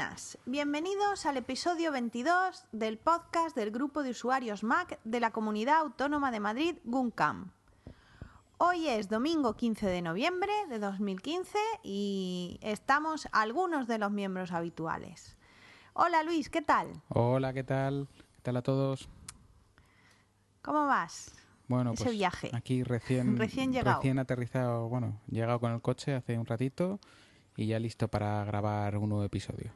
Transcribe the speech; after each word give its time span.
buenas, 0.00 0.38
bienvenidos 0.46 1.26
al 1.26 1.36
episodio 1.36 1.92
22 1.92 2.64
del 2.72 2.96
podcast 2.96 3.54
del 3.54 3.70
grupo 3.70 4.02
de 4.02 4.12
usuarios 4.12 4.64
Mac 4.64 4.98
de 5.04 5.20
la 5.20 5.30
Comunidad 5.30 5.76
Autónoma 5.80 6.30
de 6.30 6.40
Madrid, 6.40 6.76
GUNCAM. 6.84 7.50
Hoy 8.56 8.88
es 8.88 9.10
domingo 9.10 9.56
15 9.56 9.86
de 9.86 10.00
noviembre 10.00 10.52
de 10.70 10.78
2015 10.78 11.58
y 11.82 12.58
estamos 12.62 13.28
algunos 13.32 13.86
de 13.88 13.98
los 13.98 14.10
miembros 14.10 14.52
habituales. 14.52 15.36
Hola 15.92 16.22
Luis, 16.22 16.48
¿qué 16.48 16.62
tal? 16.62 17.02
Hola, 17.08 17.52
¿qué 17.52 17.64
tal? 17.64 18.08
¿Qué 18.36 18.40
tal 18.40 18.56
a 18.56 18.62
todos? 18.62 19.06
¿Cómo 20.62 20.86
vas? 20.86 21.34
Bueno, 21.68 21.92
Ese 21.92 22.04
pues 22.04 22.16
viaje. 22.16 22.50
aquí 22.54 22.82
recién, 22.84 23.36
Recién 23.36 23.70
llegado. 23.70 23.98
recién 23.98 24.18
aterrizado, 24.18 24.88
bueno, 24.88 25.20
llegado 25.28 25.60
con 25.60 25.72
el 25.72 25.82
coche 25.82 26.14
hace 26.14 26.38
un 26.38 26.46
ratito 26.46 27.00
y 27.54 27.66
ya 27.66 27.78
listo 27.78 28.08
para 28.08 28.42
grabar 28.46 28.96
un 28.96 29.10
nuevo 29.10 29.24
episodio. 29.24 29.72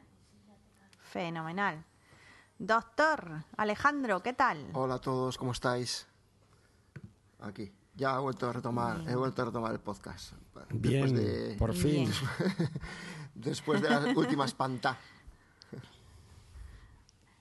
Fenomenal. 1.15 1.81
Doctor 2.59 3.45
Alejandro, 3.55 4.21
¿qué 4.21 4.33
tal? 4.33 4.67
Hola 4.73 4.95
a 4.95 4.99
todos, 4.99 5.37
¿cómo 5.37 5.53
estáis? 5.53 6.05
Aquí. 7.39 7.71
Ya 7.95 8.17
he 8.17 8.19
vuelto 8.19 8.49
a 8.49 8.51
retomar, 8.51 8.99
he 9.07 9.15
vuelto 9.15 9.41
a 9.41 9.45
retomar 9.45 9.71
el 9.71 9.79
podcast. 9.79 10.33
Bien, 10.71 11.03
Después 11.03 11.13
de, 11.13 11.55
por 11.57 11.73
fin. 11.73 12.11
Bien. 12.11 12.69
después 13.33 13.81
de 13.81 13.89
la 13.91 13.99
última 14.13 14.43
espanta. 14.43 14.97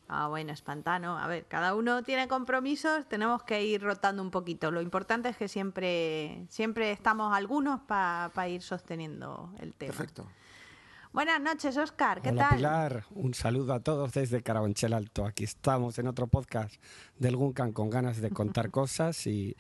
Ah, 0.07 0.29
bueno, 0.29 0.53
espantano. 0.53 1.19
A 1.19 1.27
ver, 1.27 1.47
cada 1.47 1.75
uno 1.75 2.05
tiene 2.05 2.29
compromisos, 2.29 3.09
tenemos 3.09 3.43
que 3.43 3.65
ir 3.65 3.83
rotando 3.83 4.23
un 4.23 4.31
poquito. 4.31 4.71
Lo 4.71 4.83
importante 4.83 5.31
es 5.31 5.37
que 5.37 5.49
siempre, 5.49 6.47
siempre 6.49 6.93
estamos 6.93 7.35
algunos 7.35 7.81
para 7.81 8.49
ir 8.49 8.63
sosteniendo 8.63 9.53
el 9.59 9.75
tema. 9.75 9.95
Perfecto. 9.95 10.29
Buenas 11.15 11.41
noches, 11.41 11.77
Oscar. 11.77 12.21
¿Qué 12.23 12.31
Hola 12.31 12.49
tal? 12.49 12.57
Pilar, 12.57 13.05
un 13.13 13.35
saludo 13.35 13.73
a 13.73 13.79
todos 13.79 14.13
desde 14.15 14.43
Carabanchel 14.43 14.93
Alto. 14.93 15.25
Aquí 15.25 15.45
estamos 15.45 15.97
en 16.01 16.09
otro 16.09 16.27
podcast 16.27 16.75
del 17.21 17.37
Guncan 17.37 17.73
con 17.73 17.89
ganas 17.89 18.21
de 18.21 18.31
contar 18.31 18.71
cosas 18.73 19.25
y 19.29 19.57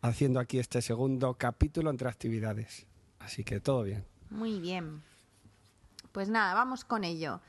haciendo 0.00 0.40
aquí 0.40 0.58
este 0.58 0.80
segundo 0.80 1.34
capítulo 1.34 1.90
entre 1.90 2.08
actividades. 2.08 2.86
Así 3.18 3.44
que 3.44 3.60
todo 3.60 3.82
bien. 3.82 4.06
Muy 4.30 4.58
bien. 4.60 5.02
Pues 6.12 6.30
nada, 6.30 6.54
vamos 6.54 6.86
con 6.86 7.04
ello. 7.04 7.42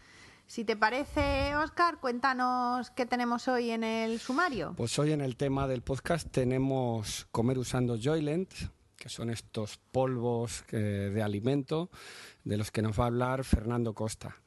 Si 0.47 0.65
te 0.65 0.75
parece, 0.75 1.55
Oscar, 1.55 2.01
cuéntanos 2.01 2.89
qué 2.89 3.05
tenemos 3.05 3.47
hoy 3.47 3.71
en 3.71 3.85
el 3.85 4.19
sumario. 4.19 4.73
Pues 4.75 4.99
hoy 4.99 5.13
en 5.13 5.21
el 5.21 5.37
tema 5.37 5.65
del 5.69 5.81
podcast 5.81 6.29
tenemos 6.29 7.25
comer 7.31 7.57
usando 7.57 7.97
Joylent, 7.97 8.51
que 8.97 9.09
son 9.09 9.29
estos 9.29 9.77
polvos 9.91 10.63
eh, 10.71 11.11
de 11.13 11.21
alimento 11.21 11.89
de 12.43 12.57
los 12.57 12.71
que 12.71 12.81
nos 12.81 12.99
va 12.99 13.05
a 13.05 13.07
hablar 13.07 13.43
Fernando 13.43 13.93
Costa. 13.93 14.37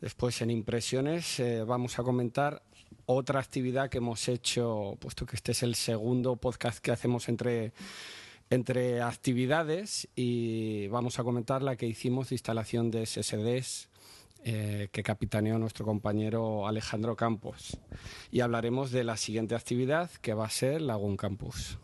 Después 0.00 0.40
en 0.42 0.50
impresiones 0.50 1.40
eh, 1.40 1.64
vamos 1.64 1.98
a 1.98 2.02
comentar 2.02 2.62
otra 3.06 3.40
actividad 3.40 3.88
que 3.88 3.98
hemos 3.98 4.28
hecho, 4.28 4.96
puesto 5.00 5.26
que 5.26 5.36
este 5.36 5.52
es 5.52 5.62
el 5.62 5.74
segundo 5.74 6.36
podcast 6.36 6.78
que 6.78 6.90
hacemos 6.90 7.28
entre, 7.28 7.72
entre 8.50 9.00
actividades 9.00 10.08
y 10.14 10.88
vamos 10.88 11.18
a 11.18 11.24
comentar 11.24 11.62
la 11.62 11.76
que 11.76 11.86
hicimos 11.86 12.28
de 12.28 12.34
instalación 12.36 12.90
de 12.90 13.06
SSDs 13.06 13.88
eh, 14.44 14.88
que 14.92 15.02
capitaneó 15.02 15.58
nuestro 15.58 15.84
compañero 15.84 16.68
Alejandro 16.68 17.16
Campos. 17.16 17.76
Y 18.30 18.40
hablaremos 18.40 18.92
de 18.92 19.02
la 19.02 19.16
siguiente 19.16 19.56
actividad 19.56 20.10
que 20.22 20.32
va 20.32 20.46
a 20.46 20.50
ser 20.50 20.80
Lagoon 20.80 21.16
Campus. 21.16 21.78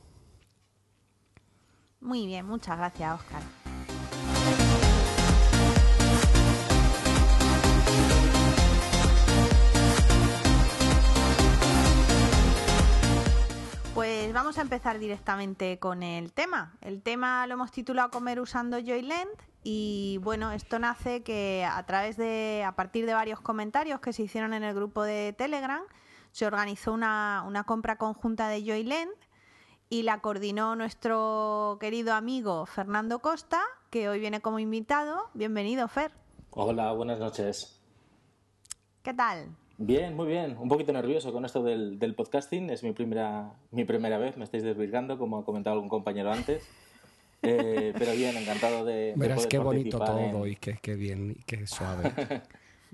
Muy 2.05 2.27
bien, 2.27 2.44
muchas 2.44 2.77
gracias, 2.77 3.19
Oscar. 3.19 3.41
Pues 13.95 14.34
vamos 14.34 14.58
a 14.58 14.61
empezar 14.61 14.98
directamente 14.98 15.79
con 15.79 16.02
el 16.02 16.34
tema. 16.34 16.77
El 16.83 17.01
tema 17.01 17.46
lo 17.46 17.55
hemos 17.55 17.73
titulado 17.73 18.11
Comer 18.11 18.39
usando 18.39 18.77
Joyland 18.77 19.30
y 19.62 20.18
bueno, 20.23 20.52
esto 20.52 20.79
nace 20.79 21.23
que 21.23 21.64
a 21.64 21.86
través 21.86 22.18
de, 22.18 22.64
a 22.67 22.77
partir 22.77 23.06
de 23.06 23.14
varios 23.14 23.40
comentarios 23.40 24.00
que 24.00 24.12
se 24.12 24.24
hicieron 24.24 24.52
en 24.52 24.62
el 24.62 24.74
grupo 24.74 25.05
de 25.05 25.33
Telegram, 25.33 25.80
se 26.33 26.45
organizó 26.45 26.92
una, 26.92 27.45
una 27.46 27.64
compra 27.64 27.96
conjunta 27.96 28.48
de 28.48 28.61
Joyland 28.61 29.11
y 29.89 30.02
la 30.02 30.20
coordinó 30.20 30.77
nuestro 30.77 31.77
querido 31.80 32.14
amigo 32.14 32.67
Fernando 32.67 33.20
Costa, 33.20 33.61
que 33.90 34.08
hoy 34.08 34.20
viene 34.20 34.40
como 34.40 34.58
invitado. 34.58 35.28
Bienvenido, 35.34 35.86
Fer. 35.89 36.11
Hola, 36.50 36.92
buenas 36.92 37.18
noches. 37.18 37.80
¿Qué 39.02 39.14
tal? 39.14 39.48
Bien, 39.77 40.14
muy 40.17 40.27
bien. 40.28 40.56
Un 40.58 40.68
poquito 40.68 40.92
nervioso 40.92 41.33
con 41.33 41.44
esto 41.44 41.62
del, 41.62 41.98
del 41.98 42.14
podcasting. 42.14 42.70
Es 42.70 42.83
mi 42.83 42.92
primera, 42.92 43.52
mi 43.70 43.84
primera 43.84 44.18
vez, 44.18 44.36
me 44.36 44.44
estáis 44.44 44.62
desvirgando, 44.62 45.18
como 45.18 45.39
ha 45.39 45.44
comentado 45.44 45.74
algún 45.74 45.89
compañero 45.89 46.33
antes. 46.33 46.64
Eh, 47.46 47.92
pero 47.98 48.12
bien, 48.12 48.34
encantado 48.39 48.86
de, 48.86 48.94
de 48.94 49.14
Verás 49.17 49.36
poder 49.36 49.48
qué 49.50 49.58
bonito 49.58 49.98
todo 49.98 50.18
en- 50.18 50.52
y 50.52 50.56
qué, 50.56 50.78
qué 50.80 50.94
bien 50.94 51.36
y 51.39 51.42
qué 51.42 51.67
suave. 51.67 52.11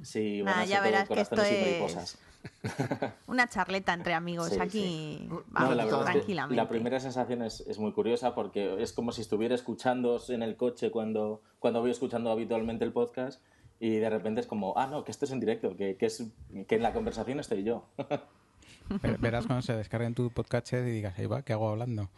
Sí, 0.02 0.42
Nada, 0.42 0.56
van 0.56 0.64
a 0.64 0.66
ya 0.66 0.76
todo 0.78 0.84
verás 0.90 1.08
que 1.08 1.20
esto 1.20 1.42
es-. 1.42 2.18
Una 3.26 3.48
charleta 3.48 3.92
entre 3.92 4.14
amigos 4.14 4.48
Sí, 4.50 4.58
aquí. 4.60 5.28
Vamos, 5.48 5.76
la 5.76 5.84
verdad 5.84 6.00
es 6.00 6.06
que 6.06 6.12
tranquilamente. 6.12 6.56
la 6.56 6.68
primera 6.68 7.00
sensación 7.00 7.42
es, 7.42 7.60
es 7.60 7.78
muy 7.78 7.92
curiosa 7.92 8.34
porque 8.34 8.82
es 8.82 8.92
como 8.92 9.12
si 9.12 9.20
estuviera 9.22 9.54
escuchándoos 9.54 10.30
en 10.30 10.42
el 10.42 10.56
coche 10.56 10.90
cuando, 10.90 11.42
cuando 11.58 11.80
voy 11.80 11.90
escuchando 11.90 12.30
habitualmente 12.30 12.84
el 12.84 12.92
podcast 12.92 13.42
y 13.78 13.96
de 13.96 14.10
repente 14.10 14.40
es 14.40 14.46
como, 14.46 14.74
ah, 14.76 14.86
no, 14.86 15.04
que 15.04 15.10
esto 15.10 15.24
es 15.24 15.30
en 15.32 15.40
directo, 15.40 15.76
que, 15.76 15.96
que, 15.96 16.06
es, 16.06 16.24
que 16.68 16.74
en 16.76 16.82
la 16.82 16.92
conversación 16.92 17.40
estoy 17.40 17.62
yo. 17.64 17.84
Ver- 19.02 19.18
Verás 19.18 19.46
cuando 19.46 19.62
se 19.62 19.74
descargue 19.76 20.06
en 20.06 20.14
tu 20.14 20.30
podcast 20.30 20.72
y 20.72 20.76
digas, 20.78 21.16
ahí 21.18 21.26
va, 21.26 21.42
¿qué 21.42 21.52
hago 21.52 21.68
hablando? 21.70 22.08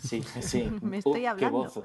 Sí, 0.00 0.22
sí. 0.40 0.70
Me 0.80 0.98
estoy 0.98 1.22
qué 1.22 1.28
hablando. 1.28 1.58
voz. 1.58 1.80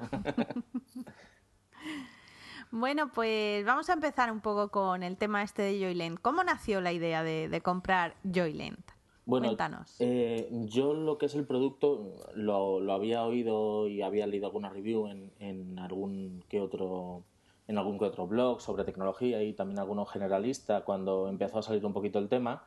Bueno, 2.70 3.10
pues 3.12 3.64
vamos 3.64 3.88
a 3.88 3.94
empezar 3.94 4.30
un 4.30 4.40
poco 4.40 4.68
con 4.70 5.02
el 5.02 5.16
tema 5.16 5.42
este 5.42 5.62
de 5.62 5.80
Joyland. 5.80 6.18
¿Cómo 6.20 6.44
nació 6.44 6.80
la 6.80 6.92
idea 6.92 7.22
de, 7.22 7.48
de 7.48 7.60
comprar 7.60 8.14
Joyland? 8.24 8.78
Bueno, 9.24 9.48
Cuéntanos. 9.48 9.96
eh, 9.98 10.48
yo 10.66 10.94
lo 10.94 11.18
que 11.18 11.26
es 11.26 11.34
el 11.34 11.46
producto 11.46 12.12
lo, 12.34 12.78
lo 12.80 12.92
había 12.92 13.24
oído 13.24 13.88
y 13.88 14.02
había 14.02 14.26
leído 14.26 14.46
alguna 14.46 14.68
review 14.70 15.08
en, 15.08 15.32
en 15.40 15.78
algún 15.80 16.44
que 16.48 16.60
otro 16.60 17.22
en 17.66 17.76
algún 17.78 17.98
que 17.98 18.04
otro 18.04 18.28
blog 18.28 18.60
sobre 18.60 18.84
tecnología 18.84 19.42
y 19.42 19.52
también 19.52 19.80
alguno 19.80 20.06
generalista 20.06 20.82
cuando 20.82 21.28
empezó 21.28 21.58
a 21.58 21.62
salir 21.64 21.84
un 21.84 21.92
poquito 21.92 22.20
el 22.20 22.28
tema 22.28 22.62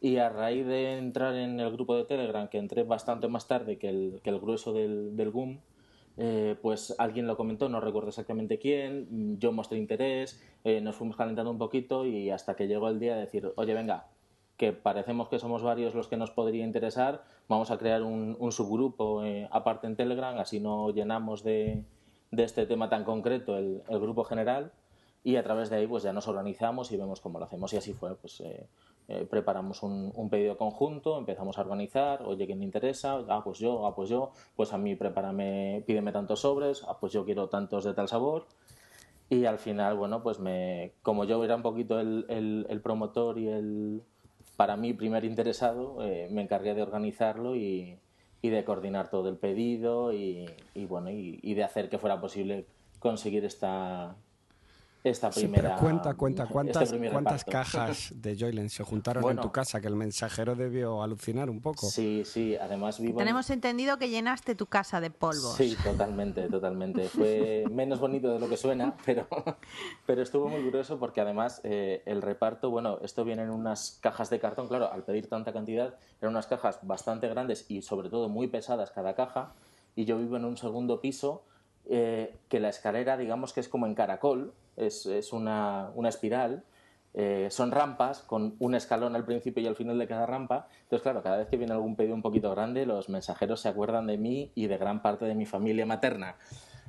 y 0.00 0.16
a 0.16 0.28
raíz 0.28 0.66
de 0.66 0.98
entrar 0.98 1.36
en 1.36 1.60
el 1.60 1.70
grupo 1.70 1.94
de 1.94 2.04
Telegram 2.04 2.48
que 2.48 2.58
entré 2.58 2.82
bastante 2.82 3.28
más 3.28 3.46
tarde 3.46 3.78
que 3.78 3.88
el, 3.88 4.20
que 4.24 4.30
el 4.30 4.40
grueso 4.40 4.72
del, 4.72 5.16
del 5.16 5.30
GUM 5.30 5.58
eh, 6.22 6.54
pues 6.60 6.94
alguien 6.98 7.26
lo 7.26 7.34
comentó, 7.34 7.70
no 7.70 7.80
recuerdo 7.80 8.10
exactamente 8.10 8.58
quién, 8.58 9.38
yo 9.38 9.52
mostré 9.52 9.78
interés, 9.78 10.38
eh, 10.64 10.82
nos 10.82 10.96
fuimos 10.96 11.16
calentando 11.16 11.50
un 11.50 11.56
poquito 11.56 12.04
y 12.04 12.28
hasta 12.28 12.56
que 12.56 12.68
llegó 12.68 12.90
el 12.90 13.00
día 13.00 13.14
de 13.14 13.22
decir, 13.22 13.50
oye, 13.56 13.72
venga, 13.72 14.08
que 14.58 14.74
parecemos 14.74 15.30
que 15.30 15.38
somos 15.38 15.62
varios 15.62 15.94
los 15.94 16.08
que 16.08 16.18
nos 16.18 16.30
podría 16.30 16.62
interesar, 16.62 17.24
vamos 17.48 17.70
a 17.70 17.78
crear 17.78 18.02
un, 18.02 18.36
un 18.38 18.52
subgrupo 18.52 19.24
eh, 19.24 19.48
aparte 19.50 19.86
en 19.86 19.96
Telegram, 19.96 20.38
así 20.38 20.60
no 20.60 20.90
llenamos 20.90 21.42
de, 21.42 21.84
de 22.30 22.44
este 22.44 22.66
tema 22.66 22.90
tan 22.90 23.04
concreto 23.04 23.56
el, 23.56 23.82
el 23.88 23.98
grupo 23.98 24.22
general 24.24 24.72
y 25.24 25.36
a 25.36 25.42
través 25.42 25.70
de 25.70 25.76
ahí 25.76 25.86
pues 25.86 26.02
ya 26.02 26.12
nos 26.12 26.28
organizamos 26.28 26.92
y 26.92 26.98
vemos 26.98 27.22
cómo 27.22 27.38
lo 27.38 27.46
hacemos 27.46 27.72
y 27.72 27.78
así 27.78 27.94
fue, 27.94 28.14
pues 28.16 28.42
eh, 29.08 29.26
preparamos 29.28 29.82
un, 29.82 30.12
un 30.14 30.30
pedido 30.30 30.56
conjunto, 30.56 31.18
empezamos 31.18 31.58
a 31.58 31.62
organizar, 31.62 32.22
oye, 32.22 32.46
¿quién 32.46 32.60
le 32.60 32.64
interesa? 32.64 33.18
Ah, 33.28 33.42
pues 33.42 33.58
yo, 33.58 33.86
ah, 33.86 33.94
pues 33.94 34.08
yo, 34.08 34.32
pues 34.56 34.72
a 34.72 34.78
mí 34.78 34.94
prepárame, 34.94 35.82
pídeme 35.86 36.12
tantos 36.12 36.40
sobres, 36.40 36.84
ah, 36.86 36.96
pues 37.00 37.12
yo 37.12 37.24
quiero 37.24 37.48
tantos 37.48 37.84
de 37.84 37.94
tal 37.94 38.08
sabor 38.08 38.46
y 39.28 39.44
al 39.46 39.58
final, 39.58 39.96
bueno, 39.96 40.22
pues 40.22 40.40
me, 40.40 40.92
como 41.02 41.24
yo 41.24 41.42
era 41.44 41.56
un 41.56 41.62
poquito 41.62 42.00
el, 42.00 42.80
promotor 42.82 43.38
y 43.38 43.48
el, 43.48 44.02
para 44.56 44.76
mí, 44.76 44.92
primer 44.92 45.24
interesado, 45.24 46.04
eh, 46.04 46.28
me 46.30 46.42
encargué 46.42 46.74
de 46.74 46.82
organizarlo 46.82 47.54
y, 47.54 47.96
de 48.42 48.64
coordinar 48.64 49.10
todo 49.10 49.28
el 49.28 49.36
pedido 49.36 50.12
y, 50.12 50.48
bueno, 50.88 51.10
y 51.10 51.54
de 51.54 51.62
hacer 51.62 51.88
que 51.88 51.98
fuera 51.98 52.20
posible 52.20 52.66
conseguir 52.98 53.44
esta, 53.44 54.16
esta 55.02 55.32
Sí, 55.32 55.40
primera. 55.40 55.76
pero 55.76 55.80
cuenta, 55.80 56.14
cuenta, 56.14 56.42
este 56.42 56.52
¿cuántas, 56.52 56.88
primer 56.90 57.12
cuántas 57.12 57.44
cajas 57.44 58.12
de 58.14 58.36
Joyland 58.38 58.68
se 58.68 58.84
juntaron 58.84 59.22
Bueno. 59.22 59.40
en 59.40 59.48
tu 59.48 59.52
casa? 59.52 59.80
Que 59.80 59.88
el 59.88 59.96
mensajero 59.96 60.54
debió 60.56 61.02
alucinar 61.02 61.48
un 61.48 61.60
poco. 61.62 61.86
Sí, 61.86 62.22
sí, 62.26 62.56
además 62.56 63.00
vivo. 63.00 63.12
en- 63.12 63.16
Tenemos 63.18 63.48
entendido 63.50 63.96
que 63.98 64.10
llenaste 64.10 64.54
tu 64.54 64.66
casa 64.66 65.00
de 65.00 65.10
polvos. 65.10 65.54
Sí, 65.56 65.74
totalmente, 65.82 66.48
totalmente. 66.48 67.08
Fue 67.08 67.66
menos 67.70 67.98
bonito 68.00 68.32
de 68.32 68.38
lo 68.40 68.48
que 68.48 68.56
suena, 68.58 68.94
pero, 69.06 69.26
pero 70.06 70.22
estuvo 70.22 70.48
muy 70.48 70.62
curioso 70.62 70.98
porque 70.98 71.20
además 71.22 71.60
eh, 71.64 72.02
el 72.04 72.20
reparto, 72.20 72.68
bueno, 72.70 72.98
esto 73.02 73.24
viene 73.24 73.42
en 73.42 73.50
unas 73.50 73.98
cajas 74.02 74.28
de 74.28 74.38
cartón, 74.38 74.68
claro, 74.68 74.92
al 74.92 75.02
pedir 75.04 75.28
tanta 75.28 75.52
cantidad, 75.52 75.94
eran 76.20 76.32
unas 76.34 76.46
cajas 76.46 76.78
bastante 76.82 77.26
grandes 77.28 77.64
y 77.70 77.80
sobre 77.82 78.10
todo 78.10 78.28
muy 78.28 78.48
pesadas 78.48 78.90
cada 78.90 79.14
caja, 79.14 79.54
y 79.96 80.04
yo 80.04 80.18
vivo 80.18 80.36
en 80.36 80.44
un 80.44 80.56
segundo 80.56 81.00
piso 81.00 81.42
eh, 81.88 82.36
que 82.48 82.60
la 82.60 82.68
escalera, 82.68 83.16
digamos 83.16 83.52
que 83.52 83.60
es 83.60 83.68
como 83.68 83.86
en 83.86 83.94
caracol, 83.94 84.52
es, 84.86 85.06
es 85.06 85.32
una, 85.32 85.90
una 85.94 86.08
espiral, 86.08 86.64
eh, 87.12 87.48
son 87.50 87.72
rampas 87.72 88.20
con 88.20 88.54
un 88.60 88.74
escalón 88.74 89.16
al 89.16 89.24
principio 89.24 89.62
y 89.62 89.66
al 89.66 89.74
final 89.74 89.98
de 89.98 90.06
cada 90.06 90.26
rampa. 90.26 90.68
Entonces, 90.82 91.02
claro, 91.02 91.22
cada 91.22 91.38
vez 91.38 91.48
que 91.48 91.56
viene 91.56 91.72
algún 91.72 91.96
pedido 91.96 92.14
un 92.14 92.22
poquito 92.22 92.50
grande, 92.50 92.86
los 92.86 93.08
mensajeros 93.08 93.60
se 93.60 93.68
acuerdan 93.68 94.06
de 94.06 94.16
mí 94.16 94.52
y 94.54 94.68
de 94.68 94.78
gran 94.78 95.02
parte 95.02 95.24
de 95.24 95.34
mi 95.34 95.46
familia 95.46 95.86
materna. 95.86 96.36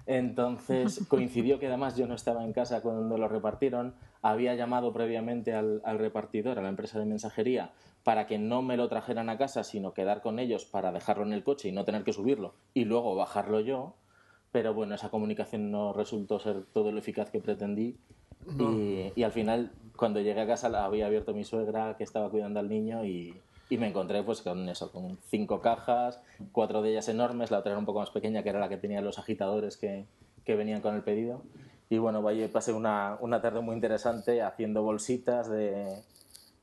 Entonces 0.06 1.06
coincidió 1.08 1.60
que 1.60 1.68
además 1.68 1.96
yo 1.96 2.08
no 2.08 2.16
estaba 2.16 2.44
en 2.44 2.54
casa 2.54 2.82
cuando 2.82 3.18
lo 3.18 3.28
repartieron, 3.28 3.96
había 4.22 4.54
llamado 4.56 4.94
previamente 4.94 5.54
al, 5.54 5.82
repartidor, 5.84 6.60
a 6.60 6.62
la 6.62 6.70
empresa 6.70 7.00
de 7.00 7.06
mensajería, 7.06 7.72
para 8.04 8.28
que 8.28 8.38
no 8.38 8.62
me 8.62 8.78
lo 8.78 8.90
trajeran 8.90 9.30
a 9.30 9.38
casa, 9.38 9.64
sino 9.64 9.94
quedar 9.94 10.22
con 10.22 10.40
ellos 10.40 10.66
para 10.66 10.92
dejarlo 10.92 11.24
en 11.24 11.34
el 11.34 11.44
coche 11.44 11.70
y 11.70 11.72
no 11.72 11.86
tener 11.86 12.04
que 12.04 12.14
subirlo 12.14 12.56
y 12.74 12.86
luego 12.86 13.16
bajarlo 13.16 13.60
yo. 13.60 13.96
Pero 14.52 14.74
bueno, 14.74 14.96
esa 14.96 15.10
comunicación 15.10 15.72
no 15.72 15.94
resultó 15.94 16.40
ser 16.40 16.64
todo 16.74 16.92
lo 16.92 17.00
eficaz 17.00 17.30
que 17.30 17.40
pretendí. 17.40 17.98
Y, 18.60 19.12
y, 19.16 19.24
al 19.24 19.32
final, 19.32 19.72
cuando 19.96 20.20
llegué 20.20 20.42
a 20.42 20.48
casa, 20.48 20.68
la 20.68 20.84
había 20.84 21.06
abierto 21.06 21.34
mi 21.34 21.44
suegra 21.44 21.96
que 21.96 22.04
estaba 22.04 22.30
cuidando 22.30 22.60
al 22.60 22.70
niño 22.70 23.06
y, 23.06 23.40
y 23.72 23.78
me 23.78 23.88
encontré 23.88 24.22
pues 24.22 24.42
con 24.42 24.68
eso, 24.68 24.92
con 24.92 25.18
cinco 25.30 25.62
cajas, 25.62 26.20
cuatro 26.52 26.82
de 26.82 26.92
ellas 26.92 27.08
enormes, 27.08 27.52
la 27.52 27.60
otra 27.60 27.72
era 27.72 27.80
un 27.80 27.86
poco 27.86 28.00
más 28.00 28.10
pequeña, 28.10 28.44
que 28.44 28.50
era 28.50 28.60
la 28.60 28.68
que 28.68 28.76
tenía 28.76 29.00
los 29.00 29.18
agitadores 29.18 29.78
que, 29.78 30.06
que 30.44 30.56
venían 30.58 30.82
con 30.82 30.94
el 30.94 31.04
pedido. 31.04 31.44
Y 31.90 31.98
bueno, 31.98 32.22
pasé 32.52 32.74
una, 32.74 33.18
una 33.22 33.42
tarde 33.42 33.62
muy 33.62 33.76
interesante 33.76 34.42
haciendo 34.42 34.84
bolsitas 34.84 35.50
de, 35.50 36.04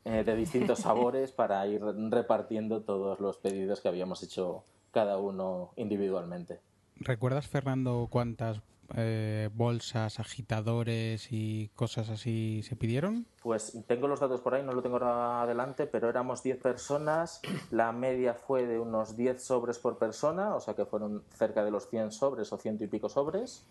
eh, 0.04 0.24
de 0.24 0.36
distintos 0.36 0.78
sabores 0.80 1.32
para 1.32 1.66
ir 1.66 1.82
repartiendo 1.82 2.82
todos 2.82 3.20
los 3.20 3.38
pedidos 3.38 3.80
que 3.80 3.88
habíamos 3.88 4.22
hecho 4.22 4.64
cada 4.90 5.16
uno 5.16 5.70
individualmente. 5.76 6.60
¿Recuerdas, 7.00 7.46
Fernando, 7.46 8.08
cuántas 8.10 8.60
eh, 8.96 9.50
bolsas, 9.52 10.18
agitadores 10.18 11.28
y 11.30 11.68
cosas 11.74 12.08
así 12.08 12.62
se 12.62 12.74
pidieron? 12.74 13.26
Pues 13.42 13.84
tengo 13.86 14.08
los 14.08 14.20
datos 14.20 14.40
por 14.40 14.54
ahí, 14.54 14.62
no 14.62 14.72
lo 14.72 14.82
tengo 14.82 14.96
ahora 14.96 15.42
adelante, 15.42 15.86
pero 15.86 16.08
éramos 16.08 16.42
10 16.42 16.58
personas, 16.58 17.40
la 17.70 17.92
media 17.92 18.34
fue 18.34 18.66
de 18.66 18.78
unos 18.78 19.16
10 19.16 19.42
sobres 19.42 19.78
por 19.78 19.98
persona, 19.98 20.54
o 20.54 20.60
sea 20.60 20.74
que 20.74 20.86
fueron 20.86 21.22
cerca 21.30 21.64
de 21.64 21.70
los 21.70 21.88
100 21.88 22.12
sobres 22.12 22.52
o 22.52 22.56
ciento 22.56 22.84
y 22.84 22.88
pico 22.88 23.08
sobres, 23.08 23.66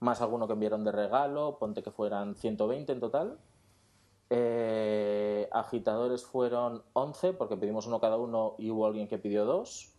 más 0.00 0.20
alguno 0.20 0.46
que 0.46 0.54
enviaron 0.54 0.84
de 0.84 0.92
regalo, 0.92 1.58
ponte 1.58 1.82
que 1.82 1.90
fueran 1.90 2.34
120 2.34 2.92
en 2.92 3.00
total. 3.00 3.38
Eh, 4.30 5.48
agitadores 5.52 6.24
fueron 6.24 6.82
11 6.94 7.34
porque 7.34 7.56
pedimos 7.56 7.86
uno 7.86 8.00
cada 8.00 8.16
uno 8.16 8.54
y 8.58 8.70
hubo 8.70 8.86
alguien 8.86 9.06
que 9.08 9.18
pidió 9.18 9.44
dos. 9.44 9.93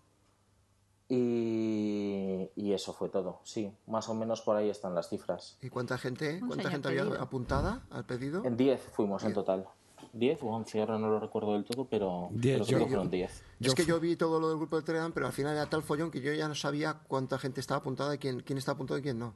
Y, 1.07 2.49
eso 2.73 2.91
fue 2.91 3.07
todo, 3.07 3.39
sí, 3.43 3.71
más 3.87 4.09
o 4.09 4.13
menos 4.13 4.41
por 4.41 4.57
ahí 4.57 4.69
están 4.69 4.93
las 4.95 5.07
cifras. 5.07 5.57
¿Y 5.61 5.69
cuánta 5.69 5.97
gente, 5.97 6.41
cuánta 6.45 6.69
gente 6.69 6.89
había 6.89 7.03
apuntada 7.21 7.83
al 7.89 8.05
pedido? 8.05 8.43
En 8.43 8.57
10 8.57 8.81
fuimos 8.91 9.23
en 9.23 9.33
total. 9.33 9.65
10 10.11 10.43
o 10.43 10.47
11, 10.47 10.79
ahora 10.81 10.97
no 10.97 11.09
lo 11.09 11.19
recuerdo 11.19 11.53
del 11.53 11.63
todo, 11.63 11.85
pero, 11.85 12.29
diez, 12.31 12.67
yo, 12.67 12.85
fueron 12.85 13.09
10. 13.09 13.43
Es 13.61 13.75
que 13.75 13.85
yo 13.85 13.99
vi 13.99 14.17
todo 14.17 14.39
lo 14.39 14.49
del 14.49 14.57
grupo 14.57 14.75
de 14.77 14.81
Telegram, 14.81 15.11
pero 15.13 15.27
al 15.27 15.33
final 15.33 15.53
era 15.53 15.67
tal 15.67 15.83
follón 15.83 16.11
que 16.11 16.21
yo 16.21 16.33
ya 16.33 16.47
no 16.47 16.55
sabía 16.55 17.01
cuánta 17.07 17.37
gente 17.37 17.61
estaba 17.61 17.79
apuntada 17.79 18.15
y 18.15 18.17
quién, 18.17 18.41
quién 18.41 18.57
estaba 18.57 18.75
apuntado 18.75 18.99
y 18.99 19.03
quién 19.03 19.19
no. 19.19 19.35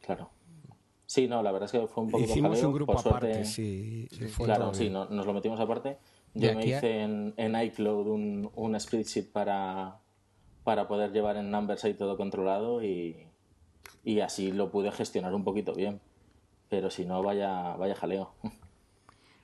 Claro. 0.00 0.30
Sí, 1.06 1.28
no, 1.28 1.42
la 1.42 1.52
verdad 1.52 1.66
es 1.66 1.72
que 1.72 1.86
fue 1.86 2.04
un 2.04 2.10
poco 2.10 2.24
Hicimos 2.24 2.62
un 2.62 2.72
grupo 2.72 2.98
aparte, 2.98 3.44
sí. 3.44 4.08
claro, 4.36 4.72
sí, 4.72 4.88
nos 4.88 5.26
lo 5.26 5.32
metimos 5.32 5.60
aparte. 5.60 5.98
Yo 6.34 6.54
me 6.54 6.64
hice 6.64 7.02
en, 7.02 7.34
en 7.36 7.60
iCloud 7.60 8.06
un, 8.06 8.50
un 8.54 8.80
spreadsheet 8.80 9.30
para, 9.30 9.98
para 10.64 10.88
poder 10.88 11.12
llevar 11.12 11.36
en 11.36 11.50
Numbers 11.50 11.84
ahí 11.84 11.94
todo 11.94 12.16
controlado 12.16 12.82
y, 12.82 13.26
y 14.04 14.20
así 14.20 14.52
lo 14.52 14.70
pude 14.70 14.92
gestionar 14.92 15.34
un 15.34 15.44
poquito 15.44 15.74
bien. 15.74 16.00
Pero 16.68 16.90
si 16.90 17.04
no, 17.04 17.22
vaya, 17.22 17.76
vaya 17.76 17.94
jaleo. 17.94 18.32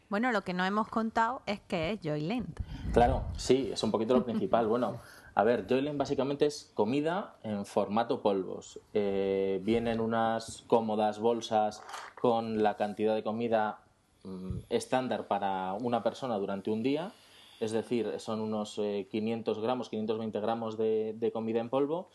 Bueno, 0.08 0.32
lo 0.32 0.42
que 0.42 0.54
no 0.54 0.64
hemos 0.64 0.88
contado 0.88 1.42
es 1.44 1.60
que 1.60 1.92
es 1.92 2.00
Joyland. 2.02 2.48
Claro, 2.92 3.24
sí, 3.36 3.70
es 3.72 3.82
un 3.82 3.90
poquito 3.90 4.14
lo 4.14 4.24
principal. 4.24 4.66
Bueno, 4.68 4.98
a 5.34 5.44
ver, 5.44 5.66
Joyland 5.68 5.98
básicamente 5.98 6.46
es 6.46 6.70
comida 6.74 7.36
en 7.42 7.66
formato 7.66 8.22
polvos. 8.22 8.80
Eh, 8.94 9.60
vienen 9.62 10.00
unas 10.00 10.64
cómodas 10.66 11.18
bolsas 11.18 11.82
con 12.20 12.62
la 12.62 12.76
cantidad 12.76 13.14
de 13.14 13.22
comida 13.22 13.80
mm, 14.24 14.60
estándar 14.70 15.28
para 15.28 15.74
una 15.74 16.02
persona 16.02 16.36
durante 16.38 16.70
un 16.70 16.82
día 16.82 17.12
es 17.60 17.72
decir, 17.72 18.14
son 18.18 18.40
unos 18.40 18.80
500 19.10 19.56
eh, 19.56 19.60
gramos, 19.60 19.88
520 19.88 20.40
gramos 20.40 20.78
de, 20.78 21.30
comida 21.32 21.60
en 21.60 21.68
polvo 21.68 22.08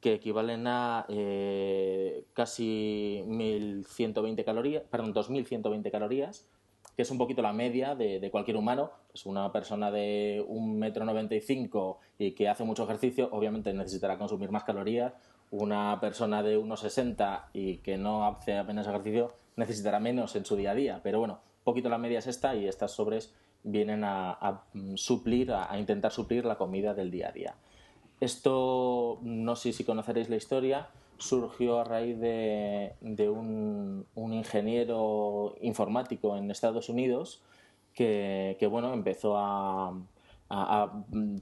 que 0.00 0.14
equivalen 0.14 0.66
a 0.66 1.04
eh, 1.08 2.24
casi 2.32 3.22
1.120 3.26 4.44
calorías, 4.44 4.82
perdón, 4.90 5.12
2.120 5.12 5.90
calorías, 5.90 6.48
que 6.96 7.02
es 7.02 7.10
un 7.10 7.18
poquito 7.18 7.42
la 7.42 7.52
media 7.52 7.94
de, 7.94 8.28
cualquier 8.30 8.56
humano. 8.56 8.90
Es 9.12 9.26
una 9.26 9.52
persona 9.52 9.90
de 9.90 10.44
1,95 10.48 11.48
m 11.48 11.96
y 12.18 12.32
que 12.32 12.48
hace 12.48 12.64
mucho 12.64 12.84
ejercicio, 12.84 13.28
obviamente 13.32 13.72
necesitará 13.74 14.18
consumir 14.18 14.50
más 14.50 14.64
calorías. 14.64 15.12
Una 15.50 15.98
persona 16.00 16.42
de 16.42 16.58
1,60 16.58 17.46
y 17.52 17.78
que 17.78 17.98
no 17.98 18.24
hace 18.24 18.56
apenas 18.56 18.86
ejercicio 18.86 19.34
necesitará 19.56 19.98
menos 20.00 20.36
en 20.36 20.44
su 20.44 20.56
día 20.56 20.70
a 20.70 20.74
día. 20.74 21.00
Pero 21.02 21.18
bueno, 21.18 21.40
un 21.58 21.64
poquito 21.64 21.88
la 21.88 21.98
media 21.98 22.20
es 22.20 22.26
esta 22.26 22.54
y 22.54 22.68
estas 22.68 22.92
sobres 22.92 23.34
vienen 23.62 24.04
a, 24.04 24.62
suplir, 24.94 25.52
a, 25.52 25.78
intentar 25.78 26.12
suplir 26.12 26.44
la 26.44 26.56
comida 26.56 26.94
del 26.94 27.10
día 27.10 27.28
a 27.28 27.32
día. 27.32 27.54
Esto, 28.20 29.18
no 29.22 29.56
sé 29.56 29.72
si 29.72 29.84
conoceréis 29.84 30.28
la 30.28 30.36
historia, 30.36 30.88
surgió 31.18 31.80
a 31.80 31.84
raíz 31.84 32.18
de, 32.18 32.94
un, 33.00 34.06
ingeniero 34.14 35.54
informático 35.60 36.36
en 36.36 36.50
Estados 36.50 36.88
Unidos 36.88 37.42
que, 37.94 38.68
bueno, 38.70 38.92
empezó 38.92 39.36
a, 39.36 39.94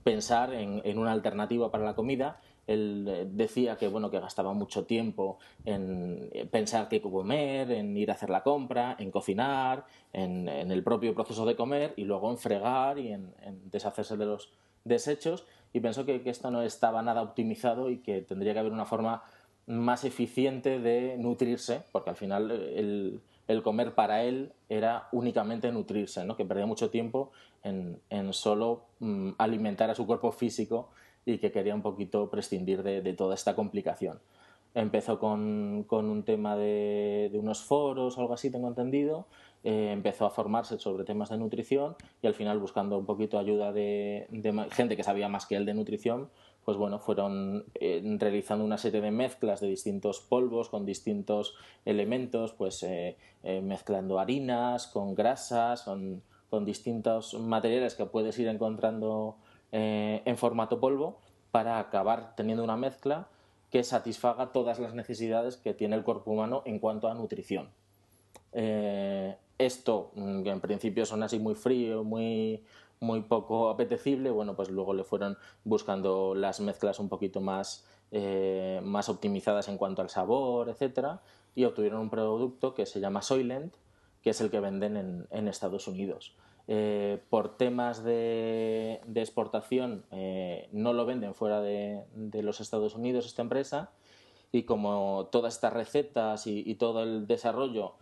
pensar 0.03 0.53
en, 0.53 0.99
una 0.99 1.13
alternativa 1.13 1.71
para 1.71 1.85
la 1.85 1.95
comida 1.95 2.41
él 2.69 3.07
eh, 3.09 3.27
decía 3.29 3.77
que 3.77 3.89
bueno 3.89 4.11
que 4.11 4.21
gastaba 4.21 4.53
mucho 4.53 4.85
tiempo 4.85 5.39
en 5.65 6.31
pensar 6.51 6.89
qué 6.89 7.01
comer, 7.01 7.73
en 7.73 7.97
ir 7.97 8.11
a 8.11 8.15
hacer 8.15 8.31
la 8.31 8.43
compra, 8.43 8.95
en 8.99 9.11
cocinar, 9.11 9.85
en, 10.13 10.49
el 10.49 10.85
propio 10.85 11.15
proceso 11.15 11.45
de 11.47 11.57
comer 11.57 11.95
y 11.97 12.05
luego 12.05 12.31
en 12.31 12.39
fregar 12.39 12.99
y 12.99 13.13
en, 13.13 13.33
deshacerse 13.71 14.17
de 14.17 14.27
los 14.27 14.51
desechos 14.85 15.45
y 15.73 15.81
pensó 15.81 16.05
que, 16.05 16.23
esto 16.25 16.51
no 16.51 16.63
estaba 16.63 17.03
nada 17.03 17.23
optimizado 17.23 17.91
y 17.91 17.99
que 17.99 18.23
tendría 18.23 18.53
que 18.53 18.61
haber 18.61 18.73
una 18.73 18.85
forma 18.85 19.23
más 19.67 20.05
eficiente 20.05 20.79
de 20.79 21.17
nutrirse, 21.19 21.83
porque 21.93 22.11
al 22.11 22.17
final 22.17 22.51
el, 22.51 23.21
comer 23.63 23.95
para 23.95 24.25
él 24.25 24.53
era 24.69 25.09
únicamente 25.13 25.71
nutrirse, 25.73 26.25
¿no? 26.25 26.37
que 26.37 26.45
perdía 26.45 26.67
mucho 26.67 26.91
tiempo 26.91 27.33
en, 27.63 28.01
solo 28.33 28.83
mm, 29.01 29.33
alimentar 29.39 29.91
a 29.91 29.95
su 29.95 30.07
cuerpo 30.07 30.33
físico 30.33 30.91
y 31.29 31.39
que 31.39 31.53
quería 31.53 31.75
un 31.75 31.83
poquito 31.83 32.31
prescindir 32.31 32.83
de, 32.83 33.13
toda 33.13 33.35
esta 33.35 33.55
complicación. 33.55 34.19
Empezó 34.75 35.19
con, 35.19 35.87
un 35.91 36.23
tema 36.25 36.57
de, 36.57 37.31
unos 37.35 37.63
foros 37.63 38.19
algo 38.19 38.35
así, 38.35 38.51
tengo 38.51 38.69
entendido. 38.69 39.27
Eh, 39.65 39.91
empezó 39.93 40.25
a 40.25 40.31
formarse 40.31 40.79
sobre 40.79 41.05
temas 41.05 41.31
de 41.31 41.37
nutrición 41.37 41.97
y 42.23 42.29
al 42.29 42.35
final 42.35 42.61
buscando 42.61 42.97
un 42.97 43.07
poquito 43.07 43.39
ayuda 43.39 43.73
de, 43.73 44.29
gente 44.71 44.97
que 44.97 45.03
sabía 45.03 45.29
más 45.29 45.47
que 45.47 45.57
él 45.57 45.67
de 45.67 45.75
nutrición, 45.75 46.31
pues 46.65 46.77
bueno, 46.77 47.01
fueron 47.01 47.65
eh, 47.75 48.01
realizando 48.19 48.65
una 48.65 48.79
serie 48.79 49.01
de 49.01 49.11
mezclas 49.11 49.61
de 49.61 49.67
distintos 49.67 50.21
polvos 50.21 50.69
con 50.69 50.87
distintos 50.87 51.57
elementos, 51.85 52.53
pues 52.53 52.83
eh, 52.85 53.17
mezclando 53.43 54.21
harinas 54.21 54.87
con 54.87 55.15
grasas, 55.15 55.83
con, 55.83 56.23
con 56.51 56.65
distintos 56.65 57.35
materiales 57.35 57.95
que 57.95 58.07
puedes 58.07 58.39
ir 58.39 58.49
encontrando 58.49 59.37
eh, 59.73 60.23
en 60.25 60.37
formato 60.37 60.81
polvo 60.81 61.21
para 61.51 61.79
acabar 61.79 62.35
teniendo 62.37 62.65
una 62.65 62.77
mezcla 62.77 63.29
que 63.71 63.85
satisfaga 63.85 64.53
todas 64.53 64.79
las 64.79 64.95
necesidades 64.95 65.57
que 65.57 65.75
tiene 65.75 65.97
el 65.97 66.05
cuerpo 66.05 66.31
humano 66.31 66.63
en 66.65 66.79
cuanto 66.79 67.09
a 67.09 67.15
nutrición. 67.15 67.69
Eh, 68.53 69.37
esto, 69.59 70.13
mm, 70.15 70.43
que 70.43 70.51
en 70.51 70.61
principio 70.61 71.05
son 71.05 71.23
así 71.23 71.39
muy 71.39 71.55
frío, 71.55 72.05
muy, 72.05 72.65
muy 73.01 73.23
poco 73.23 73.69
apetecible, 73.69 74.31
bueno, 74.31 74.57
pues 74.57 74.71
luego 74.71 74.95
le 74.95 75.05
fueron 75.05 75.37
buscando 75.65 76.35
las 76.35 76.61
mezclas 76.61 76.99
un 76.99 77.09
poquito 77.09 77.41
más, 77.41 77.87
eh, 78.11 78.81
más 78.83 79.09
optimizadas 79.09 79.69
en 79.69 79.77
cuanto 79.77 80.01
al 80.01 80.09
sabor, 80.09 80.69
etcétera, 80.69 81.21
y 81.55 81.65
obtuvieron 81.65 82.01
un 82.01 82.11
producto 82.11 82.75
que 82.75 82.87
se 82.87 83.01
llama 83.01 83.21
Soylent, 83.21 83.75
que 84.23 84.31
es 84.31 84.41
el 84.41 84.51
que 84.51 84.61
venden 84.61 84.97
en, 84.97 85.27
en 85.31 85.49
Estados 85.49 85.89
Unidos. 85.89 86.37
Eh, 86.71 87.19
por 87.31 87.57
temas 87.57 88.05
de, 88.05 89.01
exportación 89.15 90.05
eh, 90.11 90.69
no 90.71 90.93
lo 90.93 91.07
venden 91.07 91.35
fuera 91.35 91.63
de, 91.63 92.05
los 92.43 92.61
Estados 92.61 92.95
Unidos 92.95 93.25
esta 93.25 93.43
empresa. 93.43 93.91
Y 94.53 94.63
como 94.65 95.29
todas 95.33 95.55
estas 95.55 95.73
recetas 95.73 96.47
y, 96.47 96.75
todo 96.75 97.03
el 97.03 97.27
desarrollo 97.27 97.95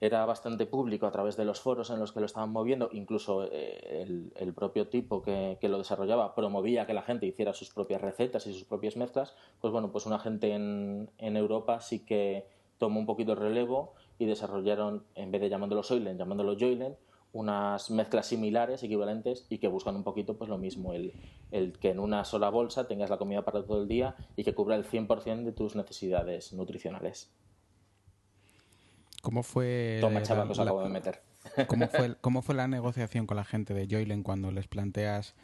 era 0.00 0.24
bastante 0.26 0.66
público 0.66 1.06
a 1.06 1.12
través 1.12 1.36
de 1.36 1.46
los 1.46 1.60
foros 1.60 1.88
en 1.88 1.98
los 1.98 2.12
que 2.12 2.20
lo 2.20 2.26
estaban 2.26 2.50
moviendo, 2.50 2.90
incluso 2.92 3.48
eh, 3.50 4.06
el, 4.34 4.54
propio 4.54 4.88
tipo 4.88 5.22
que, 5.22 5.58
lo 5.62 5.78
desarrollaba 5.78 6.34
promovía 6.34 6.86
que 6.86 6.94
la 6.94 7.02
gente 7.02 7.26
hiciera 7.26 7.54
sus 7.54 7.70
propias 7.70 8.02
recetas 8.02 8.46
y 8.46 8.52
sus 8.52 8.64
propias 8.64 8.96
mezclas, 8.96 9.34
pues 9.60 9.72
bueno, 9.72 9.92
pues 9.92 10.04
una 10.04 10.18
gente 10.18 10.52
en, 10.52 11.10
en 11.18 11.36
Europa 11.36 11.80
sí 11.80 12.04
que 12.04 12.46
tomó 12.78 13.00
un 13.00 13.06
poquito 13.06 13.32
el 13.32 13.38
relevo 13.38 13.94
y 14.18 14.26
desarrollaron, 14.26 15.04
en 15.14 15.30
vez 15.30 15.40
de 15.40 15.48
llamándolo 15.48 15.82
Soylent, 15.82 16.18
llamándolo 16.18 16.56
Joylent, 16.58 16.96
unas 17.34 17.90
mezclas 17.90 18.26
similares, 18.26 18.82
equivalentes, 18.82 19.44
y 19.50 19.58
que 19.58 19.68
buscan 19.68 19.96
un 19.96 20.04
poquito 20.04 20.38
pues 20.38 20.48
lo 20.48 20.56
mismo, 20.56 20.94
el, 20.94 21.12
el 21.50 21.72
que 21.78 21.90
en 21.90 21.98
una 21.98 22.24
sola 22.24 22.48
bolsa 22.48 22.86
tengas 22.88 23.10
la 23.10 23.18
comida 23.18 23.44
para 23.44 23.62
todo 23.64 23.82
el 23.82 23.88
día 23.88 24.14
y 24.36 24.44
que 24.44 24.54
cubra 24.54 24.76
el 24.76 24.84
100% 24.86 25.42
de 25.44 25.52
tus 25.52 25.76
necesidades 25.76 26.52
nutricionales. 26.52 27.30
¿Cómo 29.22 29.42
fue 29.42 29.98
Toma, 30.00 30.20
la- 30.20 30.22
chaval, 30.26 30.46
que 30.46 30.52
os 30.52 30.58
la- 30.58 30.64
acabo 30.64 30.82
de 30.82 30.88
meter. 30.88 31.22
¿Cómo 31.66 31.88
fue, 31.88 32.14
¿Cómo 32.20 32.42
fue 32.42 32.54
la 32.54 32.68
negociación 32.68 33.26
con 33.26 33.36
la 33.36 33.44
gente 33.44 33.74
de 33.74 33.86
Joylen 33.90 34.22
cuando 34.22 34.50
les 34.50 34.68
planteas 34.68 35.34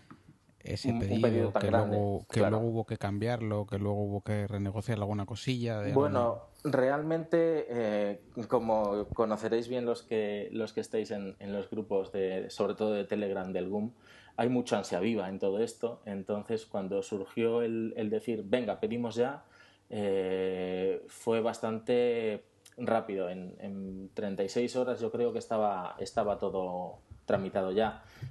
ese 0.63 0.89
Un- 0.91 0.97
un 0.97 1.01
pedido, 1.23 1.51
tan 1.51 1.61
que, 1.63 1.67
grande, 1.69 1.97
luego, 1.97 2.27
que 2.29 2.41
claro. 2.41 2.51
luego 2.57 2.67
hubo 2.67 2.87
que 2.87 2.97
cambiarlo, 2.99 3.67
que 3.67 3.79
luego 3.79 4.03
hubo 4.03 4.21
que 4.23 4.47
renegociar 4.47 4.99
alguna 4.99 5.27
cosilla? 5.27 5.81
De 5.81 5.93
Bueno, 5.93 6.43
realmente, 6.65 7.67
eh, 7.69 8.21
como 8.49 9.07
conoceréis 9.15 9.69
bien 9.69 9.85
los 9.87 10.03
que, 10.03 10.49
los 10.53 10.73
que 10.73 10.81
estáis 10.81 11.11
en, 11.11 11.37
en 11.39 11.53
los 11.53 11.71
grupos, 11.71 12.13
de, 12.13 12.51
sobre 12.51 12.75
todo 12.75 12.93
de 12.93 13.05
Telegram 13.05 13.53
del 13.53 13.69
GUM, 13.69 13.93
hay 14.37 14.49
mucha 14.49 14.79
ansia 14.79 15.01
viva 15.01 15.29
en 15.29 15.39
todo 15.39 15.59
esto. 15.61 16.01
Entonces, 16.07 16.67
cuando 16.67 17.03
surgió 17.03 17.63
el, 17.63 17.93
el 17.97 18.11
decir, 18.11 18.43
venga, 18.45 18.81
pedimos 18.81 19.15
ya, 19.15 19.45
eh, 19.91 21.03
fue 21.09 21.41
bastante 21.41 22.45
rápido. 22.77 23.29
En, 23.29 23.55
en 23.61 24.11
36 24.15 24.77
horas 24.77 25.01
yo 25.01 25.11
creo 25.11 25.33
que 25.33 25.39
estaba, 25.39 25.97
estaba 25.99 26.39
todo 26.39 27.01
tramitado 27.31 27.71
ya. 27.73 27.89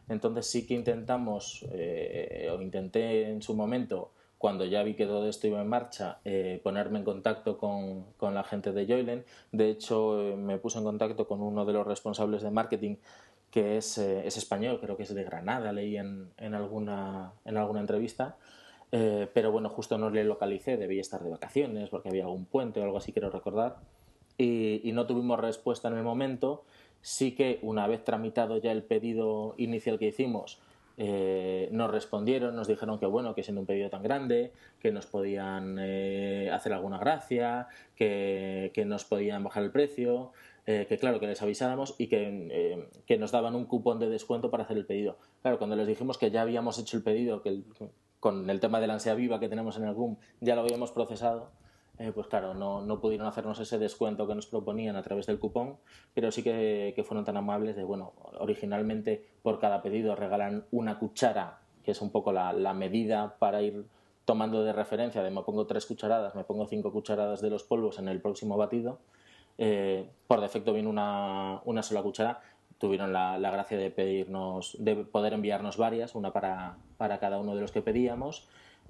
Entonces 0.08 0.44
sí 0.51 0.60
que 0.68 0.74
intentamos, 0.74 1.65
eh, 1.72 2.50
o 2.51 2.62
intenté 2.62 3.29
en 3.32 3.41
su 3.41 3.53
momento, 3.53 4.12
cuando 4.39 4.63
ya 4.63 4.84
vi 4.84 4.94
que 4.94 5.06
todo 5.06 5.27
esto 5.27 5.48
iba 5.48 5.62
en 5.62 5.68
marcha, 5.68 6.20
eh, 6.24 6.62
ponerme 6.63 7.00
en 7.00 7.06
contacto 7.06 7.58
con, 7.58 8.06
con 8.18 8.34
la 8.34 8.44
gente 8.44 8.72
de 8.72 8.86
Joylen. 8.86 9.25
De 9.51 9.70
hecho, 9.70 9.98
eh, 10.22 10.36
me 10.38 10.58
puse 10.58 10.77
en 10.77 10.86
contacto 10.86 11.27
con 11.27 11.41
uno 11.41 11.65
de 11.65 11.74
los 11.74 11.86
responsables 11.86 12.41
de 12.41 12.50
marketing 12.50 12.96
que 13.51 13.77
es, 13.77 13.98
eh, 13.98 14.25
es 14.25 14.38
español, 14.38 14.79
creo 14.79 14.96
que 14.96 15.03
es 15.03 15.13
de 15.13 15.24
Granada, 15.24 15.74
leí 15.74 15.98
en, 15.98 16.29
en, 16.38 16.53
alguna, 16.53 17.34
en 17.46 17.58
alguna 17.58 17.82
entrevista. 17.82 18.38
Eh, 18.91 19.27
pero 19.34 19.51
bueno, 19.51 19.70
justo 19.70 19.98
no 19.98 20.10
le 20.10 20.24
localicé, 20.24 20.77
debía 20.77 21.01
estar 21.01 21.22
de 21.22 21.29
vacaciones 21.29 21.89
porque 21.89 22.10
había 22.10 22.24
algún 22.24 22.46
puente 22.46 22.79
o 22.79 22.84
algo 22.84 22.98
así, 22.98 23.12
quiero 23.12 23.29
recordar. 23.29 23.77
Y, 24.38 24.88
y 24.88 24.94
no 24.94 25.06
tuvimos 25.06 25.39
respuesta 25.39 25.89
en 25.89 25.98
el 25.98 26.03
momento. 26.03 26.63
Sí 27.01 27.34
que 27.34 27.60
una 27.62 27.88
vez 27.88 28.03
tramitado 28.03 28.58
ya 28.58 28.72
el 28.72 28.84
pedido 28.84 29.56
inicial 29.58 30.00
que 30.00 30.08
hicimos, 30.08 30.60
eh, 30.98 31.70
nos 31.72 31.89
respondieron, 31.89 32.56
nos 32.56 32.68
dijeron 32.68 33.00
que 33.00 33.06
bueno, 33.06 33.34
que 33.34 33.44
siendo 33.44 33.62
un 33.62 33.68
pedido 33.68 33.89
tan 33.89 34.03
grande, 34.03 34.51
que 34.82 34.91
nos 34.91 35.06
podían 35.06 35.77
eh, 35.79 36.50
hacer 36.51 36.74
alguna 36.74 36.98
gracia, 36.98 37.68
que, 37.96 38.72
que, 38.74 38.84
nos 38.84 39.06
podían 39.06 39.44
bajar 39.44 39.63
el 39.63 39.72
precio, 39.72 40.34
eh, 40.72 40.86
que 40.88 41.00
claro, 41.00 41.20
que 41.20 41.25
les 41.25 41.41
avisáramos 41.41 41.96
y 41.98 42.06
que, 42.06 42.48
eh, 42.51 42.89
que, 43.08 43.18
nos 43.18 43.32
daban 43.32 43.56
un 43.56 43.65
cupón 43.65 43.98
de 43.98 44.08
descuento 44.08 44.51
para 44.51 44.65
hacer 44.65 44.77
el 44.77 44.86
pedido. 44.86 45.18
Claro, 45.41 45.58
cuando 45.58 45.75
les 45.75 45.88
dijimos 45.88 46.20
que 46.20 46.29
ya 46.29 46.44
habíamos 46.44 46.77
hecho 46.77 46.96
el 46.96 47.01
pedido, 47.01 47.41
que 47.41 47.63
con 48.20 48.48
el 48.48 48.60
tema 48.60 48.79
de 48.79 48.86
la 48.86 48.94
ansia 48.94 49.15
viva 49.15 49.39
que 49.39 49.50
tenemos 49.50 49.77
en 49.77 49.86
el 49.86 49.96
GUM 49.96 50.18
ya 50.41 50.53
lo 50.53 50.62
habíamos 50.62 50.91
procesado, 50.91 51.50
eh, 52.00 52.12
pues 52.13 52.27
claro, 52.27 52.53
no, 52.53 52.82
no, 52.82 53.01
pudieron 53.01 53.27
hacernos 53.27 53.60
ese 53.60 53.77
descuento 53.77 54.25
que 54.25 54.34
nos 54.34 54.48
proponían 54.48 54.96
a 54.96 55.03
través 55.03 55.25
del 55.25 55.38
cupón, 55.38 55.77
pero 56.13 56.32
sí 56.32 56.41
que, 56.41 56.94
que, 56.96 57.03
fueron 57.03 57.25
tan 57.25 57.36
amables 57.36 57.75
de, 57.75 57.84
bueno, 57.84 58.13
originalmente 58.39 59.25
por 59.44 59.60
cada 59.60 59.82
pedido 59.82 60.15
regalan 60.15 60.65
una 60.72 60.98
cuchara, 60.98 61.60
que 61.84 61.91
es 61.91 62.01
un 62.01 62.10
poco 62.10 62.32
la, 62.32 62.53
la 62.53 62.74
medida 62.74 63.36
para 63.38 63.62
ir 63.62 63.86
tomando 64.24 64.63
de 64.63 64.72
referencia, 64.72 65.22
de 65.24 65.29
me 65.29 65.41
pongo 65.41 65.65
tres 65.65 65.86
cucharadas, 65.86 66.36
me 66.36 66.46
pongo 66.46 66.68
cinco 66.68 66.94
cucharadas 66.94 67.41
de 67.41 67.50
los 67.50 67.63
polvos 67.63 68.00
en 68.00 68.08
el 68.08 68.22
próximo 68.22 68.56
batido, 68.56 69.00
eh, 69.58 70.10
por 70.25 70.39
defecto 70.39 70.72
viene 70.72 70.88
una, 70.88 71.60
una 71.65 71.84
sola 71.84 72.01
cuchara, 72.01 72.39
tuvieron 72.77 73.12
la, 73.12 73.38
la, 73.38 73.51
gracia 73.51 73.77
de 73.77 73.91
pedirnos, 73.91 74.77
de 74.79 74.96
poder 74.96 75.34
enviarnos 75.34 75.75
varias, 75.75 76.15
una 76.15 76.32
para, 76.32 76.77
para 76.96 77.20
cada 77.20 77.39
uno 77.39 77.56
de 77.56 77.62
los 77.62 77.74
que 77.74 77.82
pedíamos, 77.82 78.48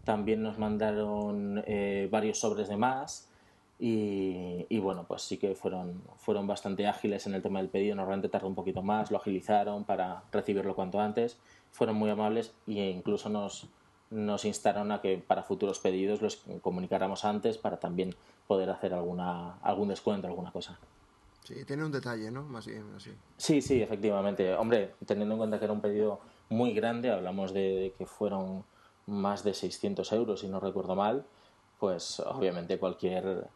también 0.09 0.41
nos 0.41 0.57
mandaron 0.57 1.61
eh, 1.67 2.09
varios 2.09 2.39
sobres 2.39 2.67
de 2.67 2.77
más 2.77 3.29
y, 3.77 4.65
y, 4.67 4.79
bueno, 4.79 5.05
pues 5.07 5.21
sí 5.21 5.37
que 5.37 5.53
fueron, 5.53 6.01
fueron 6.17 6.47
bastante 6.47 6.87
ágiles 6.87 7.27
en 7.27 7.35
el 7.35 7.43
tema 7.43 7.59
del 7.59 7.69
pedido, 7.69 7.95
normalmente 7.95 8.27
tardó 8.27 8.47
un 8.47 8.55
poquito 8.55 8.81
más, 8.81 9.11
lo 9.11 9.17
agilizaron 9.17 9.83
para 9.83 10.23
recibirlo 10.31 10.73
cuanto 10.73 10.99
antes, 10.99 11.37
fueron 11.71 11.95
muy 11.95 12.09
amables 12.09 12.55
e 12.65 12.89
incluso 12.89 13.29
nos, 13.29 13.67
nos 14.09 14.45
instaron 14.45 14.91
a 14.91 14.99
que 14.99 15.19
para 15.19 15.43
futuros 15.43 15.77
pedidos 15.77 16.23
los 16.23 16.43
comunicáramos 16.63 17.23
antes 17.23 17.59
para 17.59 17.77
también 17.77 18.15
poder 18.47 18.71
hacer 18.71 18.95
alguna, 18.95 19.59
algún 19.61 19.89
descuento, 19.89 20.25
alguna 20.25 20.51
cosa. 20.51 20.79
Sí, 21.43 21.63
tiene 21.65 21.85
un 21.85 21.91
detalle, 21.91 22.31
¿no? 22.31 22.41
Más 22.41 22.65
bien 22.65 22.83
así. 22.95 23.11
Sí, 23.37 23.61
sí, 23.61 23.79
efectivamente. 23.79 24.55
Hombre, 24.55 24.95
teniendo 25.05 25.35
en 25.35 25.37
cuenta 25.37 25.59
que 25.59 25.65
era 25.65 25.73
un 25.73 25.81
pedido 25.81 26.19
muy 26.49 26.73
grande, 26.73 27.11
hablamos 27.11 27.53
de, 27.53 27.61
de 27.61 27.93
que 27.95 28.07
fueron 28.07 28.63
más 29.09 29.43
de 29.43 29.53
600 29.53 30.11
euros, 30.13 30.39
si 30.41 30.47
no 30.47 30.59
recuerdo 30.59 30.95
mal, 30.95 31.25
pues 31.79 32.19
obviamente 32.21 32.77
cualquier 32.77 33.47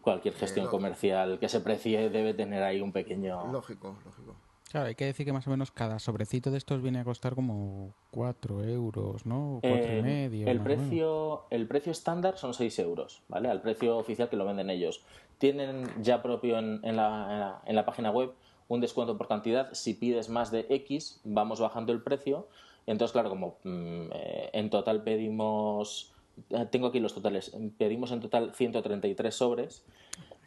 cualquier 0.00 0.34
gestión 0.34 0.66
Eh, 0.66 0.68
comercial 0.70 1.38
que 1.38 1.48
se 1.48 1.60
precie 1.60 2.08
debe 2.08 2.32
tener 2.32 2.62
ahí 2.62 2.80
un 2.80 2.90
pequeño... 2.90 3.52
Lógico, 3.52 3.96
lógico. 4.04 4.34
Claro, 4.70 4.86
hay 4.86 4.94
que 4.94 5.04
decir 5.04 5.26
que 5.26 5.32
más 5.32 5.46
o 5.46 5.50
menos 5.50 5.72
cada 5.72 5.98
sobrecito 5.98 6.50
de 6.50 6.56
estos 6.56 6.80
viene 6.80 7.00
a 7.00 7.04
costar 7.04 7.34
como 7.34 7.92
4 8.12 8.64
euros, 8.64 9.26
¿no? 9.26 9.58
4 9.60 9.76
Eh, 9.92 9.98
y 9.98 10.02
medio. 10.02 10.48
el 10.48 10.60
precio 10.60 11.42
el 11.50 11.66
precio 11.68 11.92
estándar 11.92 12.38
son 12.38 12.54
6 12.54 12.78
euros, 12.78 13.20
¿vale? 13.28 13.50
Al 13.50 13.60
precio 13.60 13.98
oficial 13.98 14.30
que 14.30 14.36
lo 14.36 14.46
venden 14.46 14.70
ellos. 14.70 15.02
Tienen 15.38 15.86
ya 16.02 16.22
propio 16.22 16.58
en, 16.58 16.80
en 16.84 16.96
la- 16.96 17.60
en 17.66 17.74
la 17.76 17.84
página 17.84 18.10
web 18.10 18.32
un 18.68 18.80
descuento 18.80 19.18
por 19.18 19.26
cantidad. 19.28 19.70
Si 19.74 19.92
pides 19.94 20.28
más 20.30 20.50
de 20.50 20.64
X, 20.70 21.20
vamos 21.24 21.60
bajando 21.60 21.92
el 21.92 22.00
precio. 22.02 22.46
Entonces, 22.86 23.12
claro, 23.12 23.30
como 23.30 23.58
mm, 23.64 24.10
eh, 24.12 24.50
en 24.52 24.70
total 24.70 25.02
pedimos... 25.02 26.12
eh, 26.50 26.66
Tengo 26.70 26.88
aquí 26.88 27.00
los 27.00 27.14
totales. 27.14 27.56
Pedimos 27.78 28.10
en 28.12 28.20
total 28.20 28.54
133 28.54 29.34
sobres. 29.34 29.84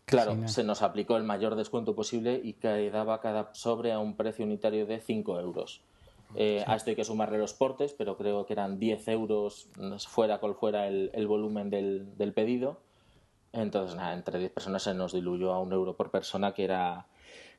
Claro, 0.05 0.47
se 0.47 0.63
nos 0.63 0.81
aplicó 0.81 1.15
el 1.15 1.23
mayor 1.23 1.55
descuento 1.55 1.95
posible 1.95 2.39
y 2.43 2.53
quedaba 2.53 3.21
cada 3.21 3.53
sobre 3.53 3.93
a 3.93 3.99
un 3.99 4.15
precio 4.15 4.43
unitario 4.45 4.85
de 4.85 4.99
5 4.99 5.39
euros. 5.39 5.81
Eh, 6.35 6.63
A 6.67 6.75
esto 6.75 6.89
hay 6.89 6.95
que 6.95 7.05
sumarle 7.05 7.37
los 7.37 7.53
portes, 7.53 7.93
pero 7.93 8.17
creo 8.17 8.45
que 8.45 8.53
eran 8.53 8.79
10 8.79 9.07
euros 9.09 9.69
fuera 10.07 10.39
cual 10.39 10.55
fuera 10.55 10.87
el, 10.87 11.09
el 11.13 11.27
volumen 11.27 11.69
del, 11.69 12.17
del 12.17 12.33
pedido. 12.33 12.77
Entonces, 13.53 13.95
nada, 13.95 14.13
entre 14.13 14.39
10 14.39 14.51
personas 14.51 14.83
se 14.83 14.93
nos 14.93 15.13
diluyó 15.13 15.53
a 15.53 15.59
un 15.61 15.71
euro 15.71 15.95
por 15.95 16.09
persona, 16.09 16.53
que 16.53 16.63
era, 16.63 17.05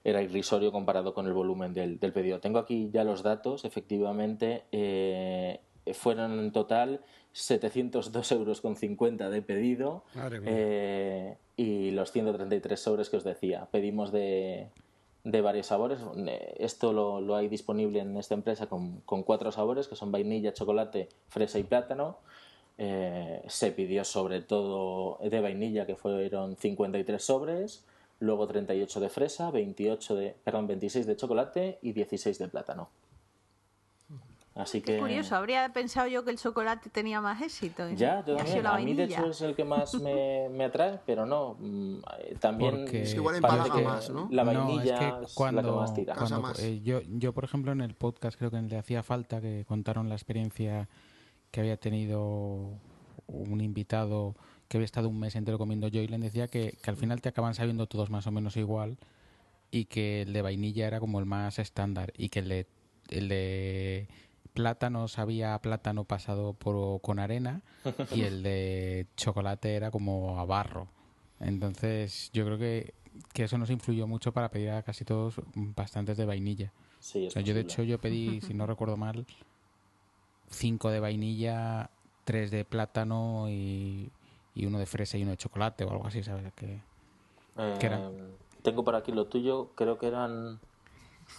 era 0.04 0.22
irrisorio 0.22 0.70
comparado 0.70 1.14
con 1.14 1.26
el 1.26 1.32
volumen 1.32 1.72
del, 1.72 1.98
del 1.98 2.12
pedido. 2.12 2.38
Tengo 2.38 2.58
aquí 2.58 2.90
ya 2.92 3.02
los 3.04 3.22
datos, 3.22 3.64
efectivamente, 3.64 4.64
eh, 4.70 5.60
fueron 5.94 6.38
en 6.38 6.52
total 6.52 7.00
702 7.32 8.32
euros 8.32 8.60
con 8.60 8.76
50 8.76 9.28
de 9.30 9.42
pedido 9.42 10.04
eh, 10.44 11.36
y 11.56 11.90
los 11.90 12.12
133 12.12 12.78
sobres 12.78 13.08
que 13.08 13.16
os 13.16 13.24
decía. 13.24 13.66
Pedimos 13.70 14.12
de, 14.12 14.68
de 15.24 15.40
varios 15.40 15.66
sabores. 15.66 16.00
Esto 16.58 16.92
lo, 16.92 17.20
lo 17.20 17.34
hay 17.34 17.48
disponible 17.48 18.00
en 18.00 18.16
esta 18.16 18.34
empresa 18.34 18.66
con, 18.66 19.00
con 19.00 19.22
cuatro 19.22 19.50
sabores, 19.52 19.88
que 19.88 19.96
son 19.96 20.12
vainilla, 20.12 20.52
chocolate, 20.52 21.08
fresa 21.28 21.58
y 21.58 21.64
plátano. 21.64 22.18
Eh, 22.76 23.42
se 23.46 23.70
pidió 23.72 24.04
sobre 24.04 24.42
todo 24.42 25.18
de 25.22 25.40
vainilla, 25.40 25.86
que 25.86 25.96
fueron 25.96 26.56
53 26.56 27.22
sobres, 27.22 27.86
luego 28.24 28.46
38 28.46 29.00
de 29.00 29.08
fresa, 29.08 29.50
28 29.50 30.14
de, 30.16 30.36
perdón, 30.42 30.66
26 30.66 31.06
de 31.06 31.16
chocolate 31.16 31.78
y 31.82 31.92
16 31.92 32.38
de 32.38 32.48
plátano. 32.48 32.88
Así 34.56 34.80
que... 34.82 34.92
Qué 34.94 34.98
curioso, 35.00 35.34
habría 35.34 35.72
pensado 35.72 36.06
yo 36.06 36.24
que 36.24 36.30
el 36.30 36.38
chocolate 36.38 36.88
tenía 36.88 37.20
más 37.20 37.42
éxito. 37.42 37.88
y- 37.90 37.96
Ya, 37.96 38.24
yo 38.24 38.36
también. 38.36 38.64
A 38.66 38.78
mí, 38.78 38.94
de 38.94 39.04
hecho, 39.04 39.26
es 39.26 39.40
el 39.40 39.56
que 39.56 39.64
más 39.64 39.94
me, 39.94 40.48
me 40.52 40.64
atrae, 40.66 41.00
pero 41.04 41.26
no. 41.26 41.56
mm, 41.58 41.96
eh, 42.20 42.36
También 42.38 42.70
Porque- 42.82 43.02
Es 43.02 43.10
que 43.10 43.16
igual 43.16 43.34
que 43.34 43.82
más, 43.82 44.10
¿no? 44.10 44.28
la 44.30 44.44
No, 44.44 44.64
vainilla 44.66 44.94
es 44.94 44.98
que 45.00 45.06
es 45.06 45.12
la 45.22 45.28
cuando, 45.34 45.62
que 45.62 45.70
más 45.72 45.92
tira. 45.94 46.14
Casa 46.14 46.36
cuando- 46.36 46.48
más. 46.48 46.62
eh, 46.62 46.80
yo, 46.82 47.00
yo, 47.02 47.32
por 47.32 47.42
ejemplo, 47.42 47.72
en 47.72 47.80
el 47.80 47.94
podcast 47.94 48.38
creo 48.38 48.52
que 48.52 48.62
le 48.62 48.78
hacía 48.78 49.02
falta 49.02 49.40
que 49.40 49.64
contaron 49.66 50.08
la 50.08 50.14
experiencia 50.14 50.88
que 51.50 51.58
había 51.60 51.76
tenido 51.76 52.78
un 53.26 53.60
invitado 53.60 54.36
que 54.74 54.78
había 54.78 54.86
estado 54.86 55.08
un 55.08 55.20
mes 55.20 55.36
entero 55.36 55.56
comiendo 55.56 55.88
Joyland, 55.88 56.24
decía 56.24 56.48
que, 56.48 56.76
que 56.82 56.90
al 56.90 56.96
final 56.96 57.20
te 57.20 57.28
acaban 57.28 57.54
sabiendo 57.54 57.86
todos 57.86 58.10
más 58.10 58.26
o 58.26 58.32
menos 58.32 58.56
igual 58.56 58.98
y 59.70 59.84
que 59.84 60.22
el 60.22 60.32
de 60.32 60.42
vainilla 60.42 60.88
era 60.88 60.98
como 60.98 61.20
el 61.20 61.26
más 61.26 61.60
estándar 61.60 62.12
y 62.18 62.28
que 62.28 62.40
el 62.40 62.48
de, 62.48 62.66
el 63.10 63.28
de 63.28 64.08
plátano 64.52 65.06
sabía 65.06 65.54
a 65.54 65.60
plátano 65.60 66.02
pasado 66.02 66.54
por, 66.54 67.00
con 67.02 67.20
arena 67.20 67.62
y 68.10 68.22
el 68.22 68.42
de 68.42 69.06
chocolate 69.16 69.76
era 69.76 69.92
como 69.92 70.40
a 70.40 70.44
barro. 70.44 70.88
Entonces 71.38 72.30
yo 72.32 72.44
creo 72.44 72.58
que, 72.58 72.94
que 73.32 73.44
eso 73.44 73.56
nos 73.56 73.70
influyó 73.70 74.08
mucho 74.08 74.32
para 74.32 74.50
pedir 74.50 74.70
a 74.70 74.82
casi 74.82 75.04
todos 75.04 75.36
bastantes 75.54 76.16
de 76.16 76.24
vainilla. 76.24 76.72
Sí, 76.98 77.26
O 77.26 77.28
es 77.28 77.32
sea, 77.34 77.42
yo 77.42 77.54
de 77.54 77.60
hecho 77.60 77.84
yo 77.84 78.00
pedí, 78.00 78.40
si 78.40 78.54
no 78.54 78.66
recuerdo 78.66 78.96
mal, 78.96 79.24
cinco 80.50 80.90
de 80.90 80.98
vainilla, 80.98 81.90
tres 82.24 82.50
de 82.50 82.64
plátano 82.64 83.48
y, 83.48 84.10
y 84.54 84.66
uno 84.66 84.78
de 84.78 84.86
fresa 84.86 85.18
y 85.18 85.22
uno 85.22 85.32
de 85.32 85.36
chocolate 85.36 85.84
o 85.84 85.90
algo 85.90 86.06
así, 86.06 86.22
¿sabes? 86.22 86.52
Que, 86.54 86.80
Eh, 87.56 87.76
que 87.78 87.86
era- 87.86 88.10
tengo 88.62 88.84
por 88.84 88.94
aquí 88.94 89.12
lo 89.12 89.26
tuyo, 89.26 89.70
creo 89.74 89.98
que 89.98 90.06
eran 90.06 90.60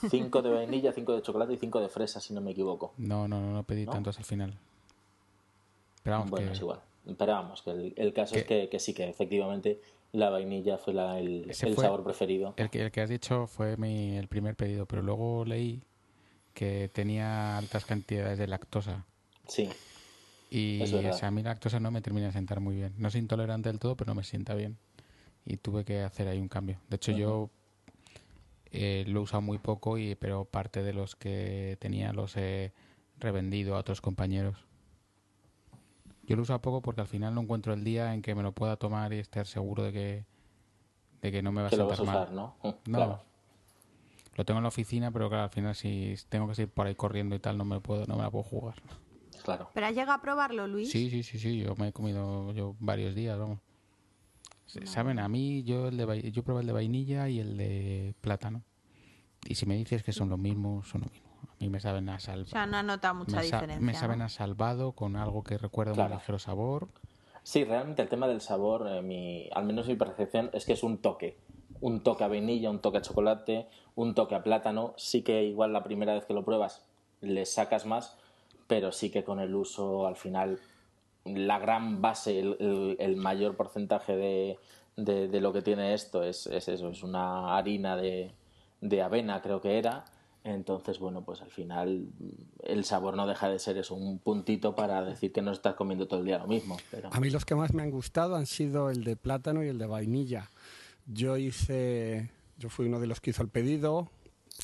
5 0.09 0.41
de 0.41 0.51
vainilla, 0.51 0.91
5 0.91 1.13
de 1.13 1.21
chocolate 1.21 1.53
y 1.53 1.57
5 1.57 1.79
de 1.79 1.89
fresa, 1.89 2.19
si 2.19 2.33
no 2.33 2.41
me 2.41 2.51
equivoco. 2.51 2.93
No, 2.97 3.27
no, 3.27 3.39
no, 3.39 3.51
no 3.51 3.63
pedí 3.63 3.85
tantos 3.85 4.17
al 4.17 4.25
final. 4.25 4.57
Pero 6.03 6.17
vamos, 6.17 6.31
bueno, 6.31 6.51
es 6.51 6.59
igual. 6.59 6.81
Pero 7.17 7.33
vamos, 7.33 7.61
que 7.61 7.93
el, 7.95 8.13
caso 8.13 8.35
es 8.35 8.45
que, 8.45 8.69
que, 8.69 8.79
sí, 8.79 8.93
que 8.93 9.07
efectivamente 9.07 9.81
la 10.11 10.29
vainilla 10.29 10.77
fue 10.77 10.93
la, 10.93 11.19
el, 11.19 11.53
sabor 11.53 12.03
preferido. 12.03 12.53
El 12.57 12.69
que, 12.69 12.81
el 12.81 12.91
que 12.91 13.01
has 13.01 13.09
dicho 13.09 13.47
fue 13.47 13.77
mi, 13.77 14.17
el 14.17 14.27
primer 14.27 14.55
pedido, 14.55 14.85
pero 14.85 15.01
luego 15.01 15.45
leí 15.45 15.83
que 16.53 16.89
tenía 16.93 17.57
altas 17.57 17.85
cantidades 17.85 18.39
de 18.39 18.47
lactosa. 18.47 19.05
Sí. 19.47 19.69
Y 20.49 20.81
a 21.21 21.31
mí 21.31 21.41
la 21.41 21.49
lactosa 21.51 21.79
no 21.79 21.91
me 21.91 22.01
termina 22.01 22.27
de 22.27 22.33
sentar 22.33 22.59
muy 22.59 22.75
bien. 22.75 22.93
No 22.97 23.09
soy 23.09 23.21
intolerante 23.21 23.69
del 23.69 23.79
todo, 23.79 23.95
pero 23.95 24.09
no 24.09 24.15
me 24.15 24.23
sienta 24.23 24.53
bien. 24.53 24.77
Y 25.45 25.57
tuve 25.57 25.83
que 25.83 26.01
hacer 26.01 26.27
ahí 26.27 26.39
un 26.39 26.47
cambio. 26.47 26.79
De 26.89 26.95
hecho, 26.95 27.11
yo 27.11 27.49
eh, 28.71 29.05
lo 29.07 29.19
he 29.19 29.23
usado 29.23 29.41
muy 29.41 29.57
poco, 29.57 29.97
y, 29.97 30.15
pero 30.15 30.45
parte 30.45 30.83
de 30.83 30.93
los 30.93 31.15
que 31.15 31.77
tenía 31.79 32.13
los 32.13 32.35
he 32.37 32.73
revendido 33.19 33.75
a 33.75 33.79
otros 33.79 34.01
compañeros. 34.01 34.57
Yo 36.23 36.35
lo 36.35 36.41
uso 36.41 36.59
poco 36.59 36.81
porque 36.81 37.01
al 37.01 37.07
final 37.07 37.35
no 37.35 37.41
encuentro 37.41 37.73
el 37.73 37.83
día 37.83 38.13
en 38.13 38.21
que 38.21 38.33
me 38.33 38.41
lo 38.41 38.51
pueda 38.51 38.77
tomar 38.77 39.13
y 39.13 39.19
estar 39.19 39.45
seguro 39.45 39.83
de 39.83 39.93
que, 39.93 40.25
de 41.21 41.31
que 41.31 41.41
no 41.41 41.51
me 41.51 41.61
va 41.61 41.67
a 41.67 41.71
sentar 41.71 42.03
mal. 42.03 42.35
¿no? 42.35 42.55
no 42.87 43.21
Lo 44.35 44.45
tengo 44.45 44.57
en 44.57 44.63
la 44.63 44.69
oficina, 44.69 45.11
pero 45.11 45.29
claro, 45.29 45.43
al 45.43 45.49
final 45.51 45.75
si 45.75 46.15
tengo 46.29 46.51
que 46.51 46.63
ir 46.63 46.67
por 46.67 46.87
ahí 46.87 46.95
corriendo 46.95 47.35
y 47.35 47.39
tal, 47.39 47.57
no 47.57 47.65
me 47.65 47.79
puedo, 47.79 48.05
no 48.07 48.15
me 48.15 48.23
la 48.23 48.31
puedo 48.31 48.43
jugar. 48.43 48.75
Claro. 49.45 49.69
¿Pero 49.75 49.85
has 49.85 49.93
llegado 49.93 50.13
a 50.13 50.21
probarlo, 50.21 50.65
Luis? 50.65 50.89
Sí, 50.89 51.11
sí, 51.11 51.21
sí, 51.21 51.37
sí. 51.37 51.59
Yo 51.59 51.75
me 51.75 51.89
he 51.89 51.93
comido 51.93 52.51
yo 52.53 52.75
varios 52.79 53.13
días, 53.13 53.37
vamos. 53.37 53.59
Saben, 54.85 55.19
a 55.19 55.29
mí 55.29 55.63
yo 55.63 55.87
el 55.87 55.97
de 55.97 56.31
yo 56.31 56.43
probé 56.43 56.61
el 56.61 56.67
de 56.67 56.73
vainilla 56.73 57.29
y 57.29 57.39
el 57.39 57.55
de 57.55 58.15
plátano. 58.21 58.63
Y 59.47 59.53
si 59.53 59.67
me 59.67 59.75
dices 59.75 60.01
que 60.01 60.11
son 60.11 60.29
lo 60.29 60.37
mismo, 60.37 60.83
son 60.83 61.01
lo 61.01 61.07
mismo. 61.07 61.29
A 61.43 61.55
mí 61.59 61.69
me 61.69 61.79
saben 61.79 62.09
a 62.09 62.19
salvado. 62.19 62.47
O 62.47 62.49
sea, 62.49 62.65
no 62.65 62.77
ha 62.77 62.83
notado 62.83 63.13
mucha 63.13 63.39
diferencia. 63.39 63.79
me 63.79 63.93
saben 63.93 64.23
a 64.23 64.29
salvado 64.29 64.93
con 64.93 65.15
algo 65.15 65.43
que 65.43 65.59
recuerda 65.59 66.05
un 66.05 66.11
ligero 66.11 66.39
sabor. 66.39 66.89
Sí, 67.43 67.63
realmente 67.63 68.01
el 68.01 68.09
tema 68.09 68.27
del 68.27 68.41
sabor, 68.41 68.87
eh, 68.89 69.03
mi, 69.03 69.47
al 69.53 69.65
menos 69.65 69.87
mi 69.87 69.93
percepción, 69.95 70.49
es 70.53 70.65
que 70.65 70.73
es 70.73 70.81
un 70.81 70.97
toque. 70.97 71.37
Un 71.81 72.01
toque 72.01 72.23
a 72.23 72.27
vainilla, 72.27 72.71
un 72.71 72.79
toque 72.79 72.97
a 72.97 73.01
chocolate, 73.01 73.67
un 73.93 74.15
toque 74.15 74.33
a 74.33 74.41
plátano. 74.41 74.95
Sí 74.97 75.21
que 75.21 75.43
igual 75.43 75.71
la 75.71 75.83
primera 75.83 76.15
vez 76.15 76.25
que 76.25 76.33
lo 76.33 76.43
pruebas 76.43 76.83
le 77.21 77.45
sacas 77.45 77.85
más, 77.85 78.17
pero 78.67 78.91
sí 78.91 79.09
que 79.09 79.23
con 79.23 79.39
el 79.39 79.53
uso 79.55 80.07
al 80.07 80.15
final 80.15 80.59
la 81.25 81.59
gran 81.59 82.01
base, 82.01 82.39
el, 82.39 83.15
mayor 83.15 83.55
porcentaje 83.55 84.15
de, 84.15 84.57
de, 84.95 85.41
lo 85.41 85.51
que 85.53 85.61
tiene 85.61 85.93
esto 85.93 86.23
es, 86.23 86.45
es 86.47 86.67
eso, 86.67 86.89
es 86.89 87.01
una 87.01 87.57
harina 87.57 87.95
de, 87.97 88.31
de 88.81 89.01
avena 89.01 89.41
creo 89.41 89.59
que 89.59 89.79
era 89.79 90.05
entonces, 90.45 90.99
bueno, 90.99 91.25
pues 91.25 91.41
al 91.41 91.49
final 91.49 92.07
el 92.63 92.85
sabor 92.85 93.15
no 93.15 93.25
deja 93.25 93.49
de 93.49 93.57
ser 93.57 93.79
eso, 93.79 93.95
un 93.95 94.19
puntito 94.19 94.75
para 94.75 95.03
decir 95.03 95.33
que 95.33 95.41
no 95.41 95.51
estás 95.51 95.73
comiendo 95.73 96.07
todo 96.07 96.19
el 96.19 96.27
día 96.27 96.37
lo 96.37 96.45
mismo. 96.45 96.77
A 97.09 97.19
mí 97.19 97.31
los 97.31 97.45
que 97.45 97.55
más 97.55 97.73
me 97.73 97.81
han 97.81 97.89
gustado 97.89 98.35
han 98.35 98.45
sido 98.45 98.91
el 98.91 99.03
de 99.03 99.15
plátano 99.15 99.63
y 99.63 99.69
el 99.69 99.79
de 99.79 99.87
vainilla. 99.87 100.51
Yo 101.07 101.37
hice, 101.37 102.29
yo 102.59 102.69
fui 102.69 102.85
uno 102.85 102.99
de 102.99 103.07
los 103.07 103.21
que 103.21 103.31
hizo 103.31 103.41
el 103.41 103.49
pedido 103.49 104.11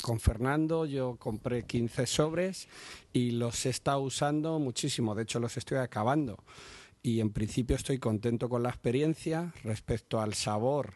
con 0.00 0.20
Fernando, 0.20 0.86
yo 0.86 1.16
compré 1.16 1.64
15 1.64 2.06
sobres 2.06 2.68
y 3.12 3.32
los 3.32 3.66
he 3.66 3.70
estado 3.70 4.00
usando 4.00 4.58
muchísimo, 4.58 5.14
de 5.14 5.24
hecho 5.24 5.38
los 5.38 5.56
estoy 5.56 5.78
acabando. 5.78 6.42
Y 7.02 7.20
en 7.20 7.30
principio 7.30 7.76
estoy 7.76 7.98
contento 7.98 8.48
con 8.48 8.62
la 8.62 8.70
experiencia 8.70 9.52
respecto 9.64 10.20
al 10.20 10.34
sabor 10.34 10.94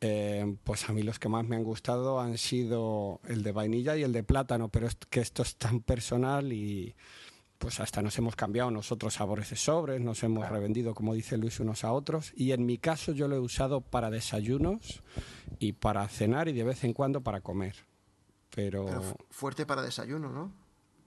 eh, 0.00 0.56
pues 0.62 0.88
a 0.88 0.92
mí 0.92 1.02
los 1.02 1.18
que 1.18 1.28
más 1.28 1.44
me 1.44 1.56
han 1.56 1.64
gustado 1.64 2.20
han 2.20 2.38
sido 2.38 3.20
el 3.26 3.42
de 3.42 3.50
vainilla 3.50 3.96
y 3.96 4.04
el 4.04 4.12
de 4.12 4.22
plátano, 4.22 4.68
pero 4.68 4.86
es 4.86 4.96
que 5.10 5.20
esto 5.20 5.42
es 5.42 5.56
tan 5.56 5.80
personal 5.80 6.52
y 6.52 6.94
pues 7.58 7.80
hasta 7.80 8.00
nos 8.02 8.16
hemos 8.18 8.36
cambiado 8.36 8.70
nosotros 8.70 9.14
sabores 9.14 9.50
de 9.50 9.56
sobres, 9.56 10.00
nos 10.00 10.22
hemos 10.22 10.48
revendido, 10.48 10.94
como 10.94 11.14
dice 11.14 11.36
Luis, 11.36 11.58
unos 11.58 11.82
a 11.82 11.92
otros. 11.92 12.32
Y 12.36 12.52
en 12.52 12.64
mi 12.64 12.78
caso 12.78 13.10
yo 13.10 13.26
lo 13.26 13.34
he 13.34 13.40
usado 13.40 13.80
para 13.80 14.10
desayunos 14.10 15.02
y 15.58 15.72
para 15.72 16.06
cenar 16.08 16.48
y 16.48 16.52
de 16.52 16.62
vez 16.62 16.84
en 16.84 16.92
cuando 16.92 17.22
para 17.22 17.40
comer. 17.40 17.87
Pero, 18.54 18.86
pero 18.86 19.02
fuerte 19.30 19.66
para 19.66 19.82
desayuno, 19.82 20.30
¿no? 20.30 20.52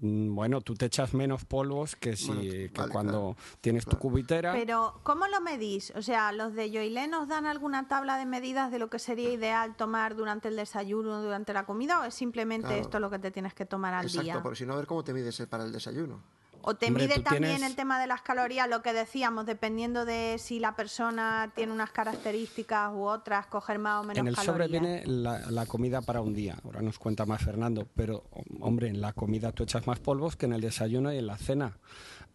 Mm, 0.02 0.34
bueno, 0.34 0.62
tú 0.62 0.74
te 0.74 0.88
echas 0.88 1.14
menos 1.14 1.46
polvos 1.46 1.96
que 1.96 2.16
si 2.18 2.70
cuando 2.92 3.38
tienes 3.62 3.86
tu 3.86 3.98
cubitera. 3.98 4.52
Pero, 4.52 5.00
¿cómo 5.04 5.28
lo 5.28 5.42
medís? 5.42 5.94
O 5.96 6.02
sea, 6.02 6.32
¿los 6.32 6.54
de 6.54 6.72
Joilén 6.72 7.12
nos 7.12 7.28
dan 7.28 7.46
alguna 7.46 7.88
tabla 7.88 8.18
de 8.18 8.26
medidas 8.26 8.72
de 8.72 8.80
lo 8.80 8.90
que 8.90 8.98
sería 8.98 9.32
ideal 9.32 9.76
tomar 9.76 10.16
durante 10.16 10.48
el 10.48 10.56
desayuno, 10.56 11.22
durante 11.22 11.54
la 11.54 11.66
comida, 11.66 12.02
o 12.02 12.04
es 12.04 12.16
simplemente 12.16 12.80
esto 12.80 13.00
lo 13.00 13.12
que 13.12 13.20
te 13.20 13.30
tienes 13.30 13.54
que 13.54 13.66
tomar 13.66 13.94
al 13.94 14.08
día? 14.08 14.22
Exacto, 14.22 14.44
porque 14.44 14.58
si 14.58 14.66
no, 14.66 14.74
a 14.74 14.78
ver 14.78 14.88
cómo 14.88 15.04
te 15.04 15.14
mides 15.14 15.40
para 15.48 15.64
el 15.64 15.72
desayuno. 15.72 16.24
O 16.64 16.76
te 16.76 16.92
mide 16.92 17.20
también 17.20 17.64
el 17.64 17.76
tema 17.76 18.00
de 18.00 18.08
las 18.08 18.22
calorías, 18.22 18.70
lo 18.70 18.82
que 18.82 18.94
decíamos, 18.94 19.46
dependiendo 19.46 20.06
de 20.06 20.38
si 20.38 20.60
la 20.60 20.76
persona 20.76 21.52
tiene 21.56 21.72
unas 21.72 21.92
características 21.92 22.92
u 22.94 23.04
otras, 23.04 23.48
coger 23.48 23.80
más 23.80 24.02
o 24.02 24.04
menos 24.04 24.20
En 24.20 24.28
el 24.28 24.36
sobre 24.36 24.68
viene 24.68 25.04
la, 25.06 25.66
comida 25.66 26.02
para 26.02 26.22
un 26.22 26.34
día, 26.34 26.58
ahora 26.64 26.82
nos 26.82 27.00
cuenta 27.00 27.26
más 27.26 27.44
Fernando, 27.44 27.88
pero 27.96 28.24
hombre, 28.60 28.90
en 28.90 29.02
la 29.02 29.14
comida 29.14 29.52
tú 29.52 29.64
echas 29.64 29.88
más 29.88 30.00
polvos 30.00 30.36
que 30.36 30.46
en 30.46 30.54
el 30.54 30.62
desayuno 30.62 31.14
y 31.14 31.18
en 31.18 31.28
la 31.28 31.38
cena. 31.38 31.78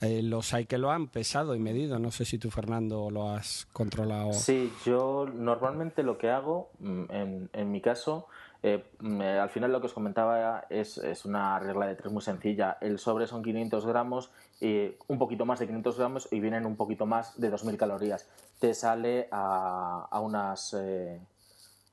Eh, 0.02 0.22
los 0.22 0.52
hay 0.52 0.66
que 0.66 0.76
lo 0.76 0.90
han 0.90 1.08
pesado 1.08 1.54
y 1.54 1.58
medido, 1.58 1.98
no 1.98 2.10
sé 2.10 2.26
si 2.26 2.36
tú 2.36 2.50
Fernando 2.50 3.10
lo 3.10 3.30
has 3.30 3.66
controlado. 3.72 4.34
Sí, 4.34 4.70
yo 4.84 5.26
normalmente 5.32 6.02
lo 6.02 6.18
que 6.18 6.28
hago, 6.28 6.70
mm, 6.80 7.04
en, 7.08 7.50
en 7.54 7.72
mi 7.72 7.80
caso, 7.80 8.26
eh, 8.62 8.84
mm, 9.00 9.20
eh, 9.20 9.38
al 9.38 9.50
final 9.50 9.72
lo 9.72 9.80
que 9.80 9.86
os 9.86 9.92
comentaba 9.92 10.64
es, 10.70 10.98
una 11.24 11.58
regla 11.58 11.86
de 11.86 11.94
tres 11.94 12.12
muy 12.12 12.22
sencilla. 12.22 12.78
El 12.80 12.98
sobre 12.98 13.26
son 13.26 13.42
500 13.42 13.86
gramos, 13.86 14.30
y 14.60 14.94
un 15.08 15.18
poquito 15.18 15.44
más 15.44 15.58
de 15.58 15.66
500 15.66 15.98
gramos 15.98 16.28
y 16.30 16.40
vienen 16.40 16.66
un 16.66 16.76
poquito 16.76 17.06
más 17.06 17.38
de 17.40 17.52
2.000 17.52 17.76
calorías. 17.76 18.28
Te 18.58 18.74
sale 18.74 19.28
a, 19.30 20.20
unas... 20.20 20.74
Eh, 20.74 21.20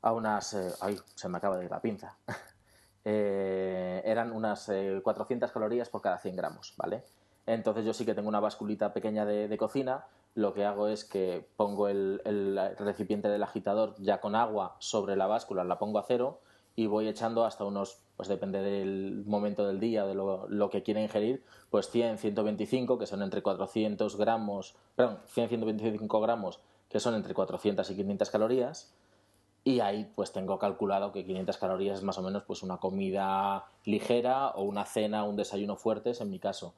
a 0.01 0.11
unas... 0.13 0.55
ay, 0.81 0.97
se 1.15 1.29
me 1.29 1.37
acaba 1.37 1.57
de 1.57 1.65
ir 1.65 1.71
la 1.71 1.81
pinza. 1.81 2.15
eran 3.05 4.31
unas 4.31 4.71
400 5.03 5.51
calorías 5.51 5.89
por 5.89 6.01
cada 6.01 6.19
100 6.19 6.35
gramos, 6.37 6.73
¿vale? 6.77 7.03
Entonces 7.45 7.83
yo 7.85 7.93
sí 7.93 8.05
que 8.05 8.13
tengo 8.13 8.29
una 8.29 8.39
basculita 8.39 8.93
pequeña 8.93 9.25
de, 9.25 9.57
cocina. 9.57 10.05
Lo 10.35 10.53
que 10.53 10.65
hago 10.65 10.87
es 10.87 11.03
que 11.03 11.45
pongo 11.57 11.89
el, 11.89 12.21
recipiente 12.79 13.27
del 13.27 13.43
agitador 13.43 13.95
ya 13.99 14.21
con 14.21 14.35
agua 14.35 14.77
sobre 14.79 15.15
la 15.15 15.27
báscula, 15.27 15.63
la 15.63 15.77
pongo 15.77 15.99
a 15.99 16.05
cero 16.07 16.39
y 16.75 16.87
voy 16.87 17.07
echando 17.07 17.45
hasta 17.45 17.65
unos, 17.65 17.99
pues 18.17 18.29
depende 18.29 18.61
del 18.61 19.23
momento 19.25 19.67
del 19.67 19.79
día, 19.79 20.05
de 20.05 20.15
lo, 20.15 20.47
lo 20.47 20.69
que 20.69 20.83
quiera 20.83 21.01
ingerir, 21.01 21.43
pues 21.69 21.89
100, 21.89 22.17
125, 22.17 22.97
que 22.97 23.05
son 23.05 23.21
entre 23.21 23.41
400 23.41 24.17
gramos, 24.17 24.75
perdón, 24.95 25.19
100, 25.27 25.49
125 25.49 26.21
gramos, 26.21 26.59
que 26.89 26.99
son 26.99 27.15
entre 27.15 27.33
400 27.33 27.89
y 27.89 27.95
500 27.95 28.29
calorías, 28.29 28.93
y 29.63 29.79
ahí 29.79 30.11
pues 30.15 30.31
tengo 30.31 30.59
calculado 30.59 31.11
que 31.11 31.25
500 31.25 31.57
calorías 31.57 31.99
es 31.99 32.03
más 32.03 32.17
o 32.17 32.21
menos 32.21 32.43
pues 32.43 32.63
una 32.63 32.77
comida 32.77 33.65
ligera 33.85 34.49
o 34.49 34.63
una 34.63 34.85
cena, 34.85 35.23
un 35.23 35.35
desayuno 35.35 35.75
fuertes 35.75 36.19
en 36.21 36.29
mi 36.29 36.39
caso. 36.39 36.73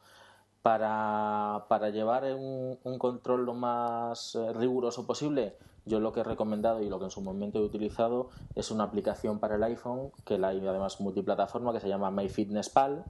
Para, 0.61 1.65
para 1.69 1.89
llevar 1.89 2.23
un, 2.35 2.77
un 2.83 2.99
control 2.99 3.45
lo 3.45 3.53
más 3.53 4.35
eh, 4.35 4.51
riguroso 4.53 5.05
posible, 5.05 5.55
yo 5.85 5.99
lo 5.99 6.11
que 6.11 6.21
he 6.21 6.23
recomendado 6.23 6.81
y 6.81 6.89
lo 6.89 6.97
que 6.97 7.05
en 7.05 7.11
su 7.11 7.21
momento 7.21 7.59
he 7.59 7.61
utilizado 7.61 8.29
es 8.55 8.71
una 8.71 8.85
aplicación 8.85 9.39
para 9.39 9.55
el 9.55 9.63
iPhone, 9.63 10.11
que 10.25 10.37
la 10.37 10.49
hay 10.49 10.65
además 10.65 10.99
multiplataforma, 10.99 11.73
que 11.73 11.79
se 11.79 11.87
llama 11.87 12.09
MyFitnessPal. 12.11 13.05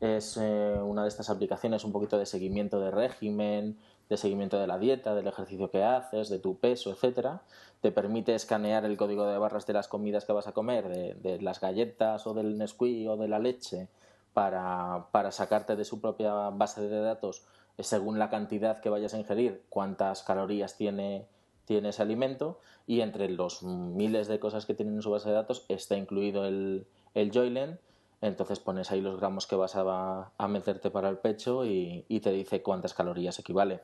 Es 0.00 0.36
eh, 0.36 0.74
una 0.82 1.02
de 1.02 1.08
estas 1.08 1.30
aplicaciones 1.30 1.84
un 1.84 1.92
poquito 1.92 2.18
de 2.18 2.26
seguimiento 2.26 2.80
de 2.80 2.90
régimen, 2.90 3.78
de 4.08 4.16
seguimiento 4.16 4.58
de 4.58 4.66
la 4.66 4.78
dieta, 4.78 5.14
del 5.14 5.26
ejercicio 5.26 5.70
que 5.70 5.84
haces, 5.84 6.28
de 6.28 6.38
tu 6.38 6.58
peso, 6.58 6.90
etcétera. 6.90 7.42
Te 7.80 7.92
permite 7.92 8.34
escanear 8.34 8.84
el 8.84 8.96
código 8.96 9.24
de 9.26 9.38
barras 9.38 9.66
de 9.66 9.74
las 9.74 9.86
comidas 9.86 10.24
que 10.24 10.32
vas 10.32 10.48
a 10.48 10.52
comer, 10.52 10.88
de, 10.88 11.40
las 11.40 11.60
galletas 11.60 12.26
o 12.26 12.34
del 12.34 12.58
Nesquik 12.58 13.08
o 13.08 13.16
de 13.16 13.28
la 13.28 13.38
leche, 13.38 13.88
para, 14.32 15.06
para 15.12 15.30
sacarte 15.30 15.76
de 15.76 15.84
su 15.84 16.00
propia 16.00 16.32
base 16.50 16.80
de 16.80 17.00
datos, 17.00 17.44
eh, 17.76 17.82
según 17.82 18.18
la 18.18 18.30
cantidad 18.30 18.80
que 18.80 18.90
vayas 18.90 19.14
a 19.14 19.18
ingerir, 19.18 19.62
cuántas 19.68 20.22
calorías 20.22 20.76
tiene 20.76 21.26
tiene 21.68 21.90
ese 21.90 22.00
alimento 22.00 22.58
y 22.86 23.02
entre 23.02 23.28
los 23.28 23.62
miles 23.62 24.26
de 24.26 24.40
cosas 24.40 24.64
que 24.64 24.72
tienen 24.72 24.94
en 24.94 25.02
su 25.02 25.10
base 25.10 25.28
de 25.28 25.34
datos 25.34 25.66
está 25.68 25.96
incluido 25.98 26.46
el, 26.46 26.86
el. 27.12 27.78
Entonces 28.22 28.58
pones 28.58 28.90
ahí 28.90 29.02
los 29.02 29.20
gramos 29.20 29.46
que 29.46 29.54
vas 29.54 29.76
a, 29.76 30.32
a 30.36 30.48
meterte 30.48 30.90
para 30.90 31.10
el 31.10 31.18
pecho 31.18 31.66
y, 31.66 32.02
te 32.22 32.32
dice 32.32 32.62
cuántas 32.62 32.94
calorías 32.94 33.38
equivale. 33.38 33.82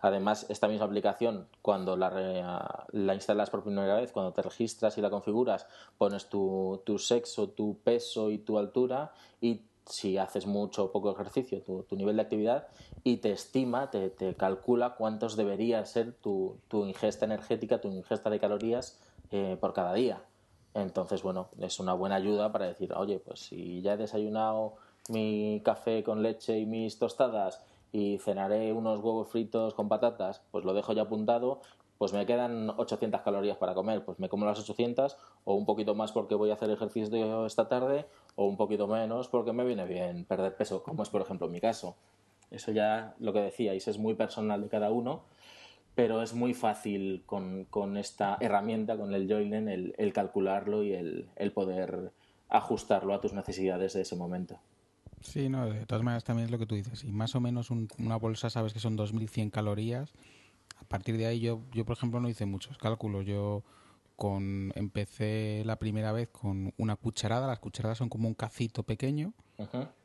Además, 0.00 0.44
esta 0.50 0.68
misma 0.68 0.84
aplicación, 0.84 1.48
cuando 1.62 1.96
la, 1.96 2.86
la, 2.92 3.14
instalas 3.14 3.48
por 3.48 3.62
primera 3.64 3.96
vez, 3.96 4.12
cuando 4.12 4.34
te 4.34 4.42
registras 4.42 4.98
y 4.98 5.00
la 5.00 5.08
configuras, 5.08 5.66
pones 5.96 6.28
tu, 6.28 6.82
tu 6.84 6.98
sexo, 6.98 7.48
tu 7.48 7.78
peso 7.82 8.30
y 8.30 8.36
tu 8.36 8.58
altura 8.58 9.14
y 9.40 9.62
si 9.86 10.18
haces 10.18 10.46
mucho 10.46 10.84
o 10.84 10.92
poco 10.92 11.10
ejercicio, 11.12 11.60
tu, 11.62 11.84
nivel 11.96 12.16
de 12.16 12.22
actividad, 12.22 12.68
y 13.02 13.18
te 13.18 13.32
estima, 13.32 13.90
te, 13.90 14.34
calcula 14.36 14.94
cuántos 14.96 15.36
debería 15.36 15.84
ser 15.84 16.12
tu, 16.12 16.58
ingesta 16.70 17.24
energética, 17.24 17.80
tu 17.80 17.88
ingesta 17.88 18.30
de 18.30 18.40
calorías 18.40 19.00
eh, 19.30 19.56
por 19.60 19.72
cada 19.72 19.92
día. 19.94 20.22
Entonces, 20.74 21.22
bueno, 21.22 21.48
es 21.60 21.78
una 21.78 21.92
buena 21.92 22.16
ayuda 22.16 22.50
para 22.50 22.66
decir, 22.66 22.92
oye, 22.94 23.18
pues 23.18 23.40
si 23.40 23.80
ya 23.82 23.94
he 23.94 23.96
desayunado 23.96 24.74
mi 25.08 25.60
café 25.64 26.02
con 26.02 26.22
leche 26.22 26.58
y 26.58 26.66
mis 26.66 26.98
tostadas 26.98 27.62
y 27.92 28.18
cenaré 28.18 28.72
unos 28.72 29.00
huevos 29.00 29.28
fritos 29.28 29.74
con 29.74 29.88
patatas, 29.88 30.42
pues 30.50 30.64
lo 30.64 30.74
dejo 30.74 30.92
ya 30.94 31.02
apuntado, 31.02 31.60
pues 31.98 32.12
me 32.12 32.26
quedan 32.26 32.70
800 32.70 33.20
calorías 33.20 33.56
para 33.56 33.74
comer, 33.74 34.04
pues 34.04 34.18
me 34.18 34.28
como 34.28 34.46
las 34.46 34.58
800 34.58 35.16
o 35.44 35.54
un 35.54 35.64
poquito 35.64 35.94
más 35.94 36.10
porque 36.10 36.34
voy 36.34 36.50
a 36.50 36.54
hacer 36.54 36.70
ejercicio 36.70 37.46
esta 37.46 37.68
tarde 37.68 38.06
o 38.36 38.46
un 38.46 38.56
poquito 38.56 38.86
menos 38.86 39.28
porque 39.28 39.52
me 39.52 39.64
viene 39.64 39.84
bien 39.84 40.24
perder 40.24 40.56
peso, 40.56 40.82
como 40.82 41.02
es 41.02 41.08
por 41.08 41.22
ejemplo 41.22 41.48
mi 41.48 41.60
caso. 41.60 41.96
Eso 42.50 42.72
ya 42.72 43.14
lo 43.18 43.32
que 43.32 43.40
decíais 43.40 43.88
es 43.88 43.98
muy 43.98 44.14
personal 44.14 44.62
de 44.62 44.68
cada 44.68 44.90
uno, 44.90 45.24
pero 45.94 46.22
es 46.22 46.34
muy 46.34 46.54
fácil 46.54 47.22
con, 47.26 47.64
con 47.66 47.96
esta 47.96 48.36
herramienta, 48.40 48.96
con 48.96 49.14
el 49.14 49.28
Joylen, 49.28 49.68
el, 49.68 49.94
el 49.98 50.12
calcularlo 50.12 50.82
y 50.82 50.92
el, 50.92 51.28
el 51.36 51.52
poder 51.52 52.12
ajustarlo 52.48 53.14
a 53.14 53.20
tus 53.20 53.32
necesidades 53.32 53.94
de 53.94 54.02
ese 54.02 54.16
momento. 54.16 54.58
Sí, 55.20 55.48
no, 55.48 55.70
de 55.70 55.86
todas 55.86 56.04
maneras 56.04 56.24
también 56.24 56.46
es 56.46 56.50
lo 56.52 56.58
que 56.58 56.66
tú 56.66 56.74
dices. 56.74 57.02
Y 57.02 57.10
más 57.10 57.34
o 57.34 57.40
menos 57.40 57.70
una 57.70 58.16
bolsa 58.16 58.50
sabes 58.50 58.74
que 58.74 58.78
son 58.80 58.96
2.100 58.96 59.50
calorías. 59.50 60.12
A 60.78 60.84
partir 60.84 61.16
de 61.16 61.26
ahí 61.26 61.40
yo, 61.40 61.60
yo, 61.72 61.84
por 61.84 61.96
ejemplo, 61.96 62.20
no 62.20 62.28
hice 62.28 62.44
muchos 62.44 62.76
cálculos. 62.76 63.24
Yo 63.24 63.62
con 64.16 64.72
empecé 64.74 65.62
la 65.64 65.78
primera 65.78 66.12
vez 66.12 66.28
con 66.28 66.72
una 66.76 66.96
cucharada. 66.96 67.46
Las 67.46 67.58
cucharadas 67.58 67.98
son 67.98 68.08
como 68.08 68.28
un 68.28 68.34
cacito 68.34 68.82
pequeño. 68.82 69.32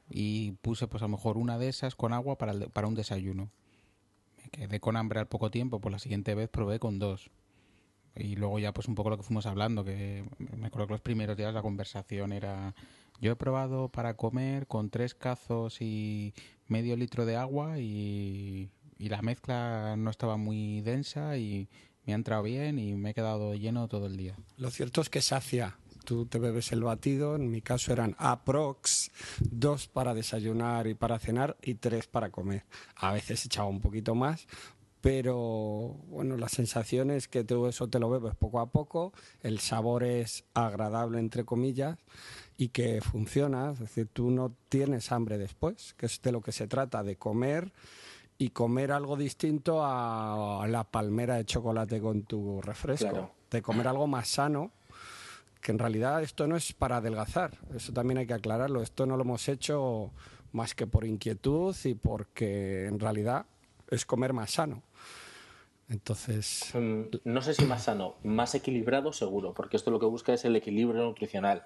Y 0.09 0.53
puse 0.61 0.87
pues 0.87 1.03
a 1.03 1.05
lo 1.05 1.09
mejor 1.09 1.37
una 1.37 1.57
de 1.57 1.69
esas 1.69 1.95
con 1.95 2.13
agua 2.13 2.37
para, 2.37 2.53
para 2.53 2.87
un 2.87 2.95
desayuno. 2.95 3.49
Me 4.37 4.49
quedé 4.49 4.79
con 4.79 4.95
hambre 4.95 5.19
al 5.19 5.27
poco 5.27 5.51
tiempo. 5.51 5.79
Pues 5.79 5.91
la 5.91 5.99
siguiente 5.99 6.35
vez 6.35 6.49
probé 6.49 6.79
con 6.79 6.99
dos. 6.99 7.29
Y 8.15 8.35
luego 8.35 8.59
ya 8.59 8.73
pues 8.73 8.87
un 8.87 8.95
poco 8.95 9.09
lo 9.09 9.17
que 9.17 9.23
fuimos 9.23 9.45
hablando. 9.45 9.83
Que 9.83 10.25
me 10.37 10.67
acuerdo 10.67 10.87
que 10.87 10.93
los 10.93 11.01
primeros 11.01 11.37
días 11.37 11.53
la 11.53 11.61
conversación 11.61 12.33
era 12.33 12.73
yo 13.21 13.33
he 13.33 13.35
probado 13.35 13.89
para 13.89 14.15
comer 14.15 14.67
con 14.67 14.89
tres 14.89 15.13
cazos 15.13 15.81
y 15.81 16.33
medio 16.67 16.95
litro 16.95 17.25
de 17.25 17.35
agua 17.35 17.79
y, 17.79 18.69
la 18.97 19.21
mezcla 19.21 19.95
no 19.97 20.09
estaba 20.09 20.35
muy 20.35 20.81
densa 20.81 21.37
y 21.37 21.69
me 22.09 22.13
ha 22.13 22.15
entrado 22.15 22.41
bien 22.41 22.79
y 22.79 22.95
me 22.95 23.11
he 23.11 23.13
quedado 23.13 23.53
lleno 23.53 23.87
todo 23.87 24.07
el 24.07 24.17
día. 24.17 24.35
Lo 24.57 24.71
cierto 24.71 25.01
es 25.01 25.09
que 25.09 25.21
sacia. 25.21 25.77
Tú 26.05 26.25
te 26.25 26.39
bebes 26.39 26.71
el 26.71 26.81
batido, 26.81 27.35
en 27.35 27.51
mi 27.51 27.61
caso 27.61 27.93
eran 27.93 28.15
aprox, 28.17 29.11
dos 29.39 29.87
para 29.87 30.15
desayunar 30.15 30.87
y 30.87 30.95
para 30.95 31.19
cenar 31.19 31.55
y 31.61 31.75
tres 31.75 32.07
para 32.07 32.31
comer. 32.31 32.63
A 32.95 33.13
veces 33.13 33.45
echaba 33.45 33.67
un 33.67 33.79
poquito 33.79 34.15
más, 34.15 34.47
pero 35.01 35.99
bueno, 36.07 36.35
la 36.35 36.49
sensación 36.49 37.11
es 37.11 37.27
que 37.27 37.43
todo 37.43 37.69
eso 37.69 37.87
te 37.89 37.99
lo 37.99 38.09
bebes 38.09 38.35
poco 38.35 38.59
a 38.59 38.71
poco, 38.71 39.13
el 39.43 39.59
sabor 39.59 40.03
es 40.03 40.45
agradable 40.55 41.19
entre 41.19 41.45
comillas 41.45 41.99
y 42.57 42.69
que 42.69 43.01
funciona, 43.01 43.73
es 43.73 43.79
decir, 43.79 44.09
tú 44.11 44.31
no 44.31 44.55
tienes 44.67 45.11
hambre 45.11 45.37
después, 45.37 45.93
que 45.93 46.07
es 46.07 46.19
de 46.23 46.31
lo 46.31 46.41
que 46.41 46.53
se 46.53 46.67
trata, 46.67 47.03
de 47.03 47.17
comer 47.17 47.71
y 48.41 48.51
comer 48.51 48.93
algo 48.93 49.17
distinto 49.17 49.81
a 49.83 50.65
la 50.69 50.85
palmera 50.85 51.35
de 51.35 51.45
chocolate 51.45 51.99
con 51.99 52.23
tu 52.23 52.61
refresco, 52.61 53.31
de 53.51 53.61
comer 53.61 53.89
algo 53.89 54.07
más 54.07 54.29
sano, 54.29 54.71
que 55.61 55.73
en 55.73 55.77
realidad 55.77 56.23
esto 56.23 56.47
no 56.47 56.55
es 56.55 56.71
para 56.71 56.97
adelgazar, 56.97 57.57
eso 57.75 57.91
también 57.91 58.17
hay 58.19 58.27
que 58.27 58.33
aclararlo, 58.33 58.81
esto 58.81 59.05
no 59.05 59.17
lo 59.17 59.23
hemos 59.23 59.49
hecho 59.49 60.11
más 60.53 60.73
que 60.73 60.87
por 60.87 61.05
inquietud 61.05 61.75
y 61.83 61.95
porque 61.95 62.85
en 62.85 62.97
realidad 63.01 63.45
es 63.89 64.05
comer 64.05 64.31
más 64.31 64.51
sano. 64.51 64.83
Entonces. 65.89 66.71
Mm, 66.73 67.01
no 67.25 67.41
sé 67.41 67.53
si 67.53 67.65
más 67.65 67.83
sano, 67.83 68.15
más 68.23 68.55
equilibrado 68.55 69.11
seguro, 69.11 69.53
porque 69.53 69.75
esto 69.75 69.91
lo 69.91 69.99
que 69.99 70.05
busca 70.05 70.33
es 70.33 70.45
el 70.45 70.55
equilibrio 70.55 71.03
nutricional. 71.03 71.65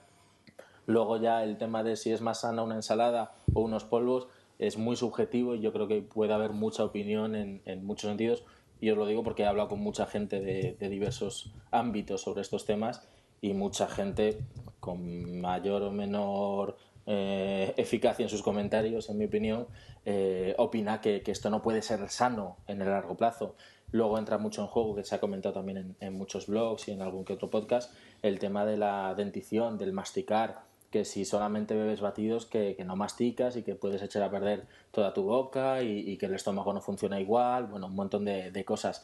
Luego 0.88 1.22
ya 1.22 1.44
el 1.44 1.58
tema 1.58 1.84
de 1.84 1.98
si 1.98 2.12
es 2.12 2.22
más 2.22 2.42
sana 2.42 2.64
una 2.64 2.76
ensalada 2.76 3.36
o 3.54 3.62
unos 3.62 3.84
polvos 3.84 4.28
es 4.60 4.78
muy 4.78 4.96
subjetivo 4.96 5.56
y 5.56 5.62
yo 5.62 5.74
creo 5.74 5.88
que 5.88 6.02
puede 6.02 6.34
haber 6.34 6.52
mucha 6.52 6.84
opinión 6.84 7.36
en, 7.36 7.86
muchos 7.86 8.10
sentidos. 8.10 8.44
Y 8.80 8.90
os 8.90 8.98
lo 8.98 9.06
digo 9.06 9.24
porque 9.24 9.44
he 9.44 9.46
hablado 9.46 9.70
con 9.70 9.80
mucha 9.80 10.06
gente 10.06 10.42
de, 10.42 10.90
diversos 10.90 11.54
ámbitos 11.72 12.22
sobre 12.22 12.42
estos 12.42 12.66
temas 12.66 13.08
y 13.42 13.54
mucha 13.54 13.88
gente 13.88 14.40
con 14.80 15.40
mayor 15.40 15.84
o 15.84 15.92
menor 15.92 16.78
eh, 17.06 17.74
eficacia 17.78 18.24
en 18.24 18.30
sus 18.30 18.42
comentarios, 18.42 19.10
en 19.10 19.18
mi 19.18 19.26
opinión, 19.26 19.68
eh, 20.06 20.54
opina 20.58 21.02
que, 21.02 21.22
esto 21.26 21.50
no 21.50 21.62
puede 21.62 21.82
ser 21.82 22.10
sano 22.10 22.58
en 22.68 22.82
el 22.82 22.90
largo 22.90 23.16
plazo. 23.16 23.56
Luego 23.92 24.18
entra 24.18 24.38
mucho 24.38 24.62
en 24.62 24.68
juego, 24.68 24.96
que 24.96 25.04
se 25.04 25.16
ha 25.16 25.20
comentado 25.20 25.54
también 25.54 25.78
en, 25.78 25.96
en 26.00 26.18
muchos 26.18 26.48
blogs 26.48 26.88
y 26.88 26.92
en 26.92 27.02
algún 27.02 27.26
que 27.26 27.34
otro 27.34 27.50
podcast, 27.50 27.94
el 28.22 28.40
tema 28.40 28.66
de 28.66 28.78
la 28.78 29.14
dentición, 29.16 29.78
del 29.78 29.94
masticar 29.94 30.73
que 30.94 31.06
si 31.06 31.26
solamente 31.26 31.74
bebes 31.74 32.02
batidos 32.02 32.46
que, 32.46 32.78
no 32.86 32.96
masticas 32.96 33.58
y 33.58 33.64
que 33.64 33.74
puedes 33.74 34.04
echar 34.04 34.22
a 34.22 34.30
perder 34.30 34.68
toda 34.92 35.12
tu 35.12 35.24
boca 35.24 35.82
y, 35.82 36.18
que 36.18 36.28
el 36.28 36.36
estómago 36.36 36.72
no 36.72 36.82
funciona 36.82 37.20
igual, 37.20 37.66
bueno, 37.66 37.88
un 37.88 37.96
montón 37.96 38.26
de, 38.26 38.64
cosas. 38.64 39.04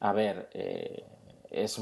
A 0.00 0.14
ver, 0.14 0.48
eh, 0.54 1.04
es, 1.50 1.78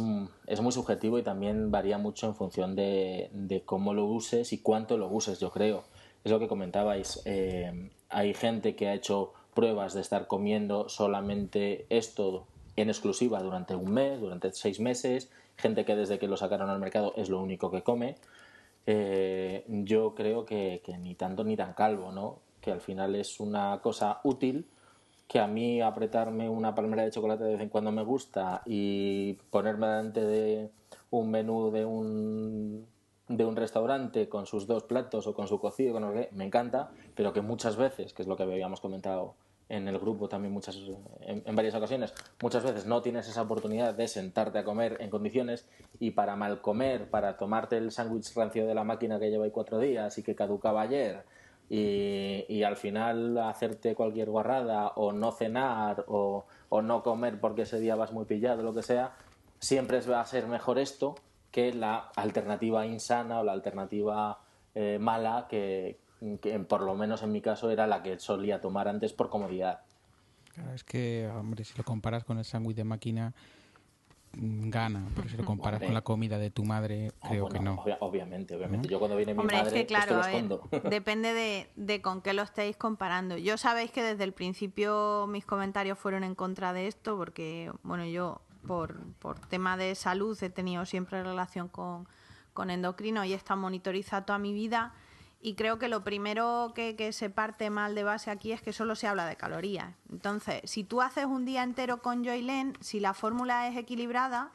es, 0.48 0.60
muy 0.60 0.72
subjetivo 0.72 1.16
y 1.16 1.22
también 1.22 1.70
varía 1.70 1.96
mucho 1.96 2.26
en 2.26 2.34
función 2.34 2.74
de, 2.74 3.62
cómo 3.66 3.94
lo 3.94 4.06
uses 4.06 4.52
y 4.52 4.58
cuánto 4.58 4.98
lo 4.98 5.06
uses, 5.06 5.38
yo 5.38 5.52
creo. 5.52 5.84
Es 6.24 6.32
lo 6.32 6.40
que 6.40 6.48
comentabais. 6.48 7.22
Eh, 7.24 7.88
hay 8.08 8.34
gente 8.34 8.74
que 8.74 8.88
ha 8.88 8.94
hecho 8.94 9.32
pruebas 9.54 9.94
de 9.94 10.00
estar 10.00 10.26
comiendo 10.26 10.88
solamente 10.88 11.86
esto 11.88 12.48
en 12.74 12.88
exclusiva 12.88 13.40
durante 13.44 13.76
un 13.76 13.92
mes, 13.92 14.18
durante 14.18 14.52
seis 14.52 14.80
meses, 14.80 15.30
gente 15.56 15.84
que 15.84 15.94
desde 15.94 16.18
que 16.18 16.26
lo 16.26 16.36
sacaron 16.36 16.68
al 16.68 16.80
mercado 16.80 17.12
es 17.16 17.28
lo 17.28 17.40
único 17.40 17.70
que 17.70 17.82
come. 17.82 18.16
Eh, 18.86 19.64
yo 19.68 20.14
creo 20.14 20.44
que, 20.44 20.82
ni 21.00 21.14
tanto 21.14 21.44
ni 21.44 21.56
tan 21.56 21.74
calvo, 21.74 22.12
¿no? 22.12 22.40
Que 22.60 22.70
al 22.70 22.80
final 22.80 23.14
es 23.14 23.40
una 23.40 23.80
cosa 23.82 24.20
útil 24.24 24.66
que 25.28 25.38
a 25.38 25.46
mí 25.46 25.80
apretarme 25.80 26.48
una 26.48 26.74
palmera 26.74 27.04
de 27.04 27.10
chocolate 27.10 27.44
de 27.44 27.52
vez 27.52 27.60
en 27.60 27.68
cuando 27.68 27.92
me 27.92 28.02
gusta 28.02 28.62
y 28.66 29.34
ponerme 29.50 29.86
delante 29.86 30.24
de 30.24 30.70
un 31.10 31.30
menú 31.30 31.70
de 31.70 31.84
un 31.84 32.86
de 33.28 33.44
un 33.44 33.54
restaurante 33.54 34.28
con 34.28 34.46
sus 34.46 34.66
dos 34.66 34.82
platos 34.82 35.28
o 35.28 35.34
con 35.34 35.46
su 35.46 35.60
cocido, 35.60 35.92
con 35.92 36.02
lo 36.02 36.12
que 36.12 36.30
me 36.32 36.44
encanta, 36.44 36.90
pero 37.14 37.32
que 37.32 37.40
muchas 37.40 37.76
veces, 37.76 38.12
que 38.12 38.22
es 38.22 38.28
lo 38.28 38.36
que 38.36 38.42
habíamos 38.42 38.80
comentado 38.80 39.36
en 39.70 39.88
el 39.88 39.98
grupo 39.98 40.28
también 40.28 40.52
muchas 40.52 40.76
en, 41.22 41.56
varias 41.56 41.74
ocasiones 41.74 42.12
muchas 42.42 42.62
veces 42.62 42.86
no 42.86 43.00
tienes 43.00 43.28
esa 43.28 43.42
oportunidad 43.42 43.94
de 43.94 44.08
sentarte 44.08 44.58
a 44.58 44.64
comer 44.64 44.98
en 45.00 45.08
condiciones 45.08 45.66
y 45.98 46.10
para 46.10 46.36
mal 46.36 46.60
comer 46.60 47.08
para 47.08 47.38
tomarte 47.38 47.78
el 47.78 47.90
sándwich 47.90 48.34
rancio 48.34 48.66
de 48.66 48.74
la 48.74 48.84
máquina 48.84 49.18
que 49.18 49.30
lleva 49.30 49.44
ahí 49.44 49.50
cuatro 49.50 49.78
días 49.78 50.18
y 50.18 50.22
que 50.22 50.34
caducaba 50.34 50.82
ayer 50.82 51.24
y, 51.72 52.44
y, 52.48 52.64
al 52.64 52.76
final 52.76 53.38
hacerte 53.38 53.94
cualquier 53.94 54.28
guarrada 54.28 54.88
o 54.96 55.12
no 55.12 55.30
cenar 55.30 56.04
o, 56.08 56.44
o 56.68 56.82
no 56.82 57.04
comer 57.04 57.40
porque 57.40 57.62
ese 57.62 57.78
día 57.78 57.94
vas 57.94 58.12
muy 58.12 58.24
pillado 58.24 58.64
lo 58.64 58.74
que 58.74 58.82
sea 58.82 59.14
siempre 59.60 60.00
va 60.00 60.20
a 60.20 60.26
ser 60.26 60.48
mejor 60.48 60.80
esto 60.80 61.14
que 61.52 61.72
la 61.72 62.10
alternativa 62.16 62.86
insana 62.86 63.40
o 63.40 63.44
la 63.44 63.52
alternativa 63.52 64.40
eh, 64.74 64.98
mala 65.00 65.46
que, 65.48 65.98
que 66.40 66.58
por 66.60 66.82
lo 66.82 66.94
menos 66.94 67.22
en 67.22 67.32
mi 67.32 67.40
caso 67.40 67.70
era 67.70 67.86
la 67.86 68.02
que 68.02 68.18
solía 68.18 68.60
tomar 68.60 68.88
antes 68.88 69.12
por 69.12 69.30
comodidad. 69.30 69.80
es 70.74 70.84
que, 70.84 71.30
hombre, 71.34 71.64
si 71.64 71.76
lo 71.78 71.84
comparas 71.84 72.24
con 72.24 72.38
el 72.38 72.44
sándwich 72.44 72.76
de 72.76 72.84
máquina, 72.84 73.32
mm, 74.32 74.68
gana, 74.68 75.08
pero 75.14 75.28
si 75.28 75.36
lo 75.36 75.44
comparas 75.44 75.82
con 75.82 75.94
la 75.94 76.02
comida 76.02 76.38
de 76.38 76.50
tu 76.50 76.64
madre, 76.64 77.12
ah, 77.22 77.28
creo 77.28 77.48
que 77.48 77.60
no. 77.60 77.82
obviamente, 78.00 78.54
obviamente. 78.54 78.88
Yo 78.88 78.98
cuando 78.98 79.16
viene 79.16 79.32
mi 79.32 79.40
Hombre, 79.40 79.56
madre, 79.56 79.68
es 79.68 79.74
que 79.74 79.86
claro, 79.86 80.20
depende 80.90 81.32
de, 81.32 81.70
de, 81.76 82.02
con 82.02 82.20
qué 82.20 82.34
lo 82.34 82.42
estéis 82.42 82.76
comparando. 82.76 83.38
Yo 83.38 83.56
sabéis 83.56 83.90
que 83.90 84.02
desde 84.02 84.24
el 84.24 84.32
principio 84.32 85.26
mis 85.26 85.46
comentarios 85.46 85.98
fueron 85.98 86.22
en 86.22 86.34
contra 86.34 86.74
de 86.74 86.86
esto, 86.86 87.16
porque, 87.16 87.72
bueno, 87.82 88.04
yo 88.04 88.42
por, 88.66 89.00
por 89.14 89.38
tema 89.38 89.78
de 89.78 89.94
salud 89.94 90.36
he 90.42 90.50
tenido 90.50 90.84
siempre 90.84 91.22
relación 91.22 91.68
con, 91.68 92.06
con 92.52 92.68
endocrino 92.68 93.24
y 93.24 93.32
está 93.32 93.56
monitorizado 93.56 94.24
toda 94.24 94.38
mi 94.38 94.52
vida 94.52 94.92
y 95.42 95.54
creo 95.54 95.78
que 95.78 95.88
lo 95.88 96.04
primero 96.04 96.72
que, 96.74 97.12
se 97.12 97.30
parte 97.30 97.70
mal 97.70 97.94
de 97.94 98.04
base 98.04 98.30
aquí 98.30 98.52
es 98.52 98.60
que 98.60 98.74
solo 98.74 98.94
se 98.94 99.06
habla 99.06 99.24
de 99.24 99.36
calorías. 99.36 99.94
Entonces, 100.10 100.60
si 100.64 100.84
tú 100.84 101.00
haces 101.00 101.24
un 101.24 101.46
día 101.46 101.62
entero 101.62 102.02
con 102.02 102.24
Joylen, 102.24 102.76
si 102.80 103.00
la 103.00 103.14
fórmula 103.14 103.66
es 103.66 103.76
equilibrada, 103.76 104.50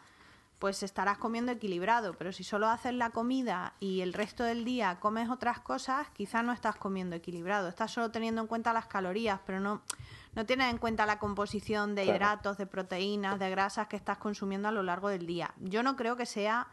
pues 0.60 0.84
estarás 0.84 1.18
comiendo 1.18 1.52
equilibrado. 1.52 2.14
Pero 2.14 2.32
si 2.32 2.44
solo 2.44 2.68
haces 2.68 2.94
la 2.94 3.10
comida 3.10 3.74
y 3.80 4.02
el 4.02 4.14
resto 4.14 4.44
del 4.44 4.64
día 4.64 5.00
comes 5.00 5.32
otras 5.32 5.60
cosas, 5.60 6.08
quizás 6.14 6.44
no 6.44 6.54
estás 6.54 6.76
comiendo 6.76 7.16
equilibrado. 7.16 7.68
Estás 7.68 7.92
solo 7.92 8.12
teniendo 8.12 8.42
en 8.42 8.48
cuenta 8.48 8.72
las 8.72 8.86
calorías, 8.86 9.40
pero 9.44 9.60
no, 9.60 9.82
no 10.36 10.46
tienes 10.46 10.70
en 10.70 10.78
cuenta 10.78 11.08
la 11.08 11.18
composición 11.18 11.96
de 11.96 12.06
hidratos, 12.06 12.58
de 12.58 12.68
proteínas, 12.68 13.40
de 13.40 13.50
grasas 13.50 13.88
que 13.88 13.96
estás 13.96 14.20
consumiendo 14.20 14.68
a 14.68 14.72
lo 14.72 14.84
largo 14.84 15.10
del 15.10 15.26
día. 15.26 15.52
Yo 15.58 15.82
no 15.82 15.96
creo 15.96 16.16
que 16.16 16.28
sea 16.28 16.68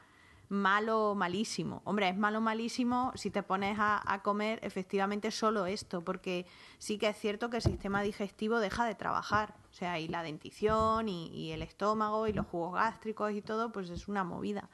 malo 0.53 1.15
malísimo. 1.15 1.81
Hombre, 1.85 2.11
es 2.11 2.17
malo 2.17 2.43
malísimo 2.43 3.11
si 3.15 3.31
te 3.31 3.43
pones 3.43 3.79
a, 3.81 4.21
comer 4.23 4.61
efectivamente 4.63 5.31
solo 5.31 5.65
esto, 5.65 6.03
porque 6.05 6.47
sí 6.79 6.99
que 6.99 7.09
es 7.09 7.17
cierto 7.17 7.49
que 7.49 7.57
el 7.57 7.63
sistema 7.63 8.03
digestivo 8.03 8.61
deja 8.61 8.85
de 8.85 8.95
trabajar. 8.95 9.55
O 9.71 9.75
sea, 9.75 9.99
y 9.99 10.09
la 10.09 10.23
dentición 10.23 11.09
y, 11.09 11.53
el 11.53 11.63
estómago 11.63 12.27
y 12.27 12.35
los 12.35 12.47
jugos 12.47 12.75
gástricos 12.75 13.33
y 13.33 13.41
todo, 13.41 13.73
pues 13.73 13.89
es 13.89 14.09
una 14.09 14.25
movida. 14.25 14.69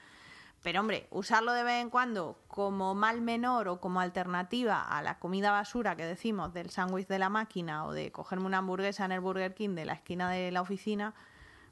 Pero 0.64 0.80
hombre, 0.80 1.06
usarlo 1.10 1.52
de 1.52 1.62
vez 1.62 1.80
en 1.80 1.90
cuando 1.90 2.40
como 2.48 2.96
mal 2.96 3.20
menor 3.20 3.68
o 3.68 3.80
como 3.80 4.00
alternativa 4.00 4.82
a 4.82 5.00
la 5.02 5.20
comida 5.20 5.52
basura 5.52 5.94
que 5.94 6.04
decimos 6.04 6.52
del 6.52 6.70
sándwich 6.70 7.06
de 7.06 7.20
la 7.20 7.28
máquina 7.28 7.86
o 7.86 7.92
de 7.92 8.10
cogerme 8.10 8.46
una 8.46 8.58
hamburguesa 8.58 9.04
en 9.04 9.12
el 9.12 9.20
Burger 9.20 9.54
King 9.54 9.76
de 9.76 9.84
la 9.84 9.92
esquina 9.92 10.28
de 10.28 10.50
la 10.50 10.60
oficina, 10.60 11.14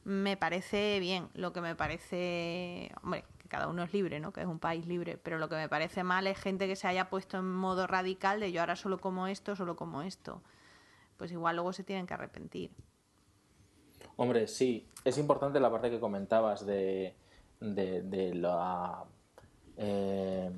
me 0.05 0.37
parece 0.37 1.01
bien. 1.01 1.29
Lo 1.35 1.53
que 1.53 1.61
me 1.61 1.75
parece, 1.75 2.92
hombre, 3.03 3.25
que 3.46 3.56
cada 3.56 3.68
uno 3.68 3.82
es 3.82 3.92
libre, 3.92 4.20
¿no? 4.20 4.32
Que 4.32 4.40
es 4.40 4.46
un 4.46 4.59
país 4.59 4.87
libre, 4.87 5.18
pero 5.22 5.38
lo 5.38 5.48
que 5.48 5.56
me 5.56 5.68
parece 5.68 6.02
mal 6.02 6.26
es 6.26 6.38
gente 6.38 6.66
que 6.66 6.76
se 6.76 6.88
haya 6.88 7.09
puesto 7.09 7.38
en 7.38 7.52
modo 7.52 7.87
radical 7.87 8.40
de 8.40 8.52
yo 8.52 8.61
ahora 8.61 8.76
solo 8.76 8.98
como 8.98 9.26
esto, 9.26 9.54
solo 9.54 9.76
como 9.76 10.02
esto. 10.02 10.42
Pues 11.16 11.32
igual 11.32 11.56
luego 11.56 11.72
se 11.72 11.85
tienen 11.85 12.06
que 12.06 12.14
arrepentir. 12.14 12.70
Hombre, 14.16 14.46
sí, 14.46 14.88
es 15.04 15.18
importante 15.18 15.61
la 15.61 15.70
parte 15.70 15.90
que 15.90 16.00
comentabas 16.00 16.66
de 16.66 17.14
de, 17.61 18.35
la 18.35 19.04
eh, 19.76 20.50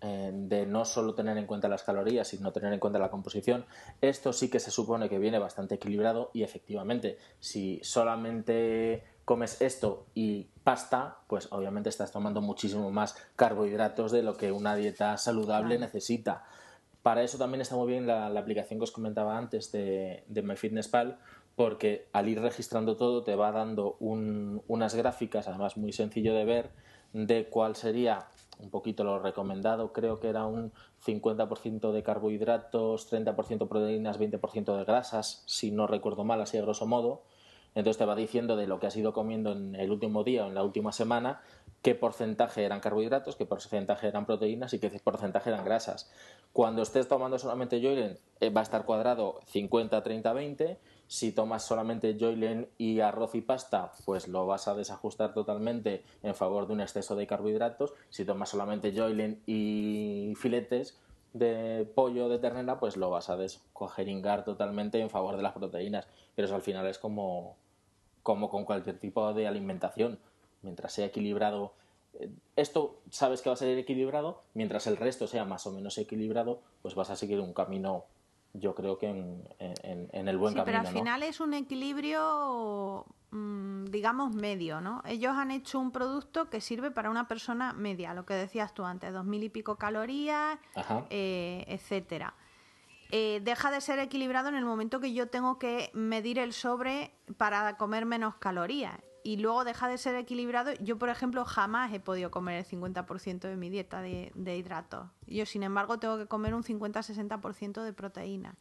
de 0.00 0.66
no 0.66 0.84
solo 0.84 1.14
tener 1.14 1.36
en 1.38 1.46
cuenta 1.46 1.68
las 1.68 1.84
calorías, 1.84 2.26
sino 2.28 2.52
tener 2.52 2.72
en 2.72 2.80
cuenta 2.80 2.98
la 2.98 3.10
composición. 3.10 3.64
Esto 4.00 4.32
sí 4.32 4.50
que 4.50 4.60
se 4.60 4.70
supone 4.70 5.08
que 5.08 5.18
viene 5.18 5.38
bastante 5.38 5.76
equilibrado 5.76 6.30
y 6.32 6.42
efectivamente, 6.42 7.18
si 7.38 7.80
solamente 7.82 9.04
comes 9.24 9.60
esto 9.60 10.06
y 10.14 10.48
pasta, 10.64 11.18
pues 11.26 11.48
obviamente 11.52 11.88
estás 11.88 12.12
tomando 12.12 12.40
muchísimo 12.40 12.90
más 12.90 13.16
carbohidratos 13.36 14.12
de 14.12 14.22
lo 14.22 14.36
que 14.36 14.52
una 14.52 14.74
dieta 14.76 15.16
saludable 15.16 15.78
necesita. 15.78 16.44
Para 17.02 17.22
eso 17.22 17.38
también 17.38 17.60
está 17.60 17.74
muy 17.74 17.88
bien 17.88 18.06
la, 18.06 18.26
aplicación 18.26 18.78
que 18.78 18.84
os 18.84 18.92
comentaba 18.92 19.36
antes 19.36 19.72
de, 19.72 20.24
de 20.28 20.42
MyFitnessPal, 20.42 21.18
porque 21.56 22.08
al 22.12 22.28
ir 22.28 22.40
registrando 22.40 22.96
todo 22.96 23.24
te 23.24 23.34
va 23.36 23.52
dando 23.52 23.96
unas 24.00 24.94
gráficas, 24.94 25.48
además 25.48 25.76
muy 25.76 25.92
sencillo 25.92 26.34
de 26.34 26.44
ver, 26.44 26.70
de 27.12 27.48
cuál 27.48 27.76
sería 27.76 28.28
un 28.58 28.70
poquito 28.70 29.04
lo 29.04 29.18
recomendado, 29.18 29.92
creo 29.92 30.20
que 30.20 30.28
era 30.28 30.46
un 30.46 30.72
50% 31.04 31.92
de 31.92 32.02
carbohidratos, 32.02 33.12
30% 33.12 33.68
proteínas, 33.68 34.18
20% 34.18 34.76
de 34.76 34.84
grasas, 34.84 35.42
si 35.46 35.70
no 35.70 35.86
recuerdo 35.86 36.24
mal, 36.24 36.40
así 36.40 36.56
a 36.58 36.62
grosso 36.62 36.86
modo. 36.86 37.22
Entonces 37.74 37.98
te 37.98 38.04
va 38.04 38.14
diciendo 38.14 38.56
de 38.56 38.66
lo 38.66 38.78
que 38.80 38.86
has 38.86 38.96
ido 38.96 39.12
comiendo 39.12 39.52
en 39.52 39.74
el 39.74 39.90
último 39.90 40.24
día 40.24 40.44
o 40.44 40.48
en 40.48 40.54
la 40.54 40.62
última 40.62 40.92
semana, 40.92 41.40
qué 41.80 41.94
porcentaje 41.94 42.64
eran 42.64 42.80
carbohidratos, 42.80 43.36
qué 43.36 43.46
porcentaje 43.46 44.08
eran 44.08 44.26
proteínas 44.26 44.74
y 44.74 44.78
qué 44.78 44.90
porcentaje 45.02 45.50
eran 45.50 45.64
grasas. 45.64 46.10
Cuando 46.52 46.82
estés 46.82 47.08
tomando 47.08 47.38
solamente 47.38 47.80
Joylen, 47.80 48.18
eh, 48.40 48.50
va 48.50 48.60
a 48.60 48.64
estar 48.64 48.84
cuadrado 48.84 49.40
50, 49.46 50.02
30, 50.02 50.32
20 50.32 50.78
si 51.12 51.30
tomas 51.30 51.62
solamente 51.62 52.16
Joylen 52.18 52.70
y 52.78 53.00
arroz 53.00 53.34
y 53.34 53.42
pasta, 53.42 53.92
pues 54.06 54.28
lo 54.28 54.46
vas 54.46 54.66
a 54.66 54.74
desajustar 54.74 55.34
totalmente 55.34 56.04
en 56.22 56.34
favor 56.34 56.66
de 56.66 56.72
un 56.72 56.80
exceso 56.80 57.14
de 57.16 57.26
carbohidratos. 57.26 57.92
Si 58.08 58.24
tomas 58.24 58.48
solamente 58.48 58.94
Joylen 58.96 59.42
y 59.44 60.32
filetes 60.38 60.98
de 61.34 61.86
pollo 61.94 62.30
de 62.30 62.38
ternera, 62.38 62.80
pues 62.80 62.96
lo 62.96 63.10
vas 63.10 63.28
a 63.28 63.36
descojeringar 63.36 64.46
totalmente 64.46 65.00
en 65.00 65.10
favor 65.10 65.36
de 65.36 65.42
las 65.42 65.52
proteínas. 65.52 66.08
Pero 66.34 66.54
al 66.54 66.62
final 66.62 66.86
es 66.86 66.98
como, 66.98 67.56
como 68.22 68.50
con 68.50 68.64
cualquier 68.64 68.98
tipo 68.98 69.32
de 69.32 69.46
alimentación. 69.46 70.18
Mientras 70.62 70.92
sea 70.92 71.06
equilibrado 71.06 71.72
eh, 72.14 72.30
esto 72.56 73.00
sabes 73.10 73.42
que 73.42 73.48
va 73.48 73.54
a 73.54 73.56
ser 73.56 73.76
equilibrado, 73.78 74.42
mientras 74.54 74.86
el 74.86 74.96
resto 74.96 75.26
sea 75.26 75.44
más 75.44 75.66
o 75.66 75.72
menos 75.72 75.96
equilibrado, 75.98 76.60
pues 76.82 76.94
vas 76.94 77.10
a 77.10 77.16
seguir 77.16 77.40
un 77.40 77.52
camino 77.52 78.04
yo 78.54 78.74
creo 78.74 78.98
que 78.98 79.08
en, 79.08 79.42
en, 79.58 80.28
el 80.28 80.36
buen 80.36 80.52
sí, 80.52 80.58
camino. 80.58 80.64
Pero 80.64 80.78
al 80.78 80.94
final 80.94 81.22
es 81.22 81.40
un 81.40 81.54
equilibrio, 81.54 83.06
mm, 83.30 83.86
digamos, 83.86 84.34
medio, 84.34 84.82
¿no? 84.82 85.02
Ellos 85.06 85.32
han 85.34 85.50
hecho 85.50 85.80
un 85.80 85.90
producto 85.90 86.50
que 86.50 86.60
sirve 86.60 86.90
para 86.90 87.08
una 87.08 87.28
persona 87.28 87.72
media, 87.72 88.12
lo 88.12 88.26
que 88.26 88.34
decías 88.34 88.74
tú 88.74 88.84
antes, 88.84 89.10
dos 89.10 89.24
mil 89.24 89.42
y 89.42 89.48
pico 89.48 89.76
calorías, 89.76 90.58
eh, 91.08 91.64
etcétera. 91.66 92.34
Eh, 93.14 93.40
deja 93.44 93.70
de 93.70 93.82
ser 93.82 93.98
equilibrado 93.98 94.48
en 94.48 94.54
el 94.54 94.64
momento 94.64 94.98
que 94.98 95.12
yo 95.12 95.28
tengo 95.28 95.58
que 95.58 95.90
medir 95.92 96.38
el 96.38 96.54
sobre 96.54 97.12
para 97.36 97.76
comer 97.76 98.06
menos 98.06 98.36
calorías 98.36 98.98
y 99.22 99.36
luego 99.36 99.64
deja 99.64 99.86
de 99.86 99.98
ser 99.98 100.14
equilibrado. 100.14 100.72
Yo, 100.80 100.98
por 100.98 101.10
ejemplo, 101.10 101.44
jamás 101.44 101.92
he 101.92 102.00
podido 102.00 102.30
comer 102.30 102.56
el 102.56 102.64
50% 102.64 103.40
de 103.40 103.56
mi 103.56 103.68
dieta 103.68 104.00
de, 104.00 104.56
hidratos. 104.56 105.10
Yo, 105.26 105.44
sin 105.44 105.62
embargo, 105.62 105.98
tengo 105.98 106.16
que 106.16 106.24
comer 106.24 106.54
un 106.54 106.62
50-60% 106.62 107.82
de 107.82 107.92
proteínas. 107.92 108.56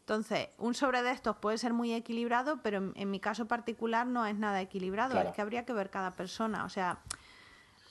Entonces, 0.00 0.48
un 0.56 0.72
sobre 0.72 1.02
de 1.02 1.10
estos 1.10 1.36
puede 1.36 1.58
ser 1.58 1.74
muy 1.74 1.92
equilibrado, 1.92 2.62
pero 2.62 2.92
en, 2.94 3.10
mi 3.10 3.20
caso 3.20 3.48
particular 3.48 4.06
no 4.06 4.24
es 4.24 4.34
nada 4.34 4.62
equilibrado. 4.62 5.20
Es 5.20 5.34
que 5.34 5.42
habría 5.42 5.66
que 5.66 5.74
ver 5.74 5.90
cada 5.90 6.12
persona. 6.12 6.64
O 6.64 6.70
sea, 6.70 7.00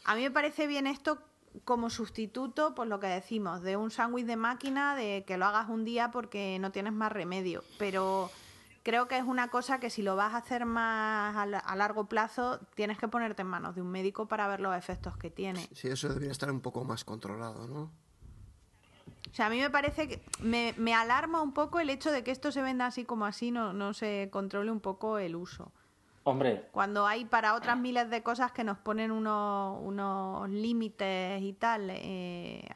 a 0.05 0.15
mí 0.15 0.23
me 0.23 0.31
parece 0.31 0.65
bien 0.65 0.87
esto 0.87 1.21
como 1.65 1.89
sustituto, 1.89 2.75
por 2.75 2.87
lo 2.87 2.99
que 2.99 3.07
decimos, 3.07 3.61
de 3.61 3.77
un 3.77 3.91
sándwich 3.91 4.25
de 4.25 4.35
máquina, 4.35 4.95
de 4.95 5.23
que 5.25 5.37
lo 5.37 5.45
hagas 5.45 5.69
un 5.69 5.85
día 5.85 6.11
porque 6.11 6.57
no 6.59 6.71
tienes 6.71 6.93
más 6.93 7.11
remedio. 7.11 7.63
Pero 7.77 8.29
creo 8.83 9.07
que 9.07 9.17
es 9.17 9.23
una 9.23 9.49
cosa 9.49 9.79
que 9.79 9.89
si 9.89 10.01
lo 10.01 10.15
vas 10.15 10.33
a 10.33 10.37
hacer 10.37 10.65
más 10.65 11.35
a, 11.35 11.75
largo 11.75 12.05
plazo, 12.05 12.59
tienes 12.73 12.97
que 12.97 13.07
ponerte 13.07 13.41
en 13.41 13.47
manos 13.49 13.75
de 13.75 13.81
un 13.81 13.89
médico 13.89 14.27
para 14.27 14.47
ver 14.47 14.61
los 14.61 14.75
efectos 14.75 15.17
que 15.17 15.29
tiene. 15.29 15.67
Sí, 15.73 15.89
eso 15.89 16.07
debería 16.07 16.31
estar 16.31 16.49
un 16.49 16.61
poco 16.61 16.85
más 16.85 17.03
controlado, 17.03 17.67
¿no? 17.67 17.91
O 19.29 19.33
sea, 19.33 19.47
a 19.47 19.49
mí 19.49 19.59
me 19.59 19.69
parece 19.69 20.07
que 20.07 20.23
me, 20.39 20.73
me 20.77 20.93
alarma 20.93 21.41
un 21.41 21.53
poco 21.53 21.81
el 21.81 21.89
hecho 21.89 22.11
de 22.11 22.23
que 22.23 22.31
esto 22.31 22.51
se 22.51 22.61
venda 22.61 22.85
así 22.85 23.03
como 23.03 23.25
así, 23.25 23.51
no, 23.51 23.73
no 23.73 23.93
se 23.93 24.29
controle 24.31 24.71
un 24.71 24.79
poco 24.79 25.17
el 25.17 25.35
uso. 25.35 25.73
Hombre. 26.27 26.65
Cuando 26.73 27.07
hay 27.07 27.23
para 27.23 27.55
otras 27.55 27.77
miles 27.77 28.09
de 28.09 28.21
cosas 28.21 28.51
que 28.51 28.65
nos 28.65 28.77
ponen 28.77 29.11
unos, 29.11 29.79
unos 29.81 30.49
límites 30.49 31.41
y 31.41 31.53
tal, 31.53 31.89
eh, 31.89 32.67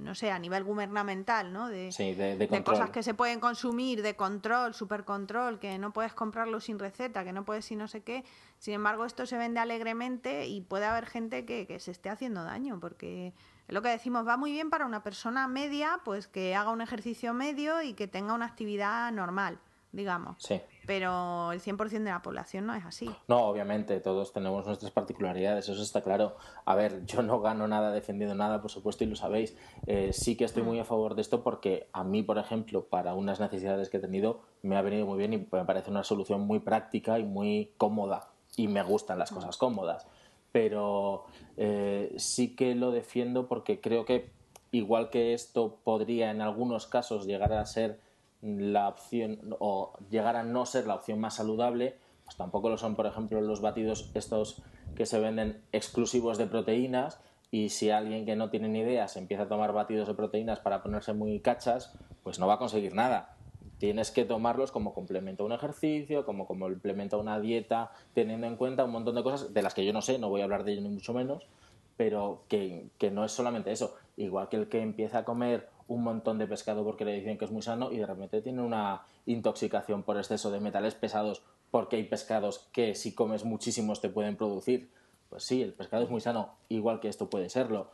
no 0.00 0.16
sé, 0.16 0.32
a 0.32 0.40
nivel 0.40 0.64
gubernamental, 0.64 1.52
¿no? 1.52 1.68
De, 1.68 1.90
de, 1.92 2.64
cosas 2.64 2.90
que 2.90 3.04
se 3.04 3.14
pueden 3.14 3.38
consumir, 3.38 4.02
de 4.02 4.16
control, 4.16 4.74
supercontrol, 4.74 5.60
que 5.60 5.78
no 5.78 5.92
puedes 5.92 6.14
comprarlo 6.14 6.58
sin 6.58 6.80
receta, 6.80 7.22
que 7.22 7.32
no 7.32 7.44
puedes 7.44 7.64
sin 7.64 7.78
no 7.78 7.86
sé 7.86 8.02
qué. 8.02 8.24
Sin 8.58 8.74
embargo, 8.74 9.04
esto 9.04 9.24
se 9.24 9.38
vende 9.38 9.60
alegremente 9.60 10.48
y 10.48 10.60
puede 10.60 10.86
haber 10.86 11.06
gente 11.06 11.44
que, 11.44 11.68
que 11.68 11.78
se 11.78 11.92
esté 11.92 12.08
haciendo 12.08 12.42
daño, 12.42 12.80
porque 12.80 13.34
es 13.68 13.72
lo 13.72 13.82
que 13.82 13.90
decimos, 13.90 14.26
va 14.26 14.36
muy 14.36 14.50
bien 14.50 14.68
para 14.68 14.84
una 14.84 15.04
persona 15.04 15.46
media, 15.46 16.00
pues 16.04 16.26
que 16.26 16.56
haga 16.56 16.70
un 16.72 16.80
ejercicio 16.80 17.34
medio 17.34 17.82
y 17.82 17.94
que 17.94 18.08
tenga 18.08 18.34
una 18.34 18.46
actividad 18.46 19.12
normal 19.12 19.60
digamos. 19.92 20.36
Sí. 20.42 20.60
Pero 20.86 21.52
el 21.52 21.60
100% 21.60 22.04
de 22.04 22.10
la 22.10 22.22
población 22.22 22.66
no 22.66 22.74
es 22.74 22.84
así. 22.84 23.08
No, 23.28 23.46
obviamente, 23.46 24.00
todos 24.00 24.32
tenemos 24.32 24.66
nuestras 24.66 24.90
particularidades, 24.90 25.68
eso 25.68 25.82
está 25.82 26.02
claro. 26.02 26.36
A 26.64 26.74
ver, 26.74 27.04
yo 27.06 27.22
no 27.22 27.40
gano 27.40 27.68
nada 27.68 27.92
defendiendo 27.92 28.34
nada, 28.34 28.60
por 28.60 28.70
supuesto, 28.70 29.04
y 29.04 29.06
lo 29.06 29.16
sabéis. 29.16 29.56
Eh, 29.86 30.10
sí 30.12 30.36
que 30.36 30.44
estoy 30.44 30.62
muy 30.62 30.78
a 30.78 30.84
favor 30.84 31.14
de 31.14 31.22
esto 31.22 31.42
porque 31.42 31.88
a 31.92 32.04
mí, 32.04 32.22
por 32.22 32.38
ejemplo, 32.38 32.84
para 32.86 33.14
unas 33.14 33.40
necesidades 33.40 33.88
que 33.88 33.98
he 33.98 34.00
tenido, 34.00 34.40
me 34.62 34.76
ha 34.76 34.82
venido 34.82 35.06
muy 35.06 35.18
bien 35.18 35.32
y 35.32 35.38
me 35.38 35.64
parece 35.64 35.90
una 35.90 36.04
solución 36.04 36.42
muy 36.42 36.60
práctica 36.60 37.18
y 37.18 37.24
muy 37.24 37.72
cómoda. 37.76 38.30
Y 38.56 38.68
me 38.68 38.82
gustan 38.82 39.18
las 39.18 39.30
cosas 39.30 39.56
cómodas. 39.56 40.06
Pero 40.52 41.24
eh, 41.56 42.12
sí 42.16 42.56
que 42.56 42.74
lo 42.74 42.90
defiendo 42.90 43.46
porque 43.46 43.80
creo 43.80 44.04
que, 44.04 44.30
igual 44.72 45.10
que 45.10 45.34
esto 45.34 45.78
podría 45.84 46.30
en 46.30 46.40
algunos 46.40 46.86
casos 46.86 47.26
llegar 47.26 47.52
a 47.52 47.64
ser 47.66 48.00
la 48.42 48.88
opción 48.88 49.56
o 49.58 49.92
llegar 50.10 50.36
a 50.36 50.42
no 50.42 50.66
ser 50.66 50.86
la 50.86 50.94
opción 50.94 51.20
más 51.20 51.34
saludable, 51.34 51.96
pues 52.24 52.36
tampoco 52.36 52.68
lo 52.68 52.78
son, 52.78 52.96
por 52.96 53.06
ejemplo, 53.06 53.40
los 53.40 53.60
batidos 53.60 54.10
estos 54.14 54.62
que 54.94 55.06
se 55.06 55.18
venden 55.18 55.62
exclusivos 55.72 56.38
de 56.38 56.46
proteínas 56.46 57.20
y 57.50 57.70
si 57.70 57.90
alguien 57.90 58.24
que 58.24 58.36
no 58.36 58.50
tiene 58.50 58.68
ni 58.68 58.80
idea 58.80 59.08
se 59.08 59.18
empieza 59.18 59.44
a 59.44 59.48
tomar 59.48 59.72
batidos 59.72 60.08
de 60.08 60.14
proteínas 60.14 60.60
para 60.60 60.82
ponerse 60.82 61.12
muy 61.12 61.40
cachas, 61.40 61.92
pues 62.22 62.38
no 62.38 62.46
va 62.46 62.54
a 62.54 62.58
conseguir 62.58 62.94
nada. 62.94 63.36
Tienes 63.78 64.10
que 64.10 64.24
tomarlos 64.24 64.70
como 64.70 64.92
complemento 64.92 65.42
a 65.42 65.46
un 65.46 65.52
ejercicio, 65.52 66.24
como 66.26 66.46
complemento 66.46 67.16
a 67.16 67.20
una 67.20 67.40
dieta, 67.40 67.90
teniendo 68.14 68.46
en 68.46 68.56
cuenta 68.56 68.84
un 68.84 68.90
montón 68.90 69.14
de 69.14 69.22
cosas 69.22 69.52
de 69.52 69.62
las 69.62 69.74
que 69.74 69.84
yo 69.84 69.92
no 69.92 70.02
sé, 70.02 70.18
no 70.18 70.28
voy 70.28 70.42
a 70.42 70.44
hablar 70.44 70.64
de 70.64 70.72
ello 70.72 70.82
ni 70.82 70.90
mucho 70.90 71.14
menos, 71.14 71.46
pero 71.96 72.44
que, 72.48 72.86
que 72.98 73.10
no 73.10 73.24
es 73.24 73.32
solamente 73.32 73.72
eso. 73.72 73.96
Igual 74.16 74.48
que 74.48 74.56
el 74.56 74.68
que 74.68 74.82
empieza 74.82 75.18
a 75.18 75.24
comer 75.24 75.68
un 75.90 76.04
montón 76.04 76.38
de 76.38 76.46
pescado 76.46 76.84
porque 76.84 77.04
le 77.04 77.14
dicen 77.14 77.36
que 77.36 77.44
es 77.44 77.50
muy 77.50 77.62
sano 77.62 77.90
y 77.90 77.98
de 77.98 78.06
repente 78.06 78.40
tiene 78.40 78.62
una 78.62 79.02
intoxicación 79.26 80.04
por 80.04 80.16
exceso 80.16 80.52
de 80.52 80.60
metales 80.60 80.94
pesados 80.94 81.42
porque 81.72 81.96
hay 81.96 82.04
pescados 82.04 82.68
que 82.72 82.94
si 82.94 83.12
comes 83.12 83.44
muchísimos 83.44 84.00
te 84.00 84.08
pueden 84.08 84.36
producir. 84.36 84.88
Pues 85.28 85.42
sí, 85.42 85.62
el 85.62 85.72
pescado 85.72 86.04
es 86.04 86.10
muy 86.10 86.20
sano, 86.20 86.54
igual 86.68 87.00
que 87.00 87.08
esto 87.08 87.28
puede 87.28 87.48
serlo. 87.48 87.90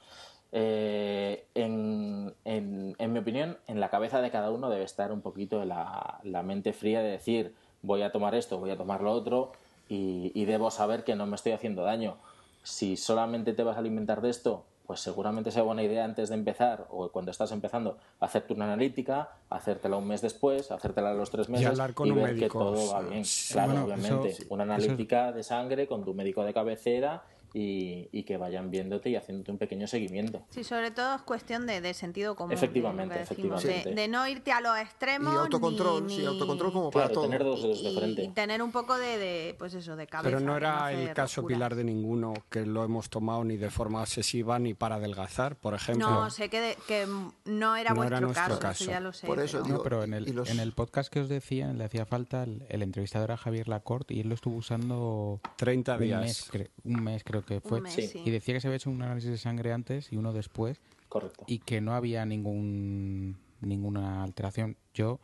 Eh, 0.52 1.46
en, 1.54 2.35
mi 2.44 3.18
opinión, 3.18 3.59
en 3.66 3.80
la 3.80 3.88
cabeza 3.88 4.20
de 4.20 4.30
cada 4.30 4.50
uno 4.50 4.68
debe 4.68 4.85
estar 4.85 5.11
un 5.11 5.22
poquito 5.22 5.64
la, 5.64 6.20
la 6.22 6.42
mente 6.42 6.74
fría 6.74 7.00
de 7.00 7.12
decir 7.12 7.54
voy 7.80 8.02
a 8.02 8.12
tomar 8.12 8.35
esto, 8.35 8.59
voy 8.59 8.70
a 8.70 8.76
tomar 8.76 9.00
lo 9.00 9.12
otro 9.12 9.52
y 9.88 10.44
debo 10.44 10.70
saber 10.70 11.02
que 11.04 11.14
no 11.14 11.26
me 11.26 11.37
estoy 11.37 11.52
haciendo 11.52 11.82
daño. 11.82 12.18
Si 12.62 12.96
solamente 12.98 13.54
te 13.54 13.62
vas 13.62 13.76
a 13.76 13.80
alimentar 13.80 14.20
de 14.20 14.30
esto 14.30 14.64
pues 14.87 15.01
seguramente 15.01 15.51
sea 15.51 15.62
buena 15.62 15.83
idea 15.83 16.05
antes 16.05 16.29
de 16.29 16.35
empezar 16.35 16.87
o 16.90 17.11
cuando 17.11 17.31
estás 17.31 17.51
empezando 17.53 17.99
hacerte 18.20 18.55
una 18.55 18.66
analítica, 18.66 19.31
hacértela 19.51 19.96
un 19.96 20.07
mes 20.07 20.22
después, 20.22 20.70
hacértela 20.70 21.11
a 21.11 21.14
los 21.14 21.31
tres 21.31 21.49
meses 21.49 21.79
y, 22.05 22.11
ver 22.12 22.38
que 22.38 22.49
todo 22.49 22.92
va 22.92 23.03
bien. 23.03 23.25
claro, 23.51 23.85
obviamente, 23.85 24.37
una 24.49 24.62
analítica 24.62 25.33
de 25.33 25.42
sangre 25.42 25.87
con 25.87 26.05
tu 26.05 26.14
médico 26.14 26.44
de 26.44 26.55
cabecera 26.55 27.22
y, 27.52 28.22
que 28.24 28.37
vayan 28.37 28.70
viéndote 28.70 29.11
y 29.11 29.16
haciéndote 29.16 29.52
un 29.52 29.59
pequeño 29.59 29.87
seguimiento. 29.87 30.44
Sí, 30.50 30.64
sobre 30.64 30.90
todo 30.90 31.14
es 31.14 31.22
cuestión 31.22 31.66
de, 31.66 31.94
sentido 31.94 32.35
común. 32.35 32.52
Efectivamente, 32.52 33.20
efectivamente. 33.20 33.94
De, 33.94 34.09
no 34.09 34.26
irte 34.26 34.52
a 34.52 34.61
los 34.61 34.76
extremos. 34.78 35.32
Y 35.32 35.37
autocontrol, 35.37 36.11
sí, 36.11 36.24
autocontrol 36.24 36.72
como 36.72 36.90
para 36.90 37.09
todo. 37.09 37.24
tener 37.24 37.44
dos 37.44 37.62
dedos 37.62 37.82
de 37.82 37.92
frente. 37.92 38.24
Y, 38.24 38.28
tener 38.28 38.62
un 38.62 38.72
poco 38.72 38.98
de, 38.98 39.54
pues 39.59 39.74
eso, 39.74 39.96
de 39.96 40.06
cabeza. 40.06 40.37
Pero 40.37 40.44
no 40.44 40.56
era 40.56 40.92
el 40.92 41.12
caso, 41.14 41.46
Pilar, 41.46 41.74
de 41.74 41.85
ninguno 41.85 42.35
que 42.50 42.66
lo 42.66 42.85
hemos 42.85 43.09
tomado 43.11 43.44
ni 43.44 43.56
de 43.56 43.70
forma 43.70 44.00
obsesiva 44.00 44.59
ni 44.59 44.74
para 44.74 44.96
adelgazar, 44.96 45.56
por 45.56 45.74
ejemplo. 45.74 46.09
No, 46.09 46.30
sé 46.30 46.48
que, 46.48 46.76
que 46.87 47.06
no 47.44 47.76
era 47.76 47.94
vuestro 47.94 48.59
caso, 48.59 48.85
ya 48.85 49.00
lo 49.00 49.12
sé. 49.12 49.26
Por 49.26 49.40
eso, 49.40 49.62
pero... 49.64 49.82
pero 49.82 50.04
en 50.04 50.14
el, 50.14 50.28
en 50.46 50.61
el 50.61 50.72
podcast 50.72 51.12
que 51.12 51.20
os 51.20 51.28
decía, 51.28 51.72
le 51.72 51.85
hacía 51.85 52.06
falta, 52.06 52.44
el, 52.44 52.82
entrevistador 52.82 53.32
a 53.32 53.37
Javier 53.37 53.68
Lacorte 53.68 54.14
y 54.14 54.20
él 54.20 54.28
lo 54.28 54.35
estuvo 54.35 54.56
usando 54.56 55.40
30 55.56 55.98
días. 55.98 56.50
Un 56.52 56.59
mes, 56.59 56.70
un 56.85 57.04
mes 57.04 57.24
creo 57.24 57.36
que 57.44 57.61
fue. 57.61 57.81
Y 58.25 58.31
decía 58.31 58.55
que 58.55 58.61
se 58.61 58.68
había 58.68 58.77
hecho 58.77 58.90
un 58.90 59.03
análisis 59.03 59.31
de 59.31 59.38
sangre 59.38 59.72
antes 59.72 60.12
y 60.12 60.16
uno 60.16 60.33
después. 60.33 60.81
Correcto. 61.09 61.44
Y 61.46 61.59
que 61.61 61.81
no 61.81 61.94
había 61.94 62.25
ningún 62.25 63.37
ninguna 63.61 64.22
alteración. 64.22 64.77
Yo, 64.94 65.20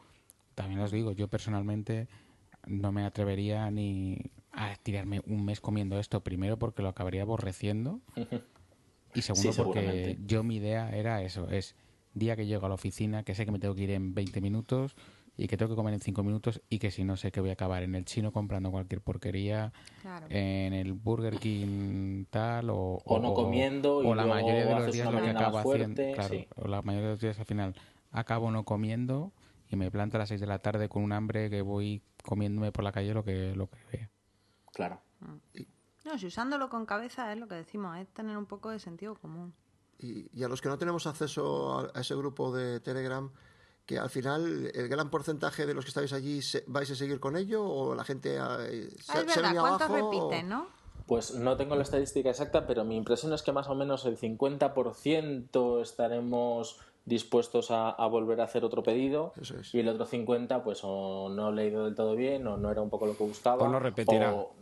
también 0.55 0.81
os 0.81 0.91
digo, 0.91 1.13
yo 1.13 1.29
personalmente 1.29 2.09
no 2.67 2.93
me 2.93 3.05
atrevería 3.05 3.71
ni 3.71 4.31
a 4.53 4.75
tirarme 4.77 5.23
un 5.27 5.45
mes 5.45 5.61
comiendo 5.61 5.99
esto. 5.99 6.23
Primero 6.23 6.59
porque 6.59 6.83
lo 6.83 6.89
acabaría 6.89 7.23
aborreciendo. 7.23 8.01
y 9.15 9.23
segundo 9.23 9.53
porque 9.57 10.19
yo 10.25 10.43
mi 10.43 10.57
idea 10.57 10.91
era 10.91 11.23
eso, 11.23 11.49
es 11.51 11.75
día 12.15 12.37
que 12.37 12.47
llego 12.47 12.67
a 12.67 12.69
la 12.69 12.75
oficina, 12.75 13.23
que 13.23 13.35
sé 13.35 13.45
que 13.45 13.53
me 13.53 13.59
tengo 13.59 13.75
que 13.75 13.83
ir 13.83 13.91
en 13.91 14.15
20 14.15 14.41
minutos, 14.41 14.97
y 15.37 15.49
que 15.49 15.57
tengo 15.57 15.71
que 15.71 15.77
comer 15.77 15.95
en 15.95 16.01
cinco 16.01 16.23
minutos 16.23 16.61
y 16.69 16.79
que 16.79 16.91
si 16.91 17.05
no 17.05 17.17
sé 17.17 17.33
que 17.33 17.41
voy 17.41 17.51
a 17.51 17.55
acabar 17.55 17.83
en 17.83 17.95
el 17.95 18.05
chino 18.05 18.33
comprando 18.33 18.71
cualquier 18.71 19.01
porquería, 19.01 19.73
en 20.29 20.73
el 20.73 20.93
Burger 20.93 21.39
King 21.39 22.27
tal 22.31 22.71
o, 22.71 23.01
o 23.05 23.19
no 23.19 23.33
comiendo 23.33 23.97
o, 23.97 24.15
la 24.15 24.27
mayoría 24.27 24.67
de 24.67 24.75
los 24.75 24.93
días 24.93 25.13
lo 25.13 25.23
que 25.23 25.31
acabo 25.31 25.59
haciendo, 25.59 26.03
claro, 26.15 26.37
o 26.57 26.69
la 26.69 26.83
mayoría 26.83 27.09
de 27.09 27.13
los 27.15 27.21
días 27.21 27.39
al 27.39 27.47
final 27.47 27.75
acabo 28.11 28.51
no 28.51 28.65
comiendo 28.65 29.33
y 29.69 29.77
me 29.77 29.91
planto 29.91 30.19
a 30.19 30.21
las 30.21 30.29
seis 30.29 30.41
de 30.41 30.47
la 30.47 30.59
tarde 30.59 30.89
con 30.89 31.03
un 31.03 31.13
hambre 31.13 31.49
que 31.49 31.63
voy 31.63 32.03
comiéndome 32.23 32.73
por 32.73 32.85
la 32.85 32.93
calle 32.93 33.15
lo 33.15 33.25
que 33.25 33.55
lo 33.57 33.69
que 33.69 33.79
vea. 33.91 34.11
Claro. 34.73 35.01
Mm. 35.21 35.63
No, 36.05 36.19
si 36.19 36.27
usándolo 36.27 36.69
con 36.69 36.85
cabeza 36.85 37.33
es 37.33 37.39
lo 37.39 37.47
que 37.49 37.55
decimos, 37.55 37.97
es 37.97 38.09
tener 38.09 38.37
un 38.37 38.47
poco 38.47 38.71
de 38.71 38.79
sentido 38.79 39.15
común. 39.15 39.55
Y, 39.99 40.29
y 40.37 40.43
a 40.43 40.49
los 40.49 40.61
que 40.61 40.69
no 40.69 40.77
tenemos 40.77 41.07
acceso 41.07 41.91
a 41.95 42.01
ese 42.01 42.17
grupo 42.17 42.53
de 42.53 42.81
Telegram, 42.81 43.31
que 43.87 43.99
al 43.99 44.11
final 44.11 44.71
el 44.75 44.89
gran 44.89 45.11
porcentaje 45.11 45.67
de 45.67 45.75
los 45.75 45.85
que 45.85 45.89
estáis 45.89 46.13
allí 46.13 46.41
vais 46.67 46.91
a 46.91 46.95
seguir 46.95 47.21
con 47.21 47.37
ello 47.37 47.65
o 47.65 47.95
la 47.95 48.05
gente 48.05 48.37
eh, 48.37 48.89
se, 49.01 49.21
es 49.21 49.27
verdad, 49.27 49.55
¿cuántos 49.59 49.91
repiten, 49.91 50.49
no? 50.49 50.67
Pues 51.07 51.35
no 51.35 51.57
tengo 51.57 51.75
la 51.75 51.83
estadística 51.83 52.31
exacta, 52.31 52.67
pero 52.67 52.85
mi 52.85 52.97
impresión 52.97 53.33
es 53.33 53.43
que 53.43 53.53
más 53.53 53.69
o 53.69 53.75
menos 53.75 54.07
el 54.07 54.17
50% 54.17 55.83
estaremos 55.83 56.81
dispuestos 57.05 57.71
a, 57.71 57.95
volver 58.07 58.41
a 58.41 58.45
hacer 58.45 58.65
otro 58.65 58.83
pedido 58.85 59.33
y 59.73 59.81
el 59.81 59.89
otro 59.89 60.07
50 60.07 60.63
pues 60.63 60.81
o 60.85 61.29
no 61.31 61.49
he 61.49 61.53
leído 61.53 61.85
del 61.85 61.97
todo 61.97 62.15
bien 62.15 62.47
o 62.47 62.57
no 62.57 62.71
era 62.71 62.81
un 62.81 62.91
poco 62.91 63.07
lo 63.07 63.17
que 63.17 63.25
buscaba 63.25 63.65
o 63.65 63.69
no 63.69 63.81
repetirá 63.81 64.33
o, 64.33 64.55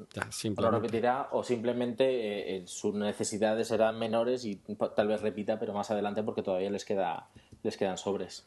no 0.58 0.70
repetirá 0.70 1.28
o 1.32 1.44
simplemente 1.44 2.04
eh, 2.04 2.56
eh, 2.56 2.62
sus 2.66 2.94
necesidades 2.94 3.68
serán 3.68 3.98
menores 3.98 4.46
y 4.46 4.56
tal 4.56 5.08
vez 5.08 5.20
repita 5.20 5.58
pero 5.58 5.74
más 5.74 5.90
adelante 5.90 6.22
porque 6.22 6.42
todavía 6.42 6.70
les 6.70 6.86
queda 6.86 7.28
les 7.62 7.76
quedan 7.76 7.98
sobres 7.98 8.46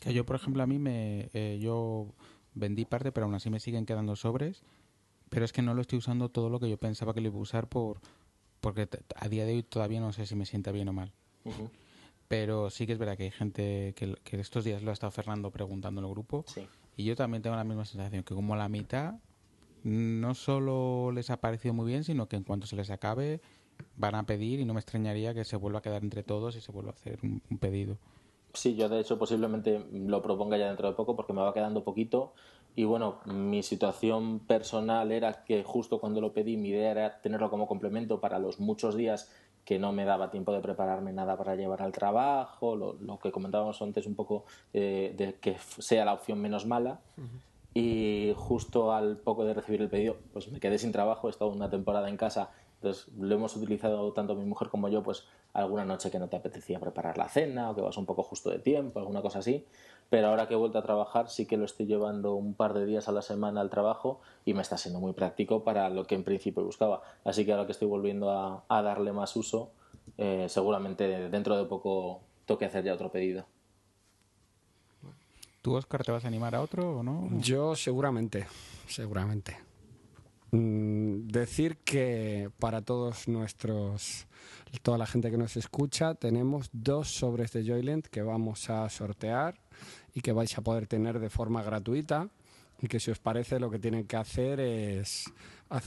que 0.00 0.14
yo, 0.14 0.24
por 0.24 0.36
ejemplo, 0.36 0.62
a 0.62 0.66
mí 0.66 0.78
me. 0.78 1.30
Eh, 1.32 1.58
yo 1.60 2.14
vendí 2.54 2.84
parte, 2.84 3.12
pero 3.12 3.26
aún 3.26 3.34
así 3.34 3.50
me 3.50 3.60
siguen 3.60 3.86
quedando 3.86 4.16
sobres. 4.16 4.62
Pero 5.28 5.44
es 5.44 5.52
que 5.52 5.60
no 5.60 5.74
lo 5.74 5.82
estoy 5.82 5.98
usando 5.98 6.30
todo 6.30 6.48
lo 6.48 6.58
que 6.58 6.70
yo 6.70 6.78
pensaba 6.78 7.12
que 7.12 7.20
lo 7.20 7.28
iba 7.28 7.38
a 7.38 7.42
usar 7.42 7.68
por 7.68 8.00
porque 8.60 8.88
a 9.14 9.28
día 9.28 9.44
de 9.44 9.54
hoy 9.54 9.62
todavía 9.62 10.00
no 10.00 10.12
sé 10.12 10.26
si 10.26 10.34
me 10.34 10.46
sienta 10.46 10.72
bien 10.72 10.88
o 10.88 10.92
mal. 10.92 11.12
Pero 12.28 12.70
sí 12.70 12.86
que 12.86 12.92
es 12.92 12.98
verdad 12.98 13.16
que 13.16 13.24
hay 13.24 13.30
gente 13.30 13.94
que, 13.96 14.16
que, 14.24 14.40
estos 14.40 14.64
días 14.64 14.82
lo 14.82 14.90
ha 14.90 14.92
estado 14.92 15.10
Fernando 15.10 15.50
preguntando 15.50 16.00
en 16.00 16.06
el 16.06 16.10
grupo. 16.10 16.44
Y 16.96 17.04
yo 17.04 17.16
también 17.16 17.42
tengo 17.42 17.56
la 17.56 17.64
misma 17.64 17.84
sensación, 17.84 18.24
que 18.24 18.34
como 18.34 18.56
la 18.56 18.68
mitad 18.68 19.14
no 19.84 20.34
solo 20.34 21.12
les 21.12 21.30
ha 21.30 21.40
parecido 21.40 21.72
muy 21.72 21.86
bien, 21.86 22.04
sino 22.04 22.28
que 22.28 22.36
en 22.36 22.42
cuanto 22.42 22.66
se 22.66 22.76
les 22.76 22.90
acabe 22.90 23.40
van 23.96 24.16
a 24.16 24.26
pedir 24.26 24.58
y 24.58 24.64
no 24.64 24.74
me 24.74 24.80
extrañaría 24.80 25.32
que 25.34 25.44
se 25.44 25.56
vuelva 25.56 25.78
a 25.78 25.82
quedar 25.82 26.02
entre 26.02 26.24
todos 26.24 26.56
y 26.56 26.60
se 26.60 26.72
vuelva 26.72 26.90
a 26.90 26.94
hacer 26.94 27.20
un 27.22 27.58
pedido. 27.58 27.96
Sí, 28.52 28.74
yo 28.74 28.88
de 28.88 29.00
hecho 29.00 29.18
posiblemente 29.18 29.84
lo 29.92 30.22
proponga 30.22 30.56
ya 30.56 30.68
dentro 30.68 30.88
de 30.88 30.94
poco 30.94 31.14
porque 31.14 31.32
me 31.32 31.42
va 31.42 31.54
quedando 31.54 31.84
poquito. 31.84 32.32
Y 32.74 32.84
bueno, 32.84 33.18
mi 33.26 33.62
situación 33.62 34.40
personal 34.40 35.10
era 35.10 35.44
que 35.44 35.64
justo 35.64 35.98
cuando 35.98 36.20
lo 36.20 36.32
pedí, 36.32 36.56
mi 36.56 36.68
idea 36.68 36.90
era 36.92 37.20
tenerlo 37.20 37.50
como 37.50 37.66
complemento 37.66 38.20
para 38.20 38.38
los 38.38 38.60
muchos 38.60 38.96
días 38.96 39.30
que 39.64 39.78
no 39.78 39.92
me 39.92 40.04
daba 40.04 40.30
tiempo 40.30 40.52
de 40.52 40.60
prepararme 40.60 41.12
nada 41.12 41.36
para 41.36 41.54
llevar 41.54 41.82
al 41.82 41.92
trabajo, 41.92 42.74
lo, 42.74 43.18
que 43.18 43.30
comentábamos 43.30 43.82
antes 43.82 44.06
un 44.06 44.14
poco 44.14 44.44
eh, 44.72 45.12
de 45.16 45.34
que 45.34 45.58
sea 45.58 46.06
la 46.06 46.14
opción 46.14 46.40
menos 46.40 46.66
mala. 46.66 47.00
Y 47.74 48.32
justo 48.34 48.92
al 48.92 49.18
poco 49.18 49.44
de 49.44 49.52
recibir 49.52 49.82
el 49.82 49.90
pedido, 49.90 50.16
pues 50.32 50.50
me 50.50 50.58
quedé 50.58 50.78
sin 50.78 50.90
trabajo, 50.90 51.28
he 51.28 51.30
estado 51.30 51.50
una 51.50 51.68
temporada 51.68 52.08
en 52.08 52.16
casa 52.16 52.50
entonces 52.80 53.08
lo 53.18 53.34
hemos 53.34 53.56
utilizado 53.56 54.12
tanto 54.12 54.36
mi 54.36 54.44
mujer 54.44 54.68
como 54.68 54.88
yo, 54.88 55.02
pues 55.02 55.24
alguna 55.52 55.84
noche 55.84 56.10
que 56.12 56.20
no 56.20 56.28
te 56.28 56.36
apetecía 56.36 56.78
preparar 56.78 57.18
la 57.18 57.28
cena 57.28 57.70
o 57.70 57.74
que 57.74 57.80
vas 57.80 57.96
un 57.96 58.06
poco 58.06 58.22
justo 58.22 58.50
de 58.50 58.60
tiempo, 58.60 59.00
alguna 59.00 59.20
cosa 59.20 59.40
así. 59.40 59.66
Pero 60.10 60.28
ahora 60.28 60.46
que 60.46 60.54
he 60.54 60.56
vuelto 60.56 60.78
a 60.78 60.82
trabajar 60.82 61.28
sí 61.28 61.46
que 61.46 61.56
lo 61.56 61.64
estoy 61.64 61.86
llevando 61.86 62.34
un 62.34 62.54
par 62.54 62.74
de 62.74 62.86
días 62.86 63.08
a 63.08 63.12
la 63.12 63.20
semana 63.20 63.60
al 63.60 63.68
trabajo 63.68 64.20
y 64.44 64.54
me 64.54 64.62
está 64.62 64.78
siendo 64.78 65.00
muy 65.00 65.12
práctico 65.12 65.64
para 65.64 65.90
lo 65.90 66.06
que 66.06 66.14
en 66.14 66.22
principio 66.22 66.64
buscaba. 66.64 67.02
Así 67.24 67.44
que 67.44 67.52
ahora 67.52 67.66
que 67.66 67.72
estoy 67.72 67.88
volviendo 67.88 68.30
a, 68.30 68.82
darle 68.82 69.12
más 69.12 69.34
uso, 69.34 69.72
eh, 70.16 70.46
seguramente 70.48 71.28
dentro 71.28 71.56
de 71.56 71.64
poco 71.64 72.20
toque 72.46 72.64
hacer 72.64 72.84
ya 72.84 72.94
otro 72.94 73.10
pedido. 73.10 73.44
¿Tú, 75.62 75.74
Oscar, 75.74 76.04
te 76.04 76.12
vas 76.12 76.24
a 76.24 76.28
animar 76.28 76.54
a 76.54 76.62
otro 76.62 77.00
o 77.00 77.02
no? 77.02 77.28
Yo 77.40 77.74
seguramente, 77.74 78.46
seguramente. 78.86 79.67
Mm, 80.50 81.28
decir 81.28 81.76
que 81.78 82.50
para 82.58 82.80
todos 82.80 83.28
nuestros, 83.28 84.26
toda 84.82 84.96
la 84.96 85.06
gente 85.06 85.30
que 85.30 85.36
nos 85.36 85.56
escucha, 85.56 86.14
tenemos 86.14 86.70
dos 86.72 87.08
sobres 87.08 87.52
de 87.52 87.66
Joyland 87.66 88.04
que 88.04 88.22
vamos 88.22 88.70
a 88.70 88.88
sortear 88.88 89.60
y 90.14 90.22
que 90.22 90.32
vais 90.32 90.56
a 90.56 90.62
poder 90.62 90.86
tener 90.86 91.18
de 91.18 91.30
forma 91.30 91.62
gratuita. 91.62 92.28
Y 92.80 92.86
que 92.86 93.00
si 93.00 93.10
os 93.10 93.18
parece, 93.18 93.58
lo 93.58 93.70
que 93.70 93.80
tienen 93.80 94.06
que 94.06 94.16
hacer 94.16 94.60
es 94.60 95.24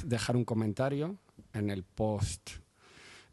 dejar 0.04 0.36
un 0.36 0.44
comentario 0.44 1.18
en 1.54 1.70
el 1.70 1.84
post, 1.84 2.50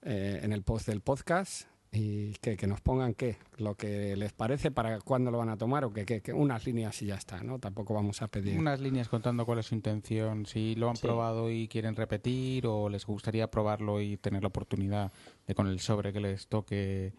eh, 0.02 0.40
en 0.42 0.52
el 0.52 0.62
post 0.62 0.86
del 0.86 1.00
podcast 1.00 1.66
y 1.90 2.34
que, 2.34 2.56
que, 2.56 2.66
nos 2.66 2.80
pongan 2.80 3.14
qué, 3.14 3.38
lo 3.56 3.74
que 3.74 4.14
les 4.16 4.32
parece, 4.32 4.70
para 4.70 5.00
cuándo 5.00 5.30
lo 5.30 5.38
van 5.38 5.48
a 5.48 5.56
tomar 5.56 5.84
o 5.84 5.92
que, 5.92 6.04
que, 6.04 6.32
unas 6.32 6.66
líneas 6.66 7.00
y 7.02 7.06
ya 7.06 7.14
está, 7.14 7.42
¿no? 7.42 7.58
Tampoco 7.58 7.94
vamos 7.94 8.20
a 8.20 8.28
pedir. 8.28 8.58
Unas 8.58 8.80
líneas 8.80 9.08
contando 9.08 9.46
cuál 9.46 9.60
es 9.60 9.66
su 9.66 9.74
intención, 9.74 10.44
si 10.44 10.74
lo 10.74 10.90
han 10.90 10.96
probado 10.96 11.50
y 11.50 11.66
quieren 11.66 11.96
repetir 11.96 12.66
o 12.66 12.88
les 12.88 13.06
gustaría 13.06 13.50
probarlo 13.50 14.00
y 14.02 14.18
tener 14.18 14.42
la 14.42 14.48
oportunidad 14.48 15.12
de 15.46 15.54
con 15.54 15.66
el 15.66 15.80
sobre 15.80 16.12
que 16.12 16.20
les 16.20 16.46
toque 16.46 17.14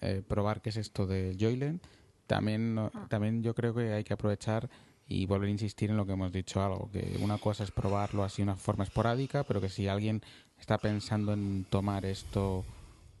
eh, 0.00 0.22
probar 0.26 0.60
qué 0.60 0.70
es 0.70 0.76
esto 0.76 1.06
de 1.06 1.36
Joyland. 1.38 1.80
También, 2.26 2.78
ah. 2.78 3.06
también 3.08 3.42
yo 3.42 3.54
creo 3.54 3.74
que 3.74 3.92
hay 3.92 4.02
que 4.02 4.14
aprovechar 4.14 4.68
y 5.06 5.26
volver 5.26 5.48
a 5.48 5.52
insistir 5.52 5.90
en 5.90 5.96
lo 5.96 6.06
que 6.06 6.12
hemos 6.12 6.32
dicho 6.32 6.62
algo, 6.62 6.90
que 6.90 7.18
una 7.20 7.38
cosa 7.38 7.62
es 7.62 7.70
probarlo 7.70 8.24
así 8.24 8.38
de 8.38 8.44
una 8.44 8.56
forma 8.56 8.84
esporádica, 8.84 9.44
pero 9.44 9.60
que 9.60 9.68
si 9.68 9.86
alguien 9.86 10.22
está 10.58 10.78
pensando 10.78 11.32
en 11.32 11.64
tomar 11.68 12.06
esto 12.06 12.64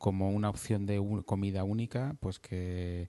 como 0.04 0.28
una 0.28 0.50
opción 0.50 0.84
de 0.84 1.02
comida 1.24 1.64
única, 1.64 2.14
pues 2.20 2.38
que, 2.38 3.08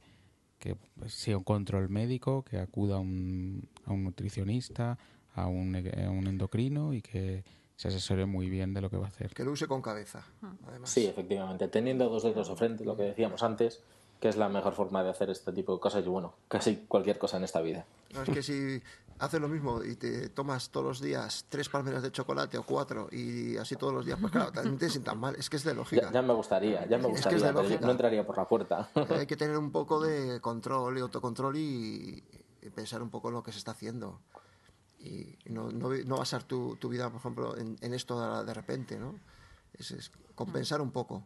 que 0.58 0.78
pues, 0.98 1.14
sea 1.14 1.38
un 1.38 1.44
control 1.44 1.90
médico, 1.90 2.46
que 2.46 2.58
acuda 2.58 2.96
a 2.96 3.00
un, 3.00 3.68
a 3.84 3.92
un 3.92 4.06
nutricionista, 4.06 4.98
a 5.34 5.48
un, 5.48 5.76
a 5.76 6.10
un 6.10 6.26
endocrino 6.26 6.94
y 6.94 7.02
que 7.02 7.44
se 7.76 7.90
asesore 7.90 8.26
muy 8.26 8.50
bien 8.50 8.74
de 8.74 8.80
lo 8.80 8.90
que 8.90 8.96
va 8.96 9.08
a 9.08 9.10
hacer. 9.10 9.34
Que 9.34 9.44
lo 9.44 9.52
use 9.52 9.68
con 9.68 9.82
cabeza. 9.82 10.26
Además. 10.70 10.90
Sí, 10.90 11.06
efectivamente. 11.06 11.68
Teniendo 11.68 12.08
dos 12.08 12.24
dedos 12.24 12.48
de 12.48 12.56
frente, 12.56 12.86
lo 12.86 12.96
que 12.96 13.04
decíamos 13.04 13.44
antes, 13.44 13.84
que 14.22 14.30
es 14.30 14.38
la 14.38 14.48
mejor 14.48 14.74
forma 14.74 15.04
de 15.04 15.10
hacer 15.10 15.30
este 15.30 15.52
tipo 15.52 15.74
de 15.74 15.82
cosas 15.82 16.06
y 16.06 16.08
bueno, 16.08 16.36
casi 16.48 16.78
cualquier 16.88 17.18
cosa 17.18 17.36
en 17.36 17.44
esta 17.44 17.60
vida. 17.60 17.86
No, 18.14 18.24
es 18.24 18.30
que 18.30 18.42
si 18.42 18.82
haces 19.20 19.40
lo 19.40 19.48
mismo 19.48 19.84
y 19.84 19.96
te 19.96 20.30
tomas 20.30 20.70
todos 20.70 20.86
los 20.86 21.02
días 21.02 21.46
tres 21.50 21.70
palmeras 21.70 22.04
de 22.04 22.12
chocolate 22.12 22.58
o 22.58 22.64
cuatro 22.64 23.08
y 23.12 23.58
así 23.58 23.76
todos 23.76 23.94
los 23.94 24.06
días, 24.06 24.18
pues 24.20 24.32
claro, 24.32 24.52
también 24.52 24.78
te 24.78 24.90
sientan 24.90 25.20
mal. 25.20 25.36
Es 25.36 25.50
que 25.50 25.58
es 25.58 25.64
de 25.64 25.74
lógica. 25.74 26.12
Ya, 26.12 26.22
me 26.22 26.34
gustaría, 26.34 26.86
ya 26.88 26.98
me 26.98 27.08
gustaría, 27.08 27.52
no 27.52 27.92
entraría 27.92 28.26
por 28.26 28.38
la 28.38 28.48
puerta. 28.48 28.90
Hay 29.10 29.26
que 29.26 29.38
tener 29.38 29.58
un 29.58 29.72
poco 29.72 30.00
de 30.02 30.42
control 30.42 30.98
y 30.98 31.02
autocontrol 31.02 31.56
y, 31.58 32.24
pensar 32.74 33.02
un 33.04 33.12
poco 33.12 33.28
en 33.28 33.36
lo 33.36 33.44
que 33.44 33.52
se 33.52 33.60
está 33.60 33.72
haciendo. 33.72 34.22
Y 35.00 35.38
no, 35.46 35.72
no, 35.72 35.90
no 35.90 36.18
basar 36.18 36.44
tu, 36.44 36.78
tu, 36.78 36.90
vida, 36.90 37.10
por 37.10 37.20
ejemplo, 37.20 37.58
en, 37.58 37.78
en 37.82 37.94
esto 37.94 38.44
de, 38.44 38.54
repente, 38.56 38.98
¿no? 38.98 39.20
Es, 39.74 39.92
es 39.92 40.12
compensar 40.34 40.82
un 40.82 40.92
poco. 40.92 41.24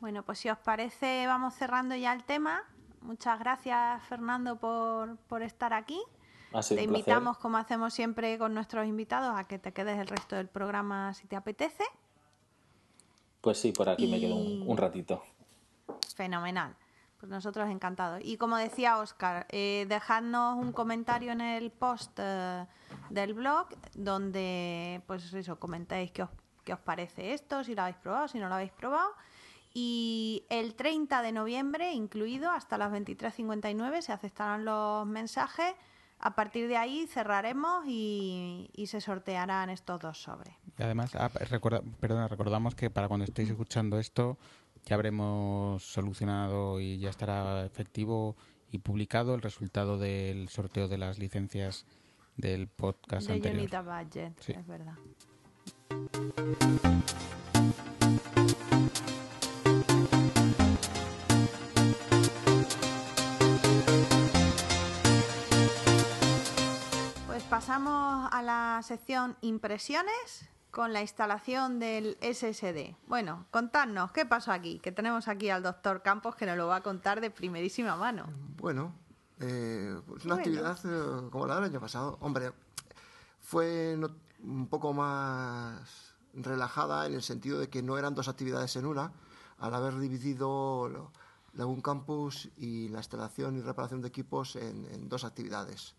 Bueno, 0.00 0.22
pues 0.22 0.38
si 0.38 0.48
os 0.48 0.58
parece, 0.58 1.26
vamos 1.26 1.54
cerrando 1.54 1.94
ya 1.96 2.14
el 2.14 2.24
tema. 2.24 2.62
Muchas 3.04 3.38
gracias, 3.38 4.02
Fernando, 4.04 4.56
por, 4.56 5.18
por 5.28 5.42
estar 5.42 5.74
aquí. 5.74 6.00
te 6.68 6.82
invitamos, 6.82 7.36
como 7.36 7.58
hacemos 7.58 7.92
siempre 7.92 8.38
con 8.38 8.54
nuestros 8.54 8.86
invitados, 8.86 9.38
a 9.38 9.44
que 9.44 9.58
te 9.58 9.74
quedes 9.74 9.98
el 9.98 10.06
resto 10.06 10.36
del 10.36 10.48
programa 10.48 11.12
si 11.12 11.26
te 11.26 11.36
apetece. 11.36 11.84
Pues 13.42 13.58
sí, 13.58 13.72
por 13.72 13.90
aquí 13.90 14.06
me 14.06 14.18
quedo 14.18 14.36
un, 14.36 14.76
ratito. 14.78 15.22
Fenomenal. 16.16 16.74
Pues 17.20 17.30
nosotros 17.30 17.68
encantados. 17.68 18.22
Y 18.24 18.38
como 18.38 18.56
decía 18.56 18.96
Oscar, 18.96 19.46
eh, 19.50 19.84
dejadnos 19.86 20.56
un 20.56 20.72
comentario 20.72 21.32
en 21.32 21.42
el 21.42 21.70
post 21.70 22.18
eh, 22.22 22.64
del 23.10 23.34
blog 23.34 23.68
donde, 23.92 25.02
pues 25.06 25.30
eso, 25.34 25.60
comentáis 25.60 26.10
qué 26.10 26.22
os, 26.22 26.30
qué 26.64 26.72
os 26.72 26.80
parece 26.80 27.34
esto, 27.34 27.62
si 27.64 27.74
lo 27.74 27.82
habéis 27.82 27.98
probado, 27.98 28.28
si 28.28 28.38
no 28.38 28.48
lo 28.48 28.54
habéis 28.54 28.72
probado. 28.72 29.10
Y 29.76 30.44
el 30.50 30.76
30 30.76 31.20
de 31.22 31.32
noviembre, 31.32 31.92
incluido 31.92 32.48
hasta 32.50 32.78
las 32.78 32.92
23.59, 32.92 34.02
se 34.02 34.12
aceptarán 34.12 34.64
los 34.64 35.04
mensajes. 35.04 35.74
A 36.20 36.36
partir 36.36 36.68
de 36.68 36.76
ahí 36.76 37.08
cerraremos 37.08 37.84
y, 37.88 38.70
se 38.86 39.00
sortearán 39.00 39.70
estos 39.70 40.00
dos 40.00 40.22
sobres. 40.22 40.54
Y 40.78 40.82
además, 40.84 41.16
ah, 41.16 41.28
perdona, 42.00 42.28
recordamos 42.28 42.76
que 42.76 42.88
para 42.88 43.08
cuando 43.08 43.24
estéis 43.24 43.50
escuchando 43.50 43.98
esto, 43.98 44.38
ya 44.86 44.94
habremos 44.94 45.82
solucionado 45.82 46.78
y 46.78 46.98
ya 46.98 47.10
estará 47.10 47.66
efectivo 47.66 48.36
y 48.70 48.78
publicado 48.78 49.34
el 49.34 49.42
resultado 49.42 49.98
del 49.98 50.48
sorteo 50.50 50.86
de 50.86 50.98
las 50.98 51.18
licencias 51.18 51.84
del 52.36 52.68
podcast 52.68 53.26
de 53.26 53.34
anterior. 53.34 53.84
Budget, 53.84 54.32
es 54.48 54.66
verdad. 54.66 54.94
Pasamos 67.54 68.28
a 68.32 68.42
la 68.42 68.80
sección 68.82 69.36
impresiones 69.40 70.48
con 70.72 70.92
la 70.92 71.02
instalación 71.02 71.78
del 71.78 72.18
SSD. 72.20 72.96
Bueno, 73.06 73.46
contadnos, 73.52 74.10
¿qué 74.10 74.26
pasó 74.26 74.50
aquí? 74.50 74.80
Que 74.80 74.90
tenemos 74.90 75.28
aquí 75.28 75.50
al 75.50 75.62
doctor 75.62 76.02
Campos 76.02 76.34
que 76.34 76.46
nos 76.46 76.56
lo 76.56 76.66
va 76.66 76.74
a 76.74 76.80
contar 76.82 77.20
de 77.20 77.30
primerísima 77.30 77.94
mano. 77.94 78.26
Bueno, 78.56 78.92
eh, 79.38 80.00
pues 80.04 80.24
una 80.24 80.34
actividad 80.34 80.76
eh, 80.82 81.28
como 81.30 81.46
la 81.46 81.54
del 81.54 81.66
año 81.66 81.80
pasado. 81.80 82.18
Hombre, 82.20 82.50
fue 83.40 83.96
un 84.42 84.66
poco 84.66 84.92
más 84.92 86.12
relajada 86.32 87.06
en 87.06 87.14
el 87.14 87.22
sentido 87.22 87.60
de 87.60 87.68
que 87.68 87.84
no 87.84 87.98
eran 87.98 88.16
dos 88.16 88.26
actividades 88.26 88.74
en 88.74 88.84
una, 88.84 89.12
al 89.58 89.72
haber 89.76 89.96
dividido 90.00 91.12
la 91.52 91.66
un 91.66 91.80
campus 91.82 92.48
y 92.56 92.88
la 92.88 92.98
instalación 92.98 93.56
y 93.56 93.60
reparación 93.60 94.00
de 94.00 94.08
equipos 94.08 94.56
en 94.56 95.08
dos 95.08 95.22
actividades. 95.22 95.94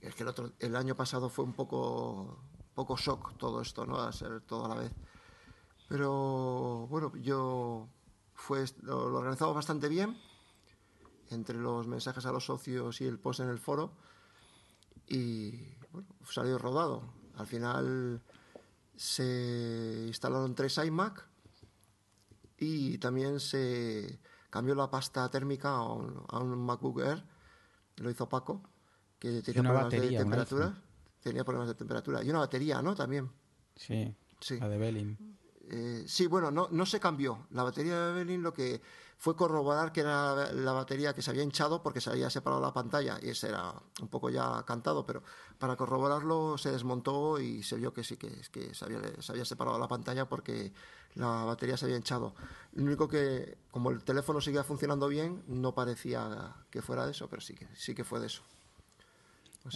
Es 0.00 0.14
que 0.14 0.22
el, 0.22 0.28
otro, 0.28 0.52
el 0.60 0.76
año 0.76 0.94
pasado 0.94 1.28
fue 1.28 1.44
un 1.44 1.52
poco, 1.52 2.38
poco 2.74 2.96
shock 2.96 3.36
todo 3.36 3.60
esto, 3.60 3.84
¿no? 3.86 3.98
A 3.98 4.12
ser 4.12 4.40
todo 4.42 4.66
a 4.66 4.68
la 4.68 4.74
vez. 4.76 4.92
Pero 5.88 6.86
bueno, 6.88 7.12
yo 7.16 7.88
fue, 8.34 8.64
lo, 8.82 9.06
organizamos 9.16 9.54
bastante 9.54 9.88
bien 9.88 10.16
entre 11.30 11.56
los 11.56 11.86
mensajes 11.86 12.24
a 12.26 12.32
los 12.32 12.44
socios 12.44 13.00
y 13.00 13.06
el 13.06 13.18
post 13.18 13.40
en 13.40 13.48
el 13.48 13.58
foro 13.58 13.92
y 15.06 15.74
bueno, 15.90 16.08
salió 16.24 16.58
rodado. 16.58 17.12
Al 17.36 17.46
final 17.46 18.22
se 18.96 20.04
instalaron 20.06 20.54
tres 20.54 20.78
iMac 20.78 21.26
y 22.58 22.98
también 22.98 23.40
se 23.40 24.20
cambió 24.50 24.74
la 24.74 24.90
pasta 24.90 25.28
térmica 25.30 25.70
a 25.70 25.92
un, 25.92 26.24
a 26.28 26.38
un 26.38 26.58
MacBook 26.64 27.00
Air, 27.00 27.24
lo 27.96 28.10
hizo 28.10 28.28
Paco 28.28 28.62
que 29.18 29.42
tenía 29.42 29.62
problemas 29.62 29.90
de 29.90 30.16
temperatura. 30.16 30.82
Tenía 31.20 31.44
problemas 31.44 31.68
de 31.68 31.74
temperatura. 31.74 32.22
Y 32.22 32.30
una 32.30 32.40
batería, 32.40 32.80
¿no? 32.80 32.94
También. 32.94 33.30
Sí, 33.76 34.58
la 34.58 34.68
de 34.68 34.78
Belling. 34.78 35.38
Eh, 35.70 36.04
sí, 36.06 36.26
bueno, 36.26 36.50
no, 36.50 36.68
no 36.70 36.86
se 36.86 37.00
cambió. 37.00 37.46
La 37.50 37.62
batería 37.62 38.06
de 38.06 38.12
Belling 38.14 38.42
lo 38.42 38.54
que 38.54 38.80
fue 39.18 39.34
corroborar 39.34 39.90
que 39.92 40.00
era 40.00 40.52
la 40.52 40.72
batería 40.72 41.12
que 41.12 41.22
se 41.22 41.30
había 41.30 41.42
hinchado 41.42 41.82
porque 41.82 42.00
se 42.00 42.08
había 42.08 42.30
separado 42.30 42.62
la 42.62 42.72
pantalla 42.72 43.18
y 43.20 43.30
ese 43.30 43.48
era 43.48 43.74
un 44.00 44.08
poco 44.08 44.30
ya 44.30 44.62
cantado, 44.64 45.04
pero 45.04 45.24
para 45.58 45.74
corroborarlo 45.76 46.56
se 46.56 46.70
desmontó 46.70 47.40
y 47.40 47.64
se 47.64 47.76
vio 47.76 47.92
que 47.92 48.04
sí, 48.04 48.16
que, 48.16 48.30
que 48.52 48.72
se, 48.74 48.84
había, 48.84 49.00
se 49.20 49.32
había 49.32 49.44
separado 49.44 49.76
la 49.78 49.88
pantalla 49.88 50.28
porque 50.28 50.72
la 51.16 51.44
batería 51.44 51.76
se 51.76 51.86
había 51.86 51.96
hinchado. 51.96 52.34
Lo 52.72 52.84
único 52.84 53.08
que, 53.08 53.58
como 53.72 53.90
el 53.90 54.04
teléfono 54.04 54.40
seguía 54.40 54.62
funcionando 54.62 55.08
bien, 55.08 55.42
no 55.48 55.74
parecía 55.74 56.54
que 56.70 56.80
fuera 56.80 57.04
de 57.04 57.10
eso, 57.10 57.28
pero 57.28 57.42
sí 57.42 57.54
que, 57.54 57.66
sí 57.74 57.96
que 57.96 58.04
fue 58.04 58.20
de 58.20 58.26
eso 58.26 58.42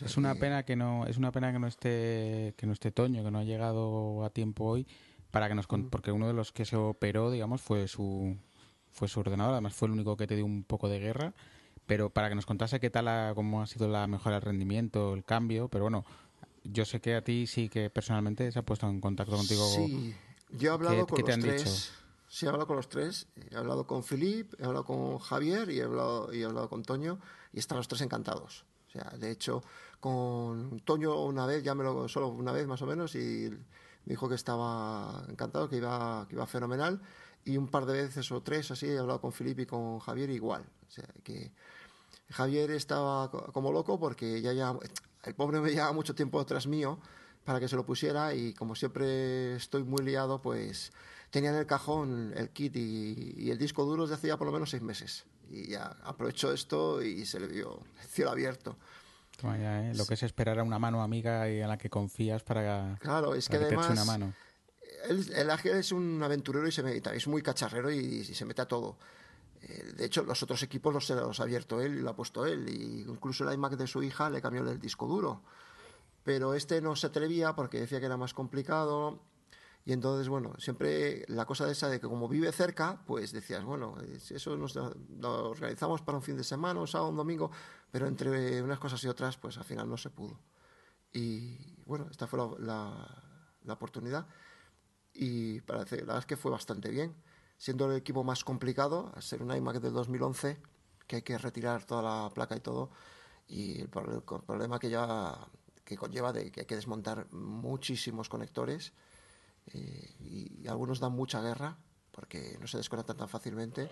es 0.01 0.17
una 0.17 0.35
pena 0.35 0.65
que 0.65 0.77
no 0.77 1.07
es 1.07 1.17
una 1.17 1.33
pena 1.33 1.53
que 1.53 1.59
no 1.59 1.67
esté 1.67 2.55
que 2.57 2.67
no 2.67 2.73
esté 2.73 2.91
Toño, 2.93 3.23
que 3.23 3.31
no 3.31 3.39
ha 3.39 3.45
llegado 3.45 4.25
a 4.25 4.31
tiempo 4.31 4.65
hoy 4.65 4.87
para 5.31 5.49
que 5.49 5.55
nos 5.55 5.67
mm. 5.71 5.89
porque 5.89 6.13
uno 6.13 6.29
de 6.29 6.33
los 6.33 6.53
que 6.53 6.65
se 6.65 6.77
operó, 6.77 7.31
digamos, 7.31 7.61
fue 7.61 7.89
su 7.89 8.37
fue 8.93 9.09
su 9.09 9.21
ordenador, 9.21 9.53
además 9.53 9.75
fue 9.75 9.89
el 9.89 9.93
único 9.93 10.17
que 10.17 10.27
te 10.27 10.37
dio 10.37 10.45
un 10.45 10.65
poco 10.65 10.89
de 10.89 11.01
guerra, 11.01 11.33
pero 11.87 12.11
para 12.11 12.29
que 12.29 12.35
nos 12.35 12.47
contase 12.47 12.79
qué 12.79 12.91
tal 12.91 13.09
ha, 13.09 13.33
cómo 13.35 13.63
ha 13.63 13.67
sido 13.67 13.89
la 13.89 14.07
mejora 14.07 14.37
del 14.37 14.43
rendimiento, 14.43 15.15
el 15.15 15.25
cambio, 15.25 15.69
pero 15.69 15.85
bueno, 15.85 16.05
yo 16.63 16.85
sé 16.85 17.01
que 17.01 17.15
a 17.15 17.25
ti 17.25 17.47
sí 17.47 17.69
que 17.69 17.91
personalmente 17.91 18.53
se 18.53 18.59
ha 18.59 18.63
puesto 18.63 18.89
en 18.89 19.01
contacto 19.01 19.35
contigo. 19.35 19.67
Sí, 19.67 20.15
yo 20.51 20.71
he 20.71 20.75
hablado 20.75 21.07
con 21.07 21.21
los 21.21 21.39
tres. 21.39 21.93
Sí, 22.29 22.47
he 22.47 22.49
hablado 22.49 22.67
con 22.67 22.77
los 22.77 22.89
tres. 22.89 23.27
He 23.51 23.57
hablado 23.57 23.87
con 23.87 24.05
Filip, 24.05 24.55
he 24.59 24.65
hablado 24.65 24.85
con 24.85 25.19
Javier 25.19 25.71
y 25.71 25.81
he 25.81 25.83
hablado, 25.83 26.33
y 26.33 26.41
he 26.41 26.45
hablado 26.45 26.69
con 26.69 26.83
Toño 26.83 27.19
y 27.53 27.59
están 27.59 27.77
los 27.77 27.89
tres 27.89 28.01
encantados. 28.01 28.65
O 28.95 28.99
sea, 28.99 29.11
de 29.19 29.31
hecho, 29.31 29.63
con 30.01 30.81
Toño 30.81 31.23
una 31.23 31.47
vez, 31.47 31.63
ya 31.63 31.75
me 31.75 31.85
lo, 31.85 32.09
solo 32.09 32.29
una 32.29 32.53
vez 32.53 32.67
más 32.67 32.83
o 32.83 32.87
menos, 32.87 33.15
y 33.15 33.49
me 34.05 34.11
dijo 34.11 34.29
que 34.29 34.35
estaba 34.35 35.25
encantado, 35.29 35.69
que 35.69 35.77
iba, 35.77 36.27
que 36.29 36.35
iba 36.35 36.47
fenomenal. 36.47 37.01
Y 37.45 37.57
un 37.57 37.69
par 37.69 37.87
de 37.87 37.95
veces 37.95 38.31
o 38.31 38.43
tres 38.43 38.71
así 38.71 38.87
he 38.87 38.99
hablado 38.99 39.21
con 39.21 39.33
Felipe 39.33 39.63
y 39.63 39.67
con 39.67 39.99
Javier 39.99 40.31
igual. 40.31 40.65
O 40.87 40.91
sea, 40.91 41.07
que 41.25 41.53
Javier 42.31 42.71
estaba 42.71 43.31
como 43.31 43.73
loco 43.73 43.99
porque 43.99 44.41
ya, 44.41 44.53
ya 44.53 44.77
el 45.25 45.35
pobre 45.35 45.61
me 45.61 45.71
llevaba 45.71 45.93
mucho 45.93 46.15
tiempo 46.15 46.39
detrás 46.39 46.67
mío 46.67 46.99
para 47.45 47.59
que 47.59 47.69
se 47.69 47.77
lo 47.77 47.85
pusiera 47.85 48.35
y 48.35 48.55
como 48.55 48.75
siempre 48.75 49.57
estoy 49.57 49.83
muy 49.85 50.05
liado, 50.05 50.41
pues 50.41 50.93
tenía 51.31 51.51
en 51.51 51.57
el 51.57 51.67
cajón 51.67 52.33
el 52.37 52.51
kit 52.51 52.77
y, 52.77 53.51
el 53.51 53.59
disco 53.59 53.85
duro 53.85 54.03
desde 54.03 54.15
hace 54.15 54.29
ya 54.29 54.37
por 54.37 54.47
lo 54.47 54.53
menos 54.53 54.71
seis 54.71 54.83
meses. 54.83 55.25
Y 55.53 55.69
ya 55.69 55.97
aprovechó 56.05 56.53
esto 56.53 57.03
y 57.03 57.27
se 57.27 57.39
le 57.39 57.49
dio 57.49 57.79
el 58.01 58.09
cielo 58.09 58.31
abierto. 58.31 58.77
¿eh? 59.45 59.93
Lo 59.95 60.07
que 60.07 60.15
es 60.15 60.23
esperar 60.23 60.59
a 60.59 60.63
una 60.63 60.79
mano 60.79 61.03
amiga 61.03 61.51
y 61.51 61.61
a 61.61 61.69
la 61.69 61.77
que 61.77 61.91
confías 61.91 62.43
para, 62.43 62.97
claro, 63.01 63.35
es 63.35 63.49
que, 63.49 63.57
además, 63.57 63.91
una 63.91 64.05
mano. 64.05 64.33
El, 65.09 65.31
el 65.33 65.51
Ángel 65.51 65.77
es 65.77 65.93
un 65.93 66.23
aventurero 66.23 66.67
y 66.67 66.73
se 66.73 66.83
mete, 66.83 67.15
es 67.15 67.27
muy 67.27 67.43
cacharrero 67.43 67.91
y, 67.91 68.25
se 68.25 68.45
mete 68.45 68.63
a 68.63 68.67
todo. 68.67 68.97
Eh, 69.63 69.93
de 69.97 70.05
hecho, 70.05 70.23
los 70.25 70.43
otros 70.43 70.63
equipos 70.63 70.93
los, 70.93 71.11
los 71.11 71.41
ha 71.41 71.43
abierto 71.43 71.81
él 71.81 71.99
y 71.99 72.01
lo 72.01 72.11
ha 72.11 72.17
puesto 72.17 72.47
él. 72.47 72.69
Y 72.69 73.03
incluso 73.09 73.47
el 73.47 73.55
iMac 73.55 73.77
de 73.77 73.87
su 73.87 74.03
hija 74.03 74.31
le 74.31 74.41
cambió 74.41 74.63
el 74.63 74.81
disco 74.81 75.07
duro. 75.07 75.43
Pero 76.25 76.55
este 76.55 76.81
no 76.81 76.95
se 76.95 77.09
atrevía 77.09 77.55
porque 77.55 77.81
decía 77.81 78.01
que 78.01 78.07
era 78.07 78.17
más 78.17 78.33
complicado 78.33 79.21
y 79.85 79.93
entonces, 79.93 80.29
bueno, 80.29 80.55
siempre 80.59 81.25
la 81.27 81.45
cosa 81.45 81.69
esa 81.69 81.89
de 81.89 81.99
que 81.99 82.07
como 82.07 82.29
vive 82.29 82.53
cerca, 82.53 83.03
pues 83.05 83.33
decías, 83.33 83.65
bueno, 83.65 83.97
eso 84.31 84.57
nos 84.57 84.77
lo 84.77 85.51
organizamos 85.51 86.03
para 86.03 86.19
un 86.19 86.23
fin 86.23 86.37
de 86.37 86.45
semana, 86.45 86.79
un 86.79 86.87
sábado, 86.87 87.11
un 87.11 87.17
domingo, 87.17 87.51
pero 87.91 88.07
entre 88.07 88.63
unas 88.63 88.79
cosas 88.79 89.03
y 89.03 89.09
otras, 89.09 89.37
pues 89.39 89.59
al 89.59 89.65
final 89.65 89.89
no 89.89 89.97
se 89.97 90.11
pudo. 90.11 90.39
Y 91.13 91.83
bueno, 91.85 92.07
esta 92.11 92.29
fue 92.29 92.39
la, 92.61 93.25
la, 93.65 93.73
oportunidad 93.73 94.27
y 95.13 95.61
parece, 95.63 95.97
la 95.97 96.03
verdad 96.03 96.19
es 96.19 96.27
que 96.27 96.37
fue 96.37 96.53
bastante 96.53 96.89
bien. 96.89 97.15
Siendo 97.59 97.91
el 97.91 97.97
equipo 97.97 98.23
más 98.25 98.45
complicado, 98.45 99.13
al 99.15 99.23
ser 99.23 99.43
un 99.43 99.55
iMac 99.55 99.81
del 99.81 99.93
2011, 99.93 100.59
que 101.09 101.17
hay 101.17 101.23
que 101.23 101.39
retirar 101.39 101.85
toda 101.85 102.03
la 102.03 102.31
placa 102.31 102.57
y 102.57 102.61
todo, 102.61 102.91
y 103.49 103.81
el, 103.81 103.89
problema 103.89 104.79
que, 104.79 104.91
ya, 104.91 105.37
que 105.85 105.97
conlleva 105.97 106.33
de 106.33 106.53
que 106.53 106.61
hay 106.61 106.67
que 106.67 106.77
desmontar 106.77 107.31
muchísimos 107.33 108.29
conectores 108.29 108.93
eh, 109.67 110.15
y, 110.21 110.67
algunos 110.69 111.01
dan 111.01 111.13
mucha 111.13 111.41
guerra 111.41 111.77
porque 112.11 112.57
no 112.61 112.67
se 112.67 112.79
desconectan 112.79 113.17
tan 113.17 113.29
fácilmente 113.29 113.89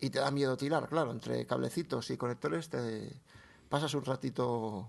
y 0.00 0.10
te 0.10 0.18
da 0.18 0.30
miedo 0.30 0.56
tirar, 0.56 0.88
claro, 0.88 1.10
entre 1.10 1.46
cablecitos 1.46 2.10
y 2.10 2.16
conectores 2.16 2.68
te 2.68 3.20
pasas 3.68 3.94
un 3.94 4.04
ratito 4.04 4.88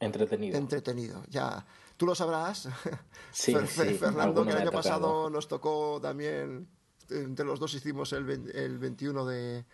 entretenido. 0.00 0.56
Entretenido, 0.56 1.22
ya. 1.28 1.64
Tú 1.96 2.06
lo 2.06 2.14
sabrás, 2.14 2.68
Fernando, 3.32 4.44
que 4.44 4.50
el 4.50 4.58
año 4.58 4.70
pasado 4.70 5.30
nos 5.30 5.48
tocó 5.48 5.98
también, 6.00 6.68
entre 7.10 7.44
los 7.44 7.58
dos 7.58 7.74
hicimos 7.74 8.12
el, 8.12 8.50
el 8.54 8.78
21 8.78 9.26
de, 9.26 9.64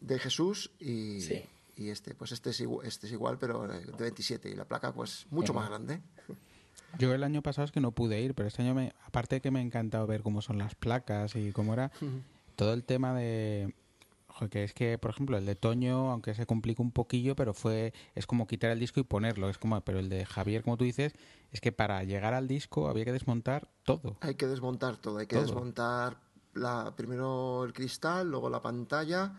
de 0.00 0.18
Jesús 0.18 0.70
y, 0.78 1.18
y 1.76 1.90
este, 1.90 2.14
pues 2.14 2.32
este 2.32 2.50
es, 2.50 2.60
igual, 2.60 2.86
este 2.86 3.06
es 3.06 3.12
igual, 3.12 3.38
pero 3.38 3.66
de 3.66 3.92
27 3.96 4.50
y 4.50 4.54
la 4.54 4.66
placa 4.66 4.92
pues 4.92 5.26
mucho 5.30 5.54
más 5.54 5.68
grande. 5.68 6.02
Yo 6.98 7.14
el 7.14 7.24
año 7.24 7.42
pasado 7.42 7.64
es 7.64 7.72
que 7.72 7.80
no 7.80 7.92
pude 7.92 8.20
ir, 8.20 8.34
pero 8.34 8.48
este 8.48 8.62
año, 8.62 8.74
me, 8.74 8.92
aparte 9.04 9.40
que 9.40 9.50
me 9.50 9.58
ha 9.58 9.62
encantado 9.62 10.06
ver 10.06 10.22
cómo 10.22 10.42
son 10.42 10.58
las 10.58 10.74
placas 10.74 11.36
y 11.36 11.52
cómo 11.52 11.72
era, 11.74 11.90
todo 12.56 12.72
el 12.72 12.84
tema 12.84 13.14
de... 13.14 13.74
que 14.50 14.64
es 14.64 14.74
que, 14.74 14.98
por 14.98 15.10
ejemplo, 15.10 15.36
el 15.36 15.46
de 15.46 15.54
Toño, 15.54 16.10
aunque 16.10 16.34
se 16.34 16.46
complica 16.46 16.82
un 16.82 16.92
poquillo, 16.92 17.36
pero 17.36 17.54
fue 17.54 17.92
es 18.14 18.26
como 18.26 18.46
quitar 18.46 18.70
el 18.70 18.80
disco 18.80 19.00
y 19.00 19.04
ponerlo. 19.04 19.48
Es 19.48 19.58
como, 19.58 19.80
pero 19.82 19.98
el 19.98 20.08
de 20.08 20.24
Javier, 20.24 20.62
como 20.62 20.76
tú 20.76 20.84
dices, 20.84 21.14
es 21.52 21.60
que 21.60 21.72
para 21.72 22.02
llegar 22.04 22.34
al 22.34 22.48
disco 22.48 22.88
había 22.88 23.04
que 23.04 23.12
desmontar 23.12 23.68
todo. 23.84 24.16
Hay 24.20 24.34
que 24.34 24.46
desmontar 24.46 24.96
todo. 24.96 25.18
Hay 25.18 25.26
que 25.26 25.36
desmontar 25.36 26.18
la, 26.54 26.94
primero 26.96 27.64
el 27.64 27.72
cristal, 27.72 28.30
luego 28.30 28.50
la 28.50 28.60
pantalla, 28.62 29.34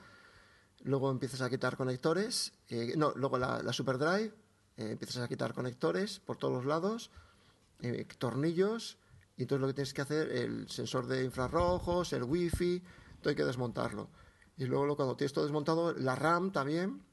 luego 0.84 1.12
empiezas 1.12 1.42
a 1.42 1.50
quitar 1.50 1.76
conectores, 1.76 2.54
eh, 2.70 2.94
no, 2.96 3.12
luego 3.16 3.38
la, 3.38 3.62
la 3.64 3.74
SuperDrive, 3.74 4.34
eh, 4.78 4.92
empiezas 4.92 5.18
a 5.18 5.28
quitar 5.28 5.54
conectores 5.54 6.20
por 6.20 6.38
todos 6.38 6.54
los 6.54 6.66
lados, 6.66 7.12
eh, 7.82 8.06
tornillos, 8.18 8.98
y 9.36 9.44
entonces 9.44 9.62
lo 9.62 9.68
que 9.68 9.74
tienes 9.74 9.94
que 9.94 10.02
hacer, 10.02 10.32
el 10.32 10.70
sensor 10.70 11.08
de 11.08 11.24
infrarrojos, 11.24 12.12
el 12.14 12.24
wifi, 12.24 12.84
todo 13.22 13.30
hay 13.30 13.36
que 13.36 13.46
desmontarlo. 13.46 14.10
Y 14.58 14.66
luego 14.66 14.96
cuando 14.96 15.16
tienes 15.16 15.34
todo 15.34 15.46
desmontado, 15.46 15.94
la 15.94 16.16
RAM 16.16 16.52
también, 16.52 17.04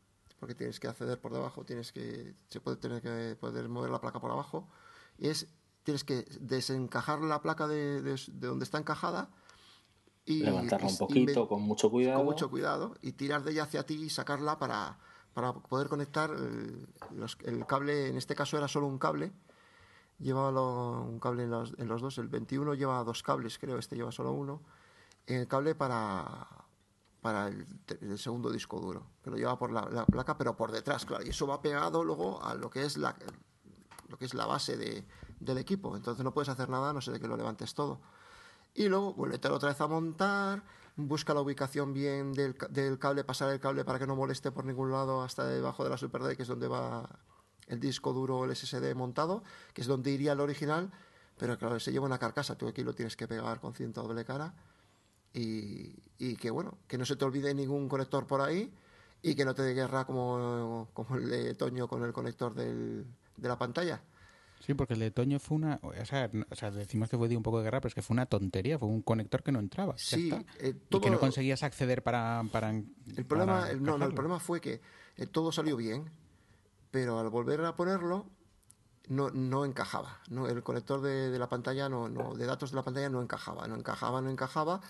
porque 0.40 0.54
tienes 0.54 0.80
que 0.80 0.88
acceder 0.88 1.20
por 1.20 1.32
debajo, 1.32 1.64
tienes 1.64 1.92
que, 1.92 2.34
se 2.48 2.60
puede 2.60 2.78
tener 2.78 3.02
que 3.02 3.36
poder 3.38 3.68
mover 3.68 3.90
la 3.90 4.00
placa 4.00 4.20
por 4.20 4.30
abajo, 4.30 4.68
y 5.18 5.28
es, 5.28 5.48
tienes 5.82 6.02
que 6.04 6.24
desencajar 6.40 7.20
la 7.20 7.42
placa 7.42 7.68
de, 7.68 8.00
de, 8.00 8.16
donde 8.32 8.64
está 8.64 8.78
encajada, 8.78 9.30
y 10.26 10.42
levantarla 10.42 10.88
un 10.88 10.96
poquito 10.96 11.46
con 11.46 11.60
mucho 11.60 11.90
cuidado 11.90 12.16
con 12.16 12.24
mucho 12.24 12.48
cuidado 12.48 12.94
y 13.02 13.12
tirar 13.12 13.44
de 13.44 13.52
ella 13.52 13.64
hacia 13.64 13.84
ti 13.84 14.04
y 14.04 14.08
sacarla 14.08 14.58
para, 14.58 14.98
para 15.34 15.52
poder 15.52 15.88
conectar 15.88 16.30
el, 16.30 16.88
el, 17.44 17.66
cable 17.66 18.08
en 18.08 18.16
este 18.16 18.34
caso 18.34 18.56
era 18.56 18.66
solo 18.66 18.86
un 18.86 18.98
cable 18.98 19.32
llevaba 20.18 21.00
un 21.00 21.18
cable 21.18 21.44
en 21.44 21.50
los, 21.50 21.74
en 21.78 21.88
los, 21.88 22.00
dos 22.00 22.18
el 22.18 22.28
21 22.28 22.74
lleva 22.74 23.02
dos 23.04 23.22
cables 23.22 23.58
creo 23.58 23.78
este 23.78 23.96
lleva 23.96 24.12
solo 24.12 24.32
uno 24.32 24.62
el 25.26 25.48
cable 25.48 25.74
para 25.74 26.46
para 27.24 27.48
el, 27.48 28.18
segundo 28.18 28.50
disco 28.50 28.78
duro, 28.78 29.06
que 29.22 29.30
lo 29.30 29.38
lleva 29.38 29.58
por 29.58 29.72
la, 29.72 30.04
placa, 30.04 30.36
pero 30.36 30.58
por 30.58 30.70
detrás, 30.70 31.06
claro, 31.06 31.24
y 31.24 31.30
eso 31.30 31.46
va 31.46 31.62
pegado 31.62 32.04
luego 32.04 32.44
a 32.44 32.54
lo 32.54 32.68
que 32.68 32.84
es 32.84 32.98
la, 32.98 33.16
lo 34.10 34.18
que 34.18 34.26
es 34.26 34.34
la 34.34 34.44
base 34.44 34.76
de, 34.76 35.06
del 35.40 35.56
equipo, 35.56 35.96
entonces 35.96 36.22
no 36.22 36.34
puedes 36.34 36.50
hacer 36.50 36.68
nada, 36.68 36.92
no 36.92 37.00
sé 37.00 37.12
de 37.12 37.20
que 37.20 37.26
lo 37.26 37.38
levantes 37.38 37.72
todo. 37.72 38.02
Y 38.74 38.90
luego 38.90 39.14
vuélvete 39.14 39.48
otra 39.48 39.70
vez 39.70 39.80
a 39.80 39.86
montar, 39.86 40.64
busca 40.96 41.32
la 41.32 41.40
ubicación 41.40 41.94
bien 41.94 42.34
del, 42.34 42.58
del, 42.68 42.98
cable, 42.98 43.24
pasar 43.24 43.50
el 43.54 43.58
cable 43.58 43.86
para 43.86 43.98
que 43.98 44.06
no 44.06 44.16
moleste 44.16 44.52
por 44.52 44.66
ningún 44.66 44.92
lado 44.92 45.22
hasta 45.22 45.46
debajo 45.46 45.82
de 45.82 45.88
la 45.88 45.96
Super 45.96 46.36
que 46.36 46.42
es 46.42 46.48
donde 46.48 46.68
va 46.68 47.08
el 47.68 47.80
disco 47.80 48.12
duro, 48.12 48.44
el 48.44 48.54
SSD 48.54 48.94
montado, 48.94 49.42
que 49.72 49.82
es 49.82 49.86
donde 49.86 50.10
iría 50.10 50.32
el 50.32 50.40
original, 50.40 50.90
pero 51.38 51.58
claro, 51.58 51.80
se 51.80 51.92
lleva 51.92 52.06
una 52.06 52.18
carcasa, 52.18 52.56
tú 52.56 52.68
aquí 52.68 52.82
lo 52.82 52.94
tienes 52.94 53.16
que 53.16 53.26
pegar 53.26 53.60
con 53.60 53.74
cinta 53.74 54.00
doble 54.00 54.24
cara 54.24 54.54
y, 55.32 56.36
que 56.36 56.50
bueno, 56.50 56.78
que 56.86 56.96
no 56.96 57.04
se 57.04 57.16
te 57.16 57.24
olvide 57.24 57.52
ningún 57.54 57.88
conector 57.88 58.26
por 58.26 58.40
ahí 58.40 58.72
y 59.22 59.34
que 59.34 59.44
no 59.44 59.54
te 59.54 59.62
dé 59.62 59.74
guerra 59.74 60.04
como, 60.04 60.88
como 60.92 61.16
el 61.16 61.28
de 61.28 61.54
Toño 61.54 61.88
con 61.88 62.04
el 62.04 62.12
conector 62.12 62.54
del, 62.54 63.04
de 63.36 63.48
la 63.48 63.58
pantalla. 63.58 64.00
Sí, 64.64 64.72
porque 64.72 64.94
el 64.94 65.00
de 65.00 65.10
Toño 65.10 65.38
fue 65.40 65.56
una. 65.56 65.78
O 65.82 65.92
sea, 66.06 66.30
o 66.48 66.54
sea, 66.54 66.70
decimos 66.70 67.10
que 67.10 67.18
fue 67.18 67.28
de 67.28 67.36
un 67.36 67.42
poco 67.42 67.58
de 67.58 67.64
guerra, 67.64 67.80
pero 67.80 67.88
es 67.88 67.94
que 67.94 68.00
fue 68.00 68.14
una 68.14 68.24
tontería. 68.24 68.78
Fue 68.78 68.88
un 68.88 69.02
conector 69.02 69.42
que 69.42 69.52
no 69.52 69.58
entraba. 69.58 69.92
Sí, 69.98 70.32
eh, 70.58 70.74
y 70.88 71.00
que 71.00 71.10
no 71.10 71.20
conseguías 71.20 71.62
acceder 71.62 72.02
para. 72.02 72.42
para 72.50 72.70
el, 72.70 72.86
problema, 73.28 73.68
no, 73.78 73.98
no, 73.98 74.06
el 74.06 74.14
problema 74.14 74.40
fue 74.40 74.62
que 74.62 74.80
eh, 75.18 75.26
todo 75.26 75.52
salió 75.52 75.76
bien, 75.76 76.10
pero 76.94 77.18
al 77.18 77.28
volver 77.28 77.64
a 77.64 77.74
ponerlo, 77.74 78.24
no, 79.08 79.28
no 79.30 79.64
encajaba. 79.64 80.20
No, 80.30 80.46
el 80.46 80.62
conector 80.62 81.02
de, 81.02 81.28
de 81.28 81.38
la 81.40 81.48
pantalla, 81.48 81.88
no, 81.88 82.08
no, 82.08 82.36
de 82.36 82.46
datos 82.46 82.70
de 82.70 82.76
la 82.76 82.84
pantalla 82.84 83.10
no 83.10 83.20
encajaba. 83.20 83.66
No 83.66 83.74
encajaba, 83.74 84.20
no 84.20 84.30
encajaba. 84.30 84.80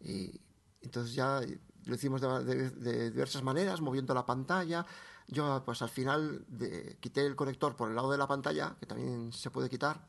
Y 0.00 0.40
entonces 0.80 1.14
ya 1.14 1.42
lo 1.84 1.94
hicimos 1.94 2.22
de, 2.22 3.10
diversas 3.10 3.42
maneras, 3.42 3.82
moviendo 3.82 4.14
la 4.14 4.24
pantalla. 4.24 4.86
Yo, 5.28 5.62
pues 5.66 5.82
al 5.82 5.90
final, 5.90 6.46
quité 7.00 7.26
el 7.26 7.36
conector 7.36 7.76
por 7.76 7.90
el 7.90 7.96
lado 7.96 8.10
de 8.10 8.16
la 8.16 8.26
pantalla, 8.26 8.74
que 8.80 8.86
también 8.86 9.30
se 9.34 9.50
puede 9.50 9.68
quitar, 9.68 10.06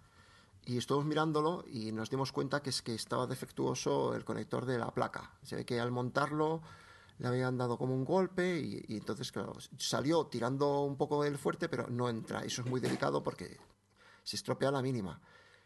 y 0.64 0.78
estuvimos 0.78 1.08
mirándolo 1.08 1.66
y 1.68 1.92
nos 1.92 2.10
dimos 2.10 2.32
cuenta 2.32 2.62
que 2.62 2.70
es 2.70 2.82
que 2.82 2.96
estaba 2.96 3.28
defectuoso 3.28 4.16
el 4.16 4.24
conector 4.24 4.66
de 4.66 4.78
la 4.78 4.92
placa. 4.92 5.32
Se 5.42 5.58
ve 5.58 5.66
que 5.66 5.82
al 5.82 5.92
montarlo 5.92 6.62
le 7.24 7.30
habían 7.30 7.58
dado 7.58 7.78
como 7.78 7.96
un 7.96 8.04
golpe 8.04 8.60
y, 8.60 8.84
y 8.86 8.98
entonces, 8.98 9.32
claro, 9.32 9.54
salió 9.78 10.26
tirando 10.26 10.82
un 10.82 10.98
poco 10.98 11.24
del 11.24 11.38
fuerte, 11.38 11.70
pero 11.70 11.88
no 11.88 12.10
entra. 12.10 12.42
Eso 12.42 12.62
es 12.62 12.68
muy 12.68 12.82
delicado 12.82 13.24
porque 13.24 13.58
se 14.24 14.36
estropea 14.36 14.72
la 14.72 14.82
mínima. 14.82 15.22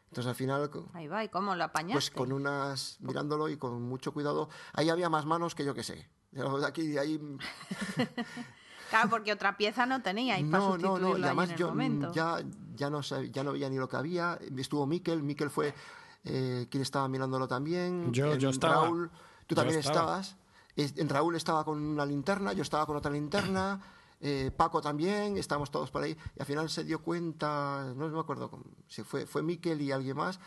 Entonces 0.09 0.29
al 0.29 0.35
final... 0.35 0.69
Ahí 0.93 1.07
va, 1.07 1.23
¿y 1.23 1.29
cómo 1.29 1.55
lo 1.55 1.63
apañaste? 1.63 1.93
Pues 1.93 2.11
con 2.11 2.31
unas, 2.31 2.97
mirándolo 3.01 3.49
y 3.49 3.57
con 3.57 3.81
mucho 3.81 4.13
cuidado. 4.13 4.49
Ahí 4.73 4.89
había 4.89 5.09
más 5.09 5.25
manos 5.25 5.55
que 5.55 5.65
yo 5.65 5.73
que 5.73 5.81
sé. 5.81 6.07
De 6.29 6.43
aquí, 6.67 6.89
de 6.89 6.99
ahí... 6.99 7.19
claro, 8.91 9.09
porque 9.09 9.33
otra 9.33 9.57
pieza 9.57 9.87
no 9.87 10.03
tenía 10.03 10.37
y 10.37 10.43
no, 10.43 10.77
no, 10.77 10.99
no, 10.99 11.17
y 11.17 11.23
además 11.23 11.55
yo 11.55 11.73
ya, 12.13 12.37
ya, 12.75 12.91
no 12.91 13.01
ya 13.01 13.43
no 13.43 13.53
veía 13.53 13.67
ni 13.67 13.77
lo 13.77 13.89
que 13.89 13.95
había. 13.95 14.37
Estuvo 14.55 14.85
Miquel, 14.85 15.23
Miquel 15.23 15.49
fue 15.49 15.73
eh, 16.23 16.67
quien 16.69 16.83
estaba 16.83 17.07
mirándolo 17.07 17.47
también. 17.47 18.13
Yo, 18.13 18.35
yo 18.35 18.51
estaba. 18.51 18.83
Raúl, 18.83 19.09
tú 19.47 19.55
también 19.55 19.79
estabas. 19.79 20.37
En 20.77 21.09
Raúl 21.09 21.35
estaba 21.35 21.65
con 21.65 21.83
una 21.83 22.05
linterna, 22.05 22.53
yo 22.53 22.61
estaba 22.61 22.85
con 22.85 22.95
otra 22.95 23.11
linterna. 23.11 23.79
Eh, 24.19 24.49
Paco 24.49 24.81
también, 24.81 25.37
estábamos 25.37 25.69
todos 25.69 25.91
por 25.91 26.01
ahí, 26.01 26.17
y 26.35 26.39
al 26.39 26.45
final 26.47 26.67
se 26.71 26.83
dio 26.83 27.03
cuenta, 27.03 27.93
no 27.95 28.09
me 28.09 28.19
acuerdo 28.19 28.49
si 28.87 29.03
fue, 29.03 29.27
fue 29.27 29.43
Miquel 29.43 29.79
y 29.79 29.91
alguien 29.91 30.17
más, 30.17 30.39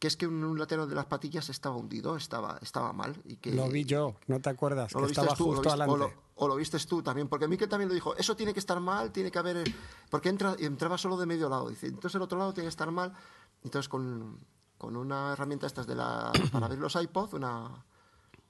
que 0.00 0.08
es 0.08 0.16
que 0.16 0.26
un, 0.26 0.42
un 0.42 0.58
lateral 0.58 0.88
de 0.88 0.96
las 0.96 1.06
patillas 1.06 1.48
estaba 1.48 1.76
hundido, 1.76 2.16
estaba, 2.16 2.58
estaba 2.60 2.92
mal. 2.92 3.14
Y 3.24 3.36
que, 3.36 3.52
lo 3.52 3.68
vi 3.68 3.84
yo, 3.84 4.16
¿no 4.26 4.40
te 4.40 4.50
acuerdas? 4.50 4.92
que 4.92 5.04
estaba 5.04 5.36
justo 5.36 5.68
adelante. 5.68 6.16
O 6.34 6.48
lo, 6.48 6.56
viste 6.56 6.76
tú 6.80 7.00
también, 7.00 7.28
porque 7.28 7.46
Miquel 7.46 7.68
también 7.68 7.88
lo 7.88 7.94
dijo, 7.94 8.16
eso 8.16 8.34
tiene 8.34 8.52
que 8.52 8.58
estar 8.58 8.80
mal, 8.80 9.12
tiene 9.12 9.30
que 9.30 9.38
haber... 9.38 9.62
Porque 10.10 10.28
entra, 10.28 10.56
entraba 10.58 10.98
solo 10.98 11.16
de 11.16 11.26
medio 11.26 11.48
lado, 11.48 11.68
dice, 11.68 11.86
entonces 11.86 12.16
el 12.16 12.22
otro 12.22 12.36
lado 12.36 12.52
tiene 12.52 12.64
que 12.64 12.70
estar 12.70 12.90
mal. 12.90 13.12
Entonces 13.62 13.88
con, 13.88 14.40
con 14.76 14.96
una 14.96 15.34
herramienta 15.34 15.68
estas 15.68 15.86
de 15.86 15.94
la, 15.94 16.32
para 16.50 16.66
abrir 16.66 16.80
los 16.80 16.96
iPods, 16.96 17.34
una 17.34 17.84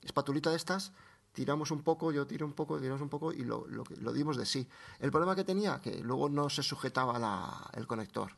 espatulita 0.00 0.48
de 0.48 0.56
estas, 0.56 0.92
tiramos 1.32 1.70
un 1.70 1.82
poco, 1.82 2.12
yo 2.12 2.26
tiro 2.26 2.46
un 2.46 2.52
poco, 2.52 2.78
tiramos 2.78 3.00
un 3.00 3.08
poco 3.08 3.32
y 3.32 3.44
lo, 3.44 3.66
lo, 3.66 3.84
lo 4.00 4.12
dimos 4.12 4.36
de 4.36 4.46
sí. 4.46 4.66
El 5.00 5.10
problema 5.10 5.34
que 5.34 5.44
tenía, 5.44 5.80
que 5.80 6.00
luego 6.00 6.28
no 6.28 6.48
se 6.48 6.62
sujetaba 6.62 7.18
la, 7.18 7.70
el 7.74 7.86
conector. 7.86 8.32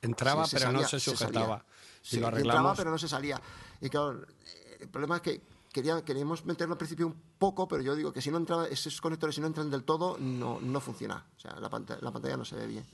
Entraba, 0.00 0.46
pero 0.50 0.72
no 0.72 0.82
se 0.86 0.98
sujetaba. 0.98 1.64
Se 2.02 2.20
lo 2.20 2.36
entraba, 2.36 2.74
pero 2.74 2.90
no 2.90 2.98
se 2.98 3.08
salía. 3.08 3.40
Y 3.80 3.88
claro, 3.88 4.24
el 4.80 4.88
problema 4.88 5.16
es 5.16 5.22
que 5.22 5.42
quería, 5.72 6.04
queríamos 6.04 6.44
meterlo 6.44 6.74
al 6.74 6.78
principio 6.78 7.06
un 7.06 7.16
poco, 7.38 7.68
pero 7.68 7.82
yo 7.82 7.94
digo 7.94 8.12
que 8.12 8.20
si 8.20 8.30
no 8.30 8.38
entraba, 8.38 8.66
esos 8.66 9.00
conectores 9.00 9.36
si 9.36 9.40
no 9.40 9.46
entran 9.46 9.70
del 9.70 9.84
todo, 9.84 10.18
no, 10.18 10.60
no 10.60 10.80
funciona. 10.80 11.24
O 11.36 11.40
sea, 11.40 11.58
la 11.60 11.70
pantalla, 11.70 12.00
la 12.02 12.10
pantalla 12.10 12.36
no 12.36 12.44
se 12.44 12.56
ve 12.56 12.66
bien. 12.66 12.84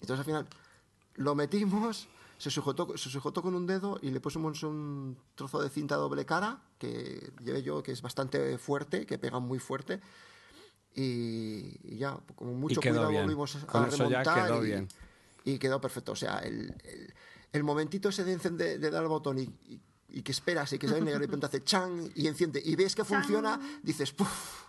Entonces 0.00 0.18
al 0.18 0.24
final 0.24 0.48
lo 1.16 1.34
metimos 1.34 2.08
se 2.42 2.50
sujetó, 2.50 2.98
se 2.98 3.08
sujetó 3.08 3.40
con 3.40 3.54
un 3.54 3.68
dedo 3.68 4.00
y 4.02 4.10
le 4.10 4.18
pusimos 4.18 4.64
un 4.64 5.16
trozo 5.36 5.62
de 5.62 5.68
cinta 5.68 5.94
doble 5.94 6.26
cara 6.26 6.60
que 6.76 7.32
llevé 7.40 7.62
yo, 7.62 7.84
que 7.84 7.92
es 7.92 8.02
bastante 8.02 8.58
fuerte, 8.58 9.06
que 9.06 9.16
pega 9.16 9.38
muy 9.38 9.60
fuerte. 9.60 10.00
Y, 10.92 11.96
ya, 11.96 12.18
con 12.34 12.58
mucho 12.58 12.80
cuidado 12.80 13.12
volvimos 13.12 13.56
a 13.68 13.86
remontar. 13.86 14.60
y, 14.60 14.66
bien. 14.66 14.88
y 15.44 15.56
quedó 15.60 15.80
perfecto. 15.80 16.10
O 16.10 16.16
sea, 16.16 16.40
el, 16.40 16.74
el, 17.52 17.62
momentito 17.62 18.08
ese 18.08 18.24
de, 18.24 18.32
encender, 18.32 18.80
de 18.80 18.90
dar 18.90 19.04
el 19.04 19.08
botón 19.08 19.38
y, 19.38 19.48
y, 20.08 20.22
que 20.22 20.32
esperas 20.32 20.72
y 20.72 20.80
que 20.80 20.88
se 20.88 20.94
ve 20.94 21.00
negro 21.00 21.18
y 21.18 21.20
de 21.20 21.26
repente 21.26 21.46
hace 21.46 21.62
chan 21.62 22.10
y 22.16 22.26
enciende 22.26 22.60
y 22.64 22.74
ves 22.74 22.96
que 22.96 23.04
funciona, 23.04 23.60
dices, 23.84 24.10
¡puf! 24.10 24.68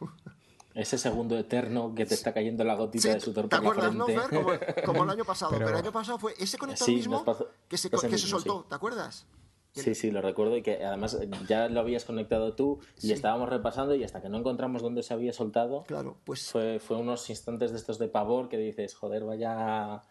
Ese 0.75 0.97
segundo 0.97 1.37
eterno 1.37 1.93
que 1.93 2.05
te 2.05 2.15
está 2.15 2.33
cayendo 2.33 2.63
la 2.63 2.75
gotita 2.75 3.13
de 3.13 3.19
sudor 3.19 3.47
¿Te 3.47 3.55
acuerdas, 3.55 3.93
no, 3.93 4.05
Como, 4.85 5.03
el 5.03 5.09
año 5.09 5.23
pasado. 5.23 5.51
Pero... 5.51 5.69
el 5.69 5.75
año 5.75 5.91
pasado 5.91 6.17
fue 6.17 6.33
ese 6.39 6.57
conector 6.57 6.87
mismo 6.89 7.23
que 7.67 7.77
se, 7.77 7.89
que 7.89 7.97
se 7.97 8.27
soltó, 8.27 8.65
¿te 8.67 8.75
acuerdas? 8.75 9.27
Sí, 9.73 9.95
sí, 9.95 10.11
lo 10.11 10.21
recuerdo 10.21 10.55
y 10.55 10.61
que 10.61 10.85
además 10.85 11.17
ya 11.47 11.67
lo 11.67 11.79
habías 11.79 12.05
conectado 12.05 12.53
tú 12.53 12.79
y 13.01 13.11
estábamos 13.11 13.49
repasando 13.49 13.95
y 13.95 14.03
hasta 14.03 14.21
que 14.21 14.29
no 14.29 14.37
encontramos 14.37 14.83
dónde 14.83 15.01
se 15.01 15.15
había 15.15 15.33
soltado, 15.33 15.83
claro, 15.87 16.15
pues 16.25 16.51
fue, 16.51 16.79
fue 16.79 16.97
unos 16.97 17.27
instantes 17.31 17.71
de 17.71 17.77
estos 17.77 17.97
de 17.97 18.07
pavor 18.07 18.49
que 18.49 18.57
dices, 18.57 18.93
joder, 18.93 19.23
vaya 19.23 20.03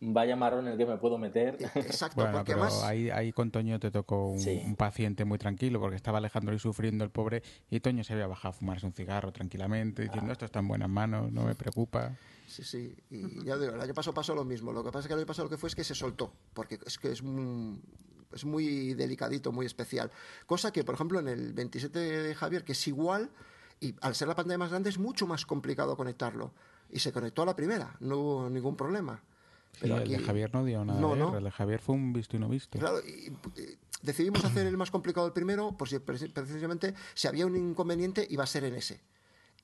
vaya 0.00 0.36
marrón 0.36 0.66
en 0.66 0.72
el 0.72 0.78
que 0.78 0.86
me 0.86 0.96
puedo 0.96 1.18
meter. 1.18 1.58
Exacto, 1.74 2.26
porque 2.30 2.54
pero 2.54 2.84
ahí, 2.84 3.10
ahí 3.10 3.32
con 3.32 3.50
Toño 3.50 3.78
te 3.80 3.90
tocó 3.90 4.28
un, 4.28 4.76
paciente 4.76 5.24
muy 5.24 5.38
tranquilo 5.38 5.80
porque 5.80 5.96
estaba 5.96 6.18
Alejandro 6.18 6.54
y 6.54 6.58
sufriendo 6.58 7.04
el 7.04 7.10
pobre 7.10 7.42
y 7.70 7.80
Toño 7.80 8.04
se 8.04 8.12
había 8.12 8.26
bajado 8.26 8.50
a 8.50 8.52
fumarse 8.52 8.86
un 8.86 8.92
cigarro 8.92 9.32
tranquilamente 9.32 10.02
diciendo 10.02 10.32
esto 10.32 10.44
está 10.44 10.60
en 10.60 10.68
buenas 10.68 10.88
manos, 10.88 11.32
no 11.32 11.44
me 11.44 11.54
preocupa. 11.54 12.16
Sí, 12.46 12.62
sí, 12.64 12.96
y 13.10 13.44
ya 13.44 13.58
digo, 13.58 13.74
el 13.74 13.80
año 13.80 13.92
pasado 13.92 14.14
pasó 14.14 14.34
lo 14.34 14.44
mismo. 14.44 14.72
Lo 14.72 14.82
que 14.82 14.90
pasa 14.90 15.00
es 15.00 15.06
que 15.08 15.12
el 15.12 15.18
año 15.18 15.26
pasado 15.26 15.46
lo 15.46 15.50
que 15.50 15.58
fue 15.58 15.68
es 15.68 15.74
que 15.74 15.84
se 15.84 15.94
soltó, 15.94 16.32
porque 16.54 16.78
es 16.86 16.96
que 16.96 17.12
es 17.12 17.22
muy, 17.22 17.78
es 18.32 18.44
muy 18.44 18.94
delicadito, 18.94 19.52
muy 19.52 19.66
especial. 19.66 20.10
Cosa 20.46 20.72
que, 20.72 20.82
por 20.82 20.94
ejemplo, 20.94 21.20
en 21.20 21.28
el 21.28 21.52
27 21.52 21.98
de 21.98 22.34
Javier, 22.34 22.64
que 22.64 22.72
es 22.72 22.88
igual, 22.88 23.30
y 23.80 23.94
al 24.00 24.14
ser 24.14 24.28
la 24.28 24.34
pantalla 24.34 24.58
más 24.58 24.70
grande 24.70 24.88
es 24.88 24.98
mucho 24.98 25.26
más 25.26 25.44
complicado 25.44 25.96
conectarlo. 25.96 26.52
Y 26.90 27.00
se 27.00 27.12
conectó 27.12 27.42
a 27.42 27.46
la 27.46 27.54
primera, 27.54 27.96
no 28.00 28.16
hubo 28.16 28.50
ningún 28.50 28.76
problema. 28.76 29.22
Pero 29.80 29.98
el 29.98 30.08
de 30.08 30.18
Javier 30.18 30.52
no 30.52 30.64
dio 30.64 30.84
nada. 30.84 31.00
No, 31.00 31.14
¿eh? 31.14 31.38
El 31.38 31.44
de 31.44 31.50
Javier 31.50 31.80
fue 31.80 31.94
un 31.94 32.12
visto 32.12 32.36
y 32.36 32.40
no 32.40 32.48
visto. 32.48 32.78
Claro, 32.78 33.00
y, 33.00 33.32
decidimos 34.02 34.44
hacer 34.44 34.66
el 34.66 34.76
más 34.76 34.90
complicado 34.90 35.26
el 35.26 35.32
primero, 35.32 35.76
por 35.76 35.88
si 35.88 35.98
precisamente 35.98 36.94
si 37.14 37.28
había 37.28 37.46
un 37.46 37.56
inconveniente 37.56 38.26
iba 38.30 38.44
a 38.44 38.46
ser 38.46 38.64
en 38.64 38.74
ese. 38.74 39.00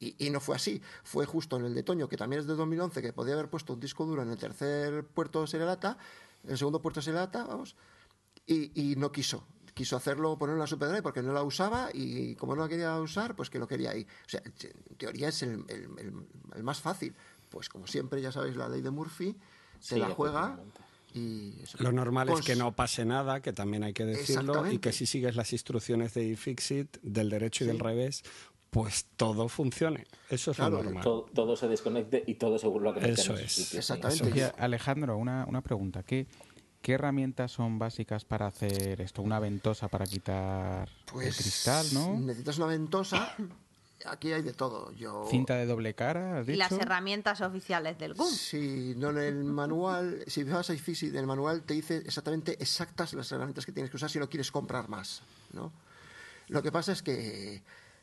Y, 0.01 0.29
no 0.31 0.41
fue 0.41 0.57
así. 0.57 0.83
Fue 1.03 1.25
justo 1.25 1.57
en 1.57 1.65
el 1.65 1.75
de 1.75 1.83
Toño, 1.83 2.09
que 2.09 2.17
también 2.17 2.41
es 2.41 2.47
de 2.47 2.55
2011, 2.55 3.01
que 3.01 3.13
podía 3.13 3.35
haber 3.35 3.49
puesto 3.49 3.73
un 3.73 3.81
disco 3.81 4.05
duro 4.05 4.23
en 4.23 4.31
el 4.31 4.37
tercer 4.37 5.05
puerto 5.05 5.47
serialata, 5.47 5.97
en 6.43 6.51
el 6.51 6.59
segundo 6.59 6.83
puerto 6.83 7.01
serialata, 7.01 7.45
vamos, 7.45 7.75
y, 8.47 8.91
y 8.91 8.97
no 8.97 9.11
quiso 9.13 9.47
quiso 9.75 9.97
hacerlo, 9.97 10.39
poner 10.39 10.55
una 10.55 10.67
Superdrive 10.67 11.03
porque 11.03 11.21
no 11.21 11.33
la 11.33 11.43
usaba 11.43 11.89
y 11.93 12.37
como 12.37 12.55
no 12.55 12.63
la 12.63 12.69
quería 12.69 12.97
usar, 13.01 13.35
pues 13.35 13.51
que 13.51 13.59
lo 13.59 13.67
quería 13.67 13.91
ahí. 13.91 14.07
O 14.25 14.29
sea, 14.29 14.41
en 14.45 14.97
teoría 14.97 15.29
es 15.29 15.43
el, 15.43 15.65
el, 15.69 16.63
más 16.63 16.81
fácil. 16.81 17.15
Pues 17.51 17.69
como 17.69 17.87
siempre, 17.87 18.23
ya 18.23 18.33
sabéis, 18.33 18.57
la 18.57 18.69
ley 18.69 18.81
de 18.81 18.91
Murphy, 18.91 19.37
se 19.85 19.99
la 19.99 20.09
juega 20.11 20.59
y... 21.13 21.55
Lo 21.79 21.93
normal 21.93 22.31
es 22.31 22.41
que 22.41 22.57
no 22.57 22.75
pase 22.75 23.05
nada, 23.05 23.41
que 23.41 23.53
también 23.53 23.85
hay 23.85 23.93
que 23.93 24.05
decirlo, 24.05 24.71
y 24.71 24.79
que 24.79 24.93
si 24.93 25.07
sigues 25.07 25.37
las 25.37 25.53
instrucciones 25.53 26.15
de 26.15 26.25
iFixit, 26.25 26.99
del 27.03 27.31
derecho 27.31 27.65
y 27.65 27.67
del 27.67 27.79
revés, 27.79 28.25
pues 28.71 29.07
todo 29.17 29.49
funcione. 29.49 30.07
Eso 30.31 30.51
es 30.51 30.59
lo 30.59 30.71
normal. 30.71 31.05
Todo, 31.05 31.55
se 31.57 31.69
desconecte 31.69 32.25
y 32.27 32.35
todo 32.35 32.59
se 32.59 32.67
vuelva 32.67 32.91
a 32.91 32.95
conectar. 32.95 33.19
Eso 33.19 33.35
es. 33.35 33.75
Exactamente. 33.75 34.53
Alejandro, 34.59 35.17
una, 35.19 35.45
una 35.47 35.61
pregunta. 35.61 36.03
¿Qué, 36.03 36.27
¿Qué 36.81 36.93
herramientas 36.93 37.53
son 37.53 37.79
básicas 37.79 38.25
para 38.25 38.47
hacer 38.47 39.01
esto? 39.01 39.23
Una 39.23 39.39
ventosa 39.39 39.89
para 39.89 40.07
quitar 40.07 40.89
el 40.89 41.13
pues, 41.13 41.37
cristal, 41.37 41.87
¿no? 41.93 42.19
Necesitas 42.19 42.59
una 42.59 42.67
ventosa. 42.67 43.37
Aquí 44.07 44.33
hay 44.33 44.43
de 44.43 44.53
todo. 44.53 44.93
Yo... 44.93 45.27
Cinta 45.31 45.57
de 45.57 45.67
doble 45.67 45.95
cara, 45.95 46.39
¿has 46.39 46.47
dicho? 46.47 46.57
Y 46.57 46.59
las 46.59 46.73
herramientas 46.73 47.41
oficiales 47.41 47.99
del 47.99 48.15
GUM. 48.15 48.29
Sí, 48.29 48.95
no 48.97 49.11
en 49.11 49.19
el 49.19 49.45
manual. 49.45 50.25
si 50.27 50.45
vas 50.45 50.71
a 50.71 50.75
iFixit, 50.75 51.15
el 51.15 51.27
manual 51.27 51.63
te 51.63 51.75
dice 51.75 51.97
exactamente 51.99 52.53
exactas 52.53 53.15
las 53.15 53.31
herramientas 53.33 53.65
que 53.67 53.73
tienes 53.73 53.91
que 53.91 53.97
usar 53.97 54.11
si 54.11 54.19
no 54.19 54.29
quieres 54.29 54.51
comprar 54.51 54.89
más, 54.89 55.23
¿no? 55.53 55.73
Lo 56.49 56.63
que 56.63 56.71
pasa 56.71 56.93
es 56.93 57.03
que 57.03 57.63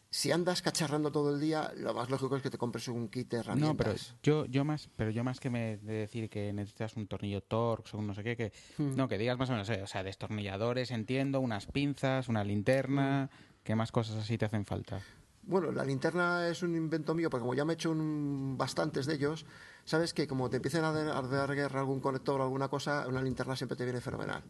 si 0.10 0.30
andas 0.32 0.62
cacharrando 0.62 1.10
todo 1.10 1.34
el 1.34 1.40
día, 1.40 1.72
lo 1.78 1.94
más 1.94 2.10
lógico 2.10 2.36
es 2.36 2.44
que 2.44 2.50
te 2.50 2.58
compres 2.58 2.90
un 2.90 3.08
kit 3.08 3.30
de 3.30 3.38
herramientas. 3.38 3.70
No, 3.70 3.78
pero 3.78 3.96
yo, 4.22 4.46
yo 4.46 4.66
más, 4.66 4.90
pero 4.98 5.10
yo 5.10 5.24
más 5.24 5.40
que 5.40 5.50
me 5.50 5.78
de 5.78 5.94
decir 5.94 6.30
que 6.30 6.52
necesitas 6.52 6.98
un 6.98 7.08
tornillo 7.08 7.42
Torx 7.42 7.94
o 7.94 7.98
un 7.98 8.08
no 8.08 8.14
sé 8.14 8.22
qué, 8.22 8.36
que 8.36 8.52
hmm. 8.78 8.96
no, 8.98 9.08
que 9.08 9.18
digas 9.18 9.38
más 9.38 9.50
o 9.50 9.54
menos, 9.54 9.70
o 9.70 9.88
sea, 9.88 10.04
destornilladores, 10.04 10.92
entiendo, 10.92 11.40
unas 11.40 11.66
pinzas, 11.66 12.28
una 12.28 12.44
linterna, 12.44 13.30
hmm. 13.32 13.64
¿qué 13.64 13.76
más 13.76 13.94
cosas 13.94 14.18
así 14.18 14.38
te 14.38 14.46
hacen 14.46 14.66
falta? 14.66 15.02
Bueno, 15.44 15.72
la 15.72 15.84
linterna 15.84 16.48
es 16.48 16.62
un 16.64 16.76
invento 16.76 17.14
mío, 17.14 17.30
porque 17.30 17.42
como 17.42 17.54
ya 17.54 17.66
me 17.66 17.74
he 17.74 17.76
hecho 17.76 17.94
bastantes 17.96 19.06
de 19.06 19.16
ellos, 19.16 19.46
sabes 19.86 20.14
que 20.14 20.28
como 20.28 20.50
te 20.50 20.58
empiecen 20.58 20.84
a 20.84 20.92
dar 20.92 21.56
guerra 21.56 21.80
algún 21.80 22.00
conector 22.00 22.40
o 22.40 22.44
alguna 22.44 22.68
cosa, 22.68 23.08
una 23.08 23.22
linterna 23.22 23.56
siempre 23.56 23.76
te 23.76 23.84
viene 23.84 24.02
fenomenal. 24.02 24.44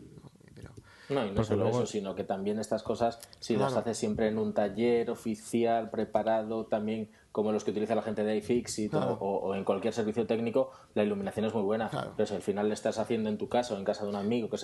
No, 1.10 1.26
y 1.26 1.32
no 1.32 1.44
solo 1.44 1.68
eso, 1.68 1.86
sino 1.86 2.16
que 2.16 2.24
también 2.24 2.60
estas 2.60 2.84
cosas, 2.84 3.20
si 3.40 3.58
las 3.58 3.76
haces 3.76 3.98
siempre 3.98 4.30
en 4.30 4.38
un 4.38 4.54
taller 4.54 5.10
oficial, 5.10 5.90
preparado, 5.90 6.68
también 6.68 7.10
como 7.32 7.52
los 7.52 7.64
que 7.64 7.72
utiliza 7.72 7.96
la 7.96 8.02
gente 8.02 8.24
de 8.24 8.36
iFixit 8.38 8.94
o, 8.94 9.56
en 9.56 9.64
cualquier 9.64 9.94
servicio 9.94 10.26
técnico, 10.26 10.72
la 10.94 11.04
iluminación 11.04 11.46
es 11.46 11.54
muy 11.54 11.64
buena. 11.64 11.90
Pero 12.16 12.28
si 12.28 12.36
al 12.36 12.42
final 12.42 12.68
le 12.68 12.74
estás 12.74 13.00
haciendo 13.00 13.30
en 13.30 13.38
tu 13.38 13.48
casa 13.48 13.74
o 13.74 13.78
en 13.78 13.86
casa 13.86 14.04
de 14.04 14.10
un 14.10 14.16
amigo 14.16 14.50
que 14.50 14.58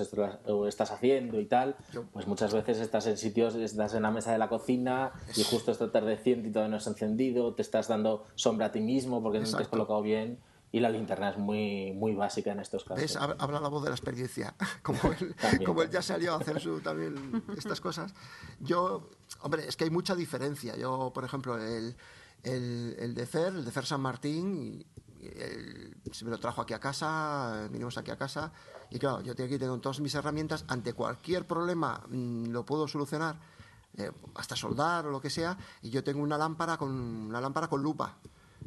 o 0.47 0.67
estás 0.67 0.91
haciendo 0.91 1.39
y 1.39 1.45
tal, 1.45 1.75
pues 2.11 2.27
muchas 2.27 2.53
veces 2.53 2.79
estás 2.79 3.07
en 3.07 3.17
sitios, 3.17 3.55
estás 3.55 3.93
en 3.93 4.03
la 4.03 4.11
mesa 4.11 4.31
de 4.31 4.37
la 4.37 4.49
cocina 4.49 5.11
y 5.35 5.43
justo 5.43 5.71
está 5.71 5.85
atardeciendo 5.85 6.47
y 6.49 6.51
todo 6.51 6.67
no 6.67 6.77
es 6.77 6.87
encendido, 6.87 7.53
te 7.53 7.61
estás 7.61 7.87
dando 7.87 8.25
sombra 8.35 8.67
a 8.67 8.71
ti 8.71 8.81
mismo 8.81 9.23
porque 9.23 9.39
no 9.39 9.49
te 9.49 9.63
has 9.63 9.67
colocado 9.67 10.01
bien 10.01 10.39
y 10.71 10.79
la 10.79 10.89
linterna 10.89 11.29
es 11.29 11.37
muy, 11.37 11.93
muy 11.93 12.13
básica 12.13 12.51
en 12.51 12.59
estos 12.59 12.83
casos. 12.83 13.15
Habla 13.15 13.59
la 13.59 13.69
voz 13.69 13.83
de 13.83 13.89
la 13.89 13.95
experiencia, 13.95 14.53
como 14.83 14.99
él, 15.19 15.35
como 15.65 15.81
él 15.81 15.89
ya 15.89 16.01
salió 16.01 16.33
a 16.33 16.37
hacer 16.37 16.59
su, 16.59 16.81
también 16.81 17.43
estas 17.55 17.79
cosas. 17.79 18.13
Yo, 18.59 19.09
hombre, 19.41 19.67
es 19.67 19.77
que 19.77 19.85
hay 19.85 19.89
mucha 19.89 20.15
diferencia. 20.15 20.75
Yo, 20.75 21.11
por 21.13 21.23
ejemplo, 21.23 21.57
el, 21.57 21.95
el, 22.47 22.95
el 22.99 23.15
de 23.15 23.25
Fer, 23.25 23.53
el 23.53 23.65
de 23.65 23.71
Fer 23.71 23.85
San 23.85 24.01
Martín, 24.01 24.85
se 26.11 26.25
me 26.25 26.31
lo 26.31 26.37
trajo 26.37 26.61
aquí 26.61 26.73
a 26.73 26.79
casa, 26.79 27.67
vinimos 27.71 27.97
aquí 27.97 28.11
a 28.11 28.17
casa, 28.17 28.51
y 28.89 28.99
claro, 28.99 29.21
yo 29.21 29.33
aquí 29.33 29.57
tengo 29.57 29.77
todas 29.79 29.99
mis 29.99 30.13
herramientas, 30.15 30.65
ante 30.67 30.93
cualquier 30.93 31.45
problema 31.45 32.01
mm, 32.07 32.47
lo 32.47 32.65
puedo 32.65 32.87
solucionar, 32.87 33.39
eh, 33.97 34.11
hasta 34.35 34.55
soldar 34.55 35.07
o 35.07 35.11
lo 35.11 35.21
que 35.21 35.29
sea, 35.29 35.57
y 35.81 35.89
yo 35.89 36.03
tengo 36.03 36.21
una 36.21 36.37
lámpara 36.37 36.77
con, 36.77 36.91
una 36.91 37.41
lámpara 37.41 37.67
con 37.67 37.81
lupa. 37.81 38.17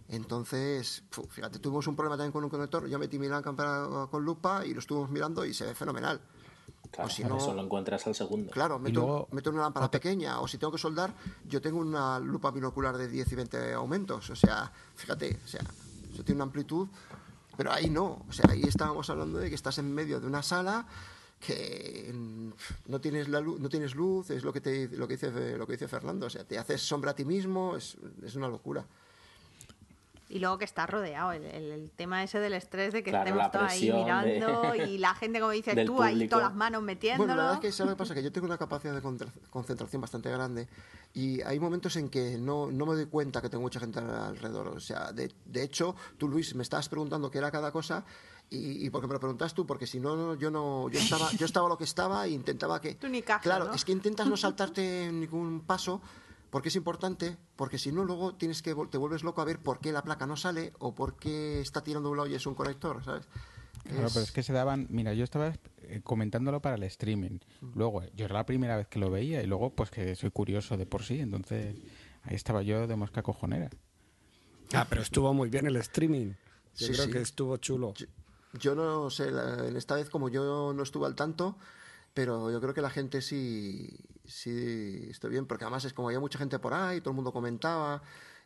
Entonces, 0.09 1.05
fíjate, 1.29 1.61
tuvimos 1.61 1.87
un 1.87 1.95
problema 1.95 2.17
también 2.17 2.33
con 2.33 2.43
un 2.43 2.51
conector. 2.51 2.89
Yo 2.89 2.99
metí 2.99 3.17
mi 3.17 3.29
lámpara 3.29 4.09
con 4.11 4.25
lupa 4.25 4.67
y 4.67 4.75
lo 4.75 4.81
estuvimos 4.81 5.09
mirando 5.11 5.45
y 5.45 5.55
se 5.55 5.65
ve 5.67 5.75
fenomenal. 5.75 6.21
Claro, 6.91 7.07
o 7.07 7.11
si 7.11 7.23
no, 7.25 7.37
eso 7.37 7.55
lo 7.55 7.63
encuentras 7.63 8.07
al 8.07 8.15
segundo. 8.15 8.51
Claro, 8.51 8.79
meto, 8.79 9.29
meto 9.31 9.51
una 9.51 9.63
lámpara 9.63 9.91
pequeña 9.91 10.41
o 10.41 10.49
si 10.49 10.59
tengo 10.59 10.73
que 10.73 10.79
soldar, 10.79 11.15
yo 11.49 11.61
tengo 11.61 11.79
una 11.79 12.19
lupa 12.19 12.51
binocular 12.51 12.97
de 12.97 13.09
10 13.09 13.33
y 13.33 13.35
20 13.37 13.73
aumentos. 13.75 14.31
O 14.31 14.37
sea, 14.37 14.73
fíjate, 14.97 15.39
o 15.45 15.49
sea, 15.49 15.63
eso 16.13 16.25
tiene 16.25 16.39
una 16.39 16.45
amplitud, 16.45 16.89
pero 17.57 17.73
ahí 17.73 17.89
no. 17.89 18.25
O 18.29 18.33
sea, 18.33 18.51
ahí 18.51 18.63
estábamos 18.63 19.09
hablando 19.09 19.39
de 19.39 19.49
que 19.49 19.55
estás 19.55 19.79
en 19.79 19.95
medio 19.95 20.21
de 20.21 20.27
una 20.27 20.43
sala 20.43 20.87
que 21.39 22.13
no 22.87 23.01
tienes 23.01 23.29
la 23.29 23.41
luz, 23.41 23.59
no 23.61 23.69
tienes 23.69 23.95
luz, 23.95 24.31
es 24.31 24.45
lo 24.45 24.53
que 24.53 24.61
te 24.61 24.89
lo 24.89 25.09
que 25.09 25.15
dice 25.15 25.57
lo 25.57 25.67
que 25.67 25.73
dice 25.73 25.89
Fernando, 25.89 26.27
o 26.27 26.31
sea, 26.31 26.45
te 26.45 26.59
haces 26.59 26.83
sombra 26.83 27.13
a 27.13 27.15
ti 27.15 27.25
mismo, 27.25 27.77
es, 27.77 27.97
es 28.23 28.35
una 28.35 28.49
locura. 28.49 28.85
Y 30.31 30.39
luego 30.39 30.59
que 30.59 30.65
está 30.65 30.87
rodeado, 30.87 31.33
el, 31.33 31.45
el, 31.45 31.91
tema 31.91 32.23
ese 32.23 32.39
del 32.39 32.53
estrés 32.53 32.93
de 32.93 33.03
que 33.03 33.11
estemos 33.11 33.51
todos 33.51 33.69
ahí 33.69 33.93
mirando 33.93 34.75
y 34.87 34.97
la 34.99 35.13
gente, 35.15 35.41
como 35.41 35.51
dices 35.51 35.85
tú, 35.85 36.01
ahí 36.01 36.29
todas 36.29 36.45
las 36.45 36.55
manos 36.55 36.83
metiéndolo. 36.83 37.27
Bueno, 37.27 37.37
la 37.37 37.49
verdad 37.49 37.65
es 37.65 37.77
que 37.77 37.85
lo 37.85 37.91
que 37.91 37.97
pasa? 37.97 38.15
Que 38.15 38.23
yo 38.23 38.31
tengo 38.31 38.47
una 38.47 38.57
capacidad 38.57 38.95
de 38.95 39.03
concentración 39.51 40.01
bastante 40.01 40.31
grande 40.31 40.69
y 41.13 41.43
hay 41.43 41.59
momentos 41.59 41.97
en 41.97 42.09
que 42.09 42.39
no, 42.39 42.71
no 42.71 42.87
me 42.87 42.95
doy 42.95 43.07
cuenta 43.07 43.43
que 43.43 43.49
tengo 43.49 43.63
mucha 43.63 43.81
gente 43.81 43.99
alrededor. 43.99 44.69
O 44.69 44.79
sea, 44.79 45.11
de, 45.11 45.33
de 45.45 45.63
hecho, 45.65 45.97
tú, 46.17 46.29
Luis, 46.29 46.55
me 46.55 46.63
estabas 46.63 46.89
preguntando 46.89 47.29
qué 47.29 47.39
era 47.39 47.51
cada 47.51 47.73
cosa 47.73 48.05
y, 48.49 48.87
y 48.87 48.91
porque 48.91 49.09
me 49.09 49.15
lo 49.15 49.21
preguntas 49.21 49.53
tú, 49.53 49.67
porque 49.67 49.87
si 49.87 49.99
no, 49.99 50.35
yo 50.35 50.51
no, 50.51 50.89
yo 50.91 51.01
estaba, 51.01 51.31
yo 51.33 51.47
estaba 51.47 51.69
lo 51.69 51.77
que 51.77 51.85
estaba 51.85 52.27
e 52.27 52.31
intentaba 52.31 52.81
que... 52.81 52.95
Tú 53.01 53.09
ni 53.09 53.23
caso, 53.23 53.43
Claro, 53.43 53.73
es 53.73 53.85
que 53.85 53.93
intentas 53.93 54.27
no 54.27 54.37
saltarte 54.37 55.11
ningún 55.13 55.61
paso 55.61 56.01
porque 56.51 56.69
es 56.69 56.77
importante, 56.77 57.37
porque 57.57 57.79
si 57.79 57.93
no 57.93 58.05
luego 58.05 58.35
tienes 58.35 58.63
que 58.63 58.75
te 58.91 58.99
vuelves 58.99 59.23
loco 59.23 59.41
a 59.41 59.45
ver 59.45 59.61
por 59.61 59.81
qué 59.81 59.93
la 59.93 60.03
placa 60.03 60.27
no 60.27 60.37
sale 60.37 60.73
o 60.79 60.95
por 60.95 61.17
qué 61.17 61.61
está 61.61 61.83
tirando 61.83 62.11
un 62.11 62.17
lado 62.17 62.29
y 62.29 62.35
es 62.35 62.47
un 62.47 62.55
conector, 62.55 63.05
¿sabes? 63.05 63.27
Claro, 63.85 64.09
pero 64.13 64.21
es 64.21 64.33
que 64.33 64.43
se 64.43 64.53
daban, 64.53 64.87
mira, 64.91 65.15
yo 65.15 65.25
estaba 65.25 65.55
eh, 65.83 66.01
comentándolo 66.05 66.61
para 66.61 66.77
el 66.77 66.83
streaming. 66.83 67.39
Luego, 67.75 68.03
yo 68.15 68.27
era 68.27 68.35
la 68.35 68.47
primera 68.47 68.77
vez 68.77 68.89
que 68.89 68.99
lo 68.99 69.11
veía 69.11 69.43
y 69.43 69.47
luego 69.47 69.71
pues 69.75 69.91
que 69.91 70.15
soy 70.17 70.31
curioso 70.31 70.77
de 70.77 70.87
por 70.87 71.03
sí, 71.03 71.21
entonces 71.21 71.77
ahí 72.25 72.37
estaba 72.37 72.63
yo 72.63 72.87
de 72.87 72.97
mosca 72.97 73.23
cojonera. 73.23 73.71
Ah, 74.75 74.87
pero 74.89 75.03
estuvo 75.03 75.33
muy 75.33 75.49
bien 75.49 75.67
el 75.67 75.77
streaming. 75.77 76.35
Yo 76.77 76.89
creo 76.89 77.11
que 77.11 77.21
estuvo 77.21 77.57
chulo. 77.57 77.95
Yo, 77.95 78.07
yo 78.61 78.75
no 78.75 79.11
sé, 79.11 79.29
en 79.29 79.77
esta 79.77 79.97
vez 79.97 80.11
como 80.11 80.29
yo 80.29 80.73
no 80.73 80.83
estuve 80.83 81.07
al 81.07 81.15
tanto, 81.15 81.57
pero 82.13 82.51
yo 82.51 82.61
creo 82.61 82.75
que 82.75 82.83
la 82.83 82.91
gente 82.91 83.23
sí, 83.23 83.89
sí 84.31 85.09
estoy 85.11 85.31
bien, 85.31 85.47
porque 85.47 85.65
además 85.65 85.85
es 85.85 85.93
como 85.93 86.09
había 86.09 86.21
mucha 86.21 86.39
gente 86.39 86.59
por 86.59 86.75
ahí, 86.75 87.01
todo 87.01 87.11
el 87.11 87.17
mundo 87.17 87.33
comentaba. 87.33 88.03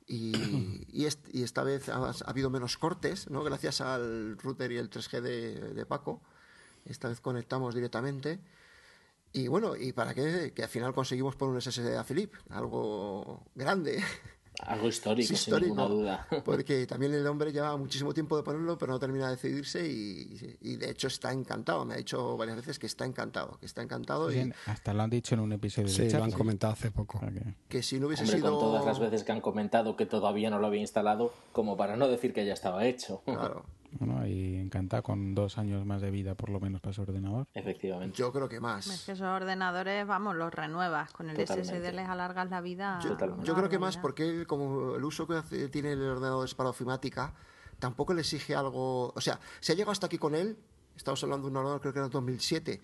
Y, 0.07 0.87
y, 0.93 1.07
esta 1.07 1.63
vez 1.63 1.89
ha, 1.89 2.13
habido 2.27 2.51
menos 2.51 2.77
cortes, 2.77 3.31
¿no? 3.31 3.43
Gracias 3.43 3.81
al 3.81 4.37
router 4.37 4.71
y 4.73 4.77
el 4.77 4.91
3G 4.91 5.21
de, 5.21 5.75
de, 5.75 5.87
Paco. 5.87 6.21
Esta 6.85 7.09
vez 7.09 7.21
conectamos 7.21 7.75
directamente. 7.75 8.39
Y 9.33 9.49
bueno, 9.49 9.77
¿y 9.77 9.93
para 9.93 10.15
qué? 10.15 10.53
Que 10.55 10.63
al 10.63 10.69
final 10.69 10.93
conseguimos 10.95 11.37
poner 11.37 11.55
un 11.55 11.63
SSD 11.63 11.97
a 11.97 12.05
Philip, 12.05 12.35
algo 12.51 13.45
grande. 13.55 14.03
Algo 14.63 14.89
histórico, 14.89 15.35
sin 15.35 15.55
ninguna 15.55 15.87
duda. 15.87 16.27
Porque 16.45 16.87
también 16.87 17.13
el 17.13 17.27
hombre 17.27 17.53
lleva 17.53 17.77
muchísimo 17.77 18.15
tiempo 18.15 18.37
de 18.37 18.43
ponerlo, 18.43 18.79
pero 18.79 18.93
no 18.93 18.99
termina 18.99 19.27
de 19.27 19.33
decidirse 19.33 19.87
y, 19.87 20.77
de 20.77 20.91
hecho 20.91 21.09
está 21.09 21.33
encantado. 21.33 21.85
Me 21.85 21.95
ha 21.95 21.97
dicho 21.97 22.37
varias 22.37 22.59
veces 22.59 22.79
que 22.79 22.87
está 22.87 23.05
encantado, 23.05 23.59
que 23.59 23.67
está 23.67 23.83
encantado. 23.83 24.33
y... 24.33 24.53
Hasta 24.67 24.95
lo 24.95 25.03
han 25.03 25.11
dicho 25.11 25.35
en 25.35 25.41
un 25.41 25.53
episodio 25.53 25.89
sí, 25.89 26.09
lo 26.09 26.25
han 26.25 26.33
comentado 26.33 26.73
hace 26.73 26.91
poco. 26.91 27.21
Que 27.69 27.83
si 27.83 27.99
no 27.99 28.07
hubiese 28.07 28.23
hombre, 28.23 28.39
sido... 28.39 28.51
con 28.53 28.61
todas 28.61 28.85
las 28.85 28.99
veces 28.99 29.25
que 29.25 29.33
han 29.33 29.41
comentado 29.41 29.97
que 29.97 30.07
todavía 30.07 30.51
no 30.51 30.59
lo 30.59 30.69
había 30.69 30.81
instalado, 30.81 31.33
como 31.53 31.77
para 31.77 31.97
no 31.97 32.09
decir 32.09 32.33
que 32.33 32.47
ya 32.47 32.55
estaba 32.55 32.87
hecho. 32.87 33.23
Claro. 33.25 33.65
Bueno, 33.99 34.27
y 34.27 34.57
encanta 34.57 35.03
con 35.03 35.35
dos 35.35 35.57
años 35.57 35.87
más 35.87 36.03
de 36.03 36.11
vida 36.11 36.35
por 36.35 36.51
lo 36.51 36.59
menos 36.59 36.81
para 36.81 36.93
su 36.93 37.03
ordenador. 37.03 37.47
Efectivamente. 37.55 38.17
Yo 38.17 38.33
creo 38.33 38.49
que 38.49 38.61
más. 38.61 38.87
Es 38.89 39.05
que 39.05 39.13
esos 39.13 39.27
ordenadores, 39.27 40.07
vamos, 40.07 40.35
los 40.35 40.53
renuevas. 40.53 41.13
Con 41.13 41.31
el 41.31 41.37
SSD 41.37 41.93
les 41.93 42.09
alargas 42.09 42.51
la 42.51 42.61
vida. 42.61 42.99
Yo, 43.03 43.17
creo 43.55 43.69
que 43.69 43.79
más 43.79 43.97
porque 43.97 44.47
como 44.47 44.97
el 44.97 45.05
uso 45.05 45.27
que 45.27 45.69
tiene 45.69 45.93
el 45.93 46.03
ordenador 46.03 46.45
es 46.45 46.55
para 46.55 46.71
ofimática, 46.71 47.35
tampoco 47.79 48.15
le 48.15 48.23
exige 48.23 48.55
algo... 48.55 49.13
O 49.15 49.21
sea, 49.21 49.39
si 49.61 49.73
ha 49.73 49.75
llegado 49.75 49.93
hasta 49.93 50.07
aquí 50.07 50.19
con 50.19 50.35
él, 50.35 50.59
estamos 50.97 51.23
hablando 51.23 51.47
de 51.47 51.53
un 51.53 51.57
ordenador 51.59 51.81
creo 51.81 51.93
que 51.93 51.99
era 52.01 52.09
2007, 52.09 52.81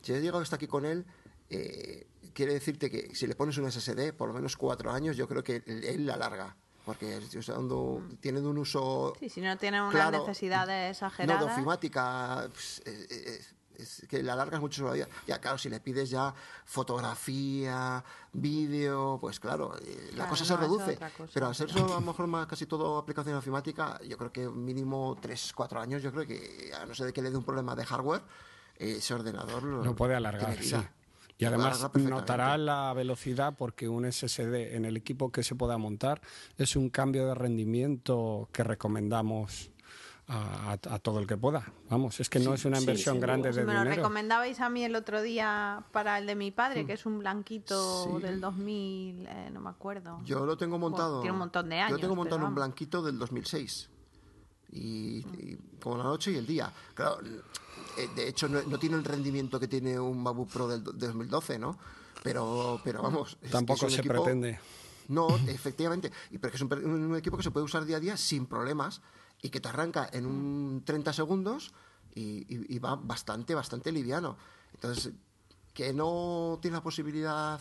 si 0.00 0.12
ha 0.14 0.18
llegado 0.18 0.42
hasta 0.42 0.56
aquí 0.56 0.66
con 0.66 0.84
él... 0.84 1.04
Eh, 1.48 2.06
quiere 2.34 2.52
decirte 2.52 2.90
que 2.90 3.14
si 3.14 3.26
le 3.26 3.36
pones 3.36 3.56
un 3.56 3.70
SSD, 3.70 4.12
por 4.12 4.28
lo 4.28 4.34
menos 4.34 4.56
cuatro 4.56 4.90
años, 4.90 5.16
yo 5.16 5.26
creo 5.28 5.44
que 5.44 5.62
él 5.64 6.04
la 6.04 6.14
alarga 6.14 6.56
porque 6.86 7.18
usando, 7.36 8.00
tienen 8.20 8.46
un 8.46 8.58
uso. 8.58 9.12
Sí, 9.18 9.28
si 9.28 9.40
no 9.40 9.58
tienen 9.58 9.82
unas 9.82 10.12
necesidades 10.12 10.92
exageradas. 10.92 11.40
No, 11.40 11.46
de 11.48 11.52
ofimática, 11.52 12.48
pues, 12.52 12.80
eh, 12.86 13.06
eh, 13.10 13.40
es 13.76 14.06
que 14.08 14.22
le 14.22 14.30
alargas 14.30 14.60
mucho 14.60 14.86
la 14.86 14.92
vida. 14.92 15.08
Ya, 15.26 15.40
claro, 15.40 15.58
si 15.58 15.68
le 15.68 15.80
pides 15.80 16.08
ya 16.10 16.32
fotografía, 16.64 18.04
vídeo, 18.32 19.18
pues 19.20 19.40
claro, 19.40 19.76
eh, 19.78 20.10
la 20.10 20.14
Claro, 20.14 20.30
cosa 20.30 20.44
no, 20.44 20.48
se 20.48 20.56
reduce. 20.56 20.96
cosa, 20.96 21.30
pero 21.34 21.48
al 21.48 21.56
ser 21.56 21.70
eso, 21.70 21.84
a 21.86 22.00
lo 22.00 22.00
mejor 22.02 22.28
más, 22.28 22.46
casi 22.46 22.66
todo 22.66 22.98
aplicación 22.98 23.34
informática, 23.34 24.00
yo 24.08 24.16
creo 24.16 24.30
que 24.32 24.48
mínimo 24.48 25.16
3, 25.20 25.52
4 25.56 25.80
años, 25.80 26.02
yo 26.04 26.12
creo 26.12 26.24
que, 26.24 26.70
a 26.80 26.86
no 26.86 26.94
ser 26.94 27.06
de 27.06 27.12
que 27.12 27.20
le 27.20 27.30
dé 27.32 27.36
un 27.36 27.44
problema 27.44 27.74
de 27.74 27.84
hardware, 27.84 28.22
eh, 28.76 28.94
ese 28.98 29.12
ordenador 29.12 29.64
lo, 29.64 29.82
Lo 29.82 29.96
puede 29.96 30.14
alargar, 30.14 30.56
sí. 30.62 30.76
Y 31.38 31.44
Lo 31.44 31.48
además 31.50 31.86
notará 31.96 32.56
la 32.56 32.92
velocidad 32.94 33.54
porque 33.58 33.88
un 33.88 34.10
SSD 34.10 34.74
en 34.74 34.84
el 34.86 34.96
equipo 34.96 35.30
que 35.30 35.42
se 35.42 35.54
pueda 35.54 35.76
montar 35.76 36.20
es 36.56 36.76
un 36.76 36.88
cambio 36.88 37.26
de 37.26 37.34
rendimiento 37.34 38.48
que 38.52 38.64
recomendamos 38.64 39.70
a, 40.28 40.72
a- 40.72 40.94
a 40.94 40.98
todo 40.98 41.20
el 41.20 41.26
que 41.26 41.36
pueda. 41.36 41.70
Vamos, 41.90 42.18
es 42.20 42.28
que 42.30 42.40
no 42.40 42.54
es 42.54 42.64
una 42.64 42.78
sí, 42.78 42.82
inversión 42.84 43.14
sin 43.16 43.20
grande 43.20 43.50
duda. 43.50 43.60
de 43.60 43.66
me 43.66 43.72
lo 43.74 43.78
dinero. 43.80 43.96
recomendabais 43.96 44.60
a 44.60 44.68
mí 44.70 44.82
el 44.82 44.96
otro 44.96 45.20
día 45.22 45.84
para 45.92 46.18
el 46.18 46.26
de 46.26 46.34
mi 46.34 46.50
padre, 46.50 46.84
que 46.86 46.94
es 46.94 47.04
un 47.06 47.18
blanquito 47.20 48.16
Sí. 48.16 48.22
del 48.22 48.40
2000, 48.40 49.26
eh, 49.28 49.50
no 49.52 49.60
me 49.60 49.68
acuerdo. 49.70 50.20
Yo 50.24 50.44
lo 50.46 50.56
tengo 50.56 50.78
montado. 50.78 51.20
tiene 51.20 51.32
un 51.34 51.38
montón 51.40 51.68
de 51.68 51.76
Yo 51.76 51.82
años, 51.84 52.00
tengo 52.00 52.16
montado 52.16 52.44
un 52.46 52.54
blanquito 52.54 53.02
del 53.02 53.18
2006. 53.18 53.88
Y, 54.72 55.18
y 55.18 55.58
como 55.80 55.98
la 55.98 56.04
noche 56.04 56.32
y 56.32 56.36
el 56.36 56.46
día. 56.46 56.72
Claro, 56.94 57.18
de 58.14 58.28
hecho 58.28 58.48
no, 58.48 58.62
no 58.62 58.78
tiene 58.78 58.96
el 58.96 59.04
rendimiento 59.04 59.58
que 59.60 59.68
tiene 59.68 59.98
un 59.98 60.22
MacBook 60.22 60.50
Pro 60.50 60.68
del 60.68 60.82
do- 60.84 60.92
de 60.92 61.06
2012, 61.06 61.58
¿no? 61.58 61.78
Pero, 62.22 62.80
pero 62.84 63.02
vamos. 63.02 63.32
es 63.40 63.48
que 63.48 63.48
Tampoco 63.48 63.78
es 63.86 63.92
un 63.92 63.96
se 63.96 64.00
equipo- 64.02 64.22
pretende. 64.24 64.58
No, 65.08 65.28
efectivamente. 65.46 66.10
Y 66.32 66.38
porque 66.38 66.56
es 66.56 66.62
un, 66.62 66.72
un 66.72 67.16
equipo 67.16 67.36
que 67.36 67.42
se 67.42 67.50
puede 67.50 67.64
usar 67.64 67.84
día 67.84 67.98
a 67.98 68.00
día 68.00 68.16
sin 68.16 68.46
problemas 68.46 69.00
y 69.40 69.50
que 69.50 69.60
te 69.60 69.68
arranca 69.68 70.08
en 70.12 70.26
un 70.26 70.82
30 70.84 71.12
segundos 71.12 71.72
y, 72.14 72.22
y- 72.54 72.74
y 72.74 72.78
va 72.80 72.96
bastante, 72.96 73.54
bastante 73.54 73.92
liviano. 73.92 74.36
Entonces, 74.74 75.12
que 75.72 75.92
no 75.92 76.58
tienes 76.60 76.78
la 76.78 76.82
posibilidad 76.82 77.60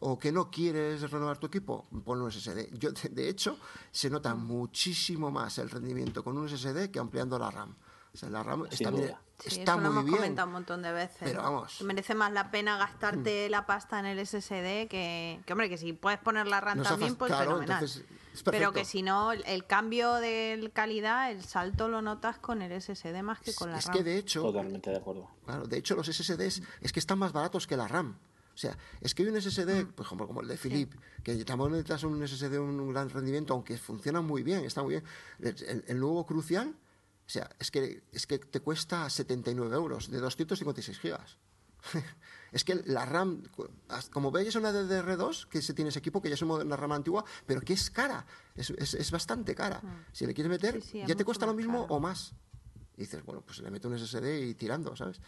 o 0.00 0.18
que 0.18 0.32
no 0.32 0.50
quieres 0.50 1.08
renovar 1.10 1.38
tu 1.38 1.46
equipo, 1.46 1.86
pon 2.04 2.20
un 2.20 2.30
SSD. 2.30 2.68
Yo, 2.78 2.90
de, 2.92 3.08
de 3.08 3.28
hecho, 3.28 3.56
se 3.92 4.10
nota 4.10 4.34
muchísimo 4.34 5.30
más 5.30 5.56
el 5.58 5.70
rendimiento 5.70 6.22
con 6.24 6.36
un 6.36 6.48
SSD 6.48 6.90
que 6.90 6.98
ampliando 6.98 7.38
la 7.38 7.50
RAM. 7.50 7.74
O 8.12 8.16
sea, 8.16 8.28
la 8.28 8.42
RAM 8.42 8.66
está, 8.70 8.90
duda. 8.90 9.22
Sí, 9.46 9.60
está 9.60 9.72
eso 9.72 9.80
lo 9.80 9.88
muy 9.88 9.92
hemos 9.92 10.04
bien. 10.04 10.16
comentado 10.16 10.46
un 10.48 10.52
montón 10.54 10.82
de 10.82 10.92
veces. 10.92 11.18
Pero 11.20 11.42
vamos. 11.42 11.80
Merece 11.82 12.14
más 12.14 12.32
la 12.32 12.50
pena 12.50 12.78
gastarte 12.78 13.48
la 13.50 13.66
pasta 13.66 13.98
en 13.98 14.06
el 14.06 14.18
SSD 14.26 14.88
que, 14.88 15.40
que, 15.44 15.52
hombre, 15.52 15.68
que 15.68 15.76
si 15.78 15.92
puedes 15.92 16.18
poner 16.18 16.46
la 16.46 16.60
RAM 16.60 16.82
también, 16.82 17.16
pues 17.16 17.30
Claro, 17.30 17.50
fenomenal. 17.50 17.82
entonces, 17.82 18.04
es 18.32 18.42
Pero 18.42 18.72
que 18.72 18.84
si 18.84 19.02
no, 19.02 19.32
el- 19.32 19.66
cambio 19.66 20.14
de 20.14 20.70
calidad, 20.72 21.30
el 21.30 21.44
salto 21.44 21.88
lo 21.88 22.00
notas 22.02 22.38
con 22.38 22.62
el 22.62 22.72
SSD 22.80 23.22
más 23.22 23.38
que 23.40 23.54
con 23.54 23.70
la 23.70 23.78
es 23.78 23.86
RAM. 23.86 23.96
que 23.96 24.02
de 24.02 24.16
hecho, 24.18 24.42
Totalmente 24.42 24.90
de 24.90 24.96
acuerdo. 24.96 25.28
Claro, 25.44 25.66
de 25.66 25.76
hecho 25.78 25.94
los 25.94 26.06
SSDs 26.08 26.62
es 26.80 26.92
que 26.92 26.98
están 27.00 27.18
más 27.18 27.32
baratos 27.32 27.66
que 27.66 27.76
la 27.76 27.86
RAM. 27.86 28.16
O 28.54 28.56
sea, 28.56 28.76
es 29.00 29.14
que 29.14 29.24
hay 29.24 29.28
un 29.28 29.36
SSD, 29.36 29.84
Mm. 29.84 29.92
por 29.92 30.06
ejemplo, 30.06 30.26
como 30.28 30.40
el 30.40 30.46
de 30.48 30.56
Philip, 30.56 30.92
que 31.24 31.44
tampoco 31.44 31.70
necesitas 31.70 32.04
un 32.04 32.22
SSD 32.22 32.50
de 32.50 32.58
un, 32.60 32.78
un 32.80 32.92
gran 32.92 33.10
rendimiento, 33.10 33.52
aunque 33.52 33.76
funciona 33.78 34.20
muy 34.20 34.42
bien, 34.44 34.64
está 34.64 34.80
muy 34.82 34.94
bien. 34.94 35.04
El, 35.40 35.56
el- 35.68 35.84
el 35.88 35.98
nuevo 36.00 36.24
Crucial, 36.24 36.72
o 37.26 37.30
sea, 37.30 37.48
es 37.58 37.70
que, 37.70 38.02
es 38.12 38.26
que 38.26 38.38
te 38.38 38.60
cuesta 38.60 39.08
79 39.08 39.74
euros 39.74 40.10
de 40.10 40.18
256 40.20 40.98
gigas. 40.98 41.38
es 42.52 42.64
que 42.64 42.76
la 42.86 43.04
RAM, 43.04 43.42
como 44.12 44.30
veis, 44.30 44.48
es 44.48 44.56
una 44.56 44.72
DDR2, 44.72 45.48
que 45.48 45.60
se 45.62 45.74
tiene 45.74 45.90
ese 45.90 45.98
equipo, 45.98 46.20
que 46.22 46.28
ya 46.28 46.34
es 46.34 46.42
una 46.42 46.76
RAM 46.76 46.92
antigua, 46.92 47.24
pero 47.46 47.60
que 47.60 47.72
es 47.74 47.90
cara, 47.90 48.24
es, 48.54 48.70
es- 48.70 48.94
es 48.94 49.10
bastante 49.10 49.54
cara. 49.54 49.80
Si 50.12 50.26
le 50.26 50.32
quieres 50.34 50.50
meter. 50.50 50.82
Sí, 50.82 50.88
sí, 50.92 51.02
ya 51.06 51.14
te 51.14 51.24
cuesta 51.24 51.46
lo 51.46 51.54
mismo 51.54 51.82
o 51.90 52.00
más. 52.00 52.32
Y 52.96 53.02
dices, 53.02 53.24
bueno, 53.24 53.42
pues 53.42 53.58
le 53.60 53.70
meto 53.70 53.88
un 53.88 53.98
SSD 53.98 54.46
y 54.48 54.54
tirando, 54.54 54.94
¿sabes? 54.96 55.20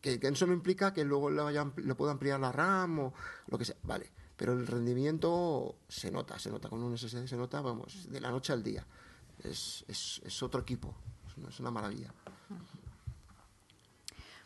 Que, 0.00 0.18
que 0.18 0.26
eso 0.28 0.46
no 0.46 0.52
implica 0.52 0.92
que 0.92 1.04
luego 1.04 1.30
le, 1.30 1.42
vaya, 1.42 1.70
le 1.76 1.94
pueda 1.94 2.12
ampliar 2.12 2.40
la 2.40 2.50
RAM 2.50 2.98
o 2.98 3.14
lo 3.48 3.58
que 3.58 3.64
sea. 3.64 3.76
Vale, 3.84 4.10
pero 4.36 4.52
el 4.52 4.66
rendimiento 4.66 5.76
se 5.88 6.10
nota, 6.10 6.38
se 6.38 6.50
nota 6.50 6.68
con 6.68 6.82
un 6.82 6.96
SSD, 6.98 7.26
se 7.28 7.36
nota, 7.36 7.60
vamos, 7.60 8.10
de 8.10 8.20
la 8.20 8.30
noche 8.30 8.52
al 8.52 8.62
día. 8.62 8.84
Es, 9.44 9.84
es, 9.88 10.20
es 10.24 10.42
otro 10.42 10.60
equipo, 10.60 10.94
es 11.48 11.60
una, 11.60 11.70
maravilla. 11.70 12.12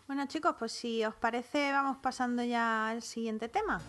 Bueno, 0.07 0.27
chicos, 0.27 0.55
pues 0.59 0.73
si 0.73 1.05
os 1.05 1.15
parece, 1.15 1.73
vamos 1.73 1.99
pasando 1.99 2.43
ya 2.43 2.89
al 2.89 3.03
siguiente 3.03 3.49
tema. 3.49 3.81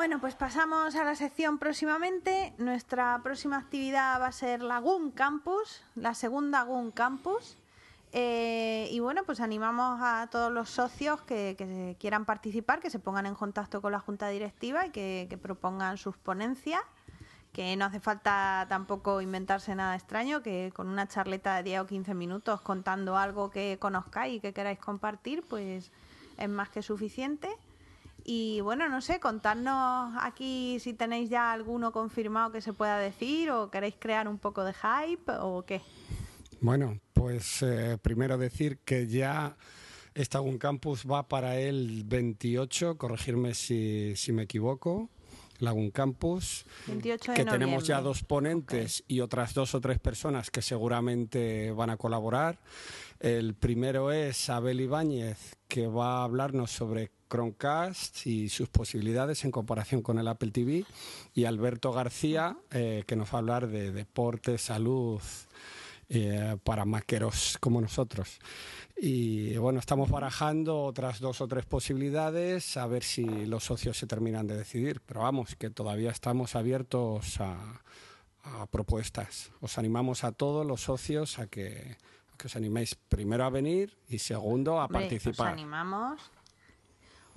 Bueno, 0.00 0.18
pues 0.18 0.34
pasamos 0.34 0.94
a 0.96 1.04
la 1.04 1.14
sección 1.14 1.58
próximamente. 1.58 2.54
Nuestra 2.56 3.20
próxima 3.22 3.58
actividad 3.58 4.18
va 4.20 4.28
a 4.28 4.32
ser 4.32 4.62
la 4.62 4.78
GUN 4.78 5.10
Campus, 5.10 5.82
la 5.94 6.14
segunda 6.14 6.62
GUN 6.62 6.90
Campus. 6.90 7.58
Eh, 8.12 8.88
y 8.90 8.98
bueno, 8.98 9.22
pues 9.24 9.40
animamos 9.40 10.00
a 10.02 10.28
todos 10.30 10.50
los 10.52 10.68
socios 10.68 11.20
que, 11.22 11.54
que 11.56 11.96
quieran 12.00 12.24
participar, 12.24 12.80
que 12.80 12.90
se 12.90 12.98
pongan 12.98 13.26
en 13.26 13.34
contacto 13.34 13.80
con 13.80 13.92
la 13.92 14.00
Junta 14.00 14.28
Directiva 14.28 14.86
y 14.86 14.90
que, 14.90 15.26
que 15.30 15.38
propongan 15.38 15.96
sus 15.96 16.16
ponencias. 16.16 16.82
Que 17.52 17.76
no 17.76 17.84
hace 17.84 17.98
falta 17.98 18.66
tampoco 18.68 19.20
inventarse 19.20 19.74
nada 19.74 19.96
extraño, 19.96 20.40
que 20.40 20.72
con 20.74 20.88
una 20.88 21.08
charleta 21.08 21.56
de 21.56 21.64
10 21.64 21.80
o 21.80 21.86
15 21.86 22.14
minutos 22.14 22.60
contando 22.60 23.16
algo 23.16 23.50
que 23.50 23.76
conozcáis 23.80 24.36
y 24.36 24.40
que 24.40 24.52
queráis 24.52 24.78
compartir, 24.78 25.42
pues 25.48 25.90
es 26.38 26.48
más 26.48 26.68
que 26.68 26.82
suficiente. 26.82 27.48
Y 28.24 28.60
bueno, 28.60 28.88
no 28.88 29.00
sé, 29.00 29.18
contadnos 29.18 30.14
aquí 30.20 30.78
si 30.80 30.94
tenéis 30.94 31.30
ya 31.30 31.52
alguno 31.52 31.90
confirmado 31.90 32.52
que 32.52 32.60
se 32.60 32.72
pueda 32.72 32.98
decir 32.98 33.50
o 33.50 33.70
queréis 33.70 33.96
crear 33.98 34.28
un 34.28 34.38
poco 34.38 34.62
de 34.62 34.74
hype 34.74 35.32
o 35.40 35.64
qué. 35.64 35.82
Bueno, 36.60 37.00
pues 37.14 37.62
eh, 37.62 37.98
primero 38.02 38.36
decir 38.36 38.78
que 38.84 39.06
ya 39.06 39.56
esta 40.14 40.40
un 40.40 40.58
campus 40.58 41.04
va 41.10 41.26
para 41.28 41.58
el 41.58 42.04
28, 42.04 42.98
corregirme 42.98 43.54
si, 43.54 44.14
si 44.16 44.32
me 44.32 44.42
equivoco. 44.42 45.08
Lagun 45.60 45.90
Campus, 45.90 46.64
28 46.86 47.32
de 47.32 47.36
que 47.36 47.44
tenemos 47.44 47.86
ya 47.86 48.00
dos 48.00 48.22
ponentes 48.22 49.04
y 49.06 49.20
otras 49.20 49.52
dos 49.52 49.74
o 49.74 49.80
tres 49.80 49.98
personas 49.98 50.50
que 50.50 50.62
seguramente 50.62 51.70
van 51.72 51.90
a 51.90 51.98
colaborar. 51.98 52.58
El 53.20 53.54
primero 53.54 54.10
es 54.10 54.48
Abel 54.48 54.80
Ibáñez, 54.80 55.56
que 55.68 55.86
va 55.86 56.20
a 56.20 56.24
hablarnos 56.24 56.70
sobre 56.70 57.10
Chromecast 57.28 58.26
y 58.26 58.48
sus 58.48 58.70
posibilidades 58.70 59.44
en 59.44 59.50
comparación 59.50 60.00
con 60.00 60.18
el 60.18 60.28
Apple 60.28 60.50
TV, 60.50 60.84
y 61.34 61.44
Alberto 61.44 61.92
García, 61.92 62.56
eh, 62.70 63.04
que 63.06 63.16
nos 63.16 63.28
va 63.28 63.34
a 63.34 63.38
hablar 63.38 63.68
de 63.68 63.92
deporte, 63.92 64.56
salud, 64.56 65.20
eh, 66.12 66.56
para 66.64 66.84
maqueros 66.84 67.56
como 67.60 67.80
nosotros. 67.80 68.40
Y 68.96 69.56
bueno, 69.58 69.78
estamos 69.78 70.10
barajando 70.10 70.82
otras 70.82 71.20
dos 71.20 71.40
o 71.40 71.46
tres 71.46 71.64
posibilidades 71.66 72.76
a 72.76 72.86
ver 72.88 73.04
si 73.04 73.24
los 73.46 73.62
socios 73.62 73.96
se 73.96 74.08
terminan 74.08 74.48
de 74.48 74.56
decidir. 74.56 75.00
Pero 75.06 75.20
vamos, 75.20 75.54
que 75.54 75.70
todavía 75.70 76.10
estamos 76.10 76.56
abiertos 76.56 77.40
a, 77.40 77.80
a 78.42 78.66
propuestas. 78.66 79.52
Os 79.60 79.78
animamos 79.78 80.24
a 80.24 80.32
todos 80.32 80.66
los 80.66 80.82
socios 80.82 81.38
a 81.38 81.46
que, 81.46 81.96
a 82.34 82.36
que 82.36 82.48
os 82.48 82.56
animéis 82.56 82.96
primero 82.96 83.44
a 83.44 83.50
venir 83.50 83.96
y 84.08 84.18
segundo 84.18 84.80
a 84.80 84.86
Hombre, 84.86 85.02
participar. 85.02 85.46
Os 85.46 85.52
animamos. 85.52 86.20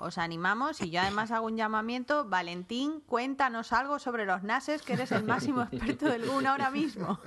Os 0.04 0.18
animamos 0.18 0.82
y 0.82 0.90
yo 0.90 1.00
además 1.02 1.32
hago 1.32 1.46
un 1.48 1.56
llamamiento. 1.58 2.26
Valentín, 2.28 3.02
cuéntanos 3.08 3.72
algo 3.74 4.00
sobre 4.00 4.26
los 4.26 4.44
NASes, 4.44 4.82
que 4.82 4.94
eres 4.94 5.12
el 5.14 5.24
máximo 5.24 5.62
experto 5.72 6.06
del 6.08 6.26
GUN 6.26 6.46
ahora 6.48 6.70
mismo. 6.70 7.20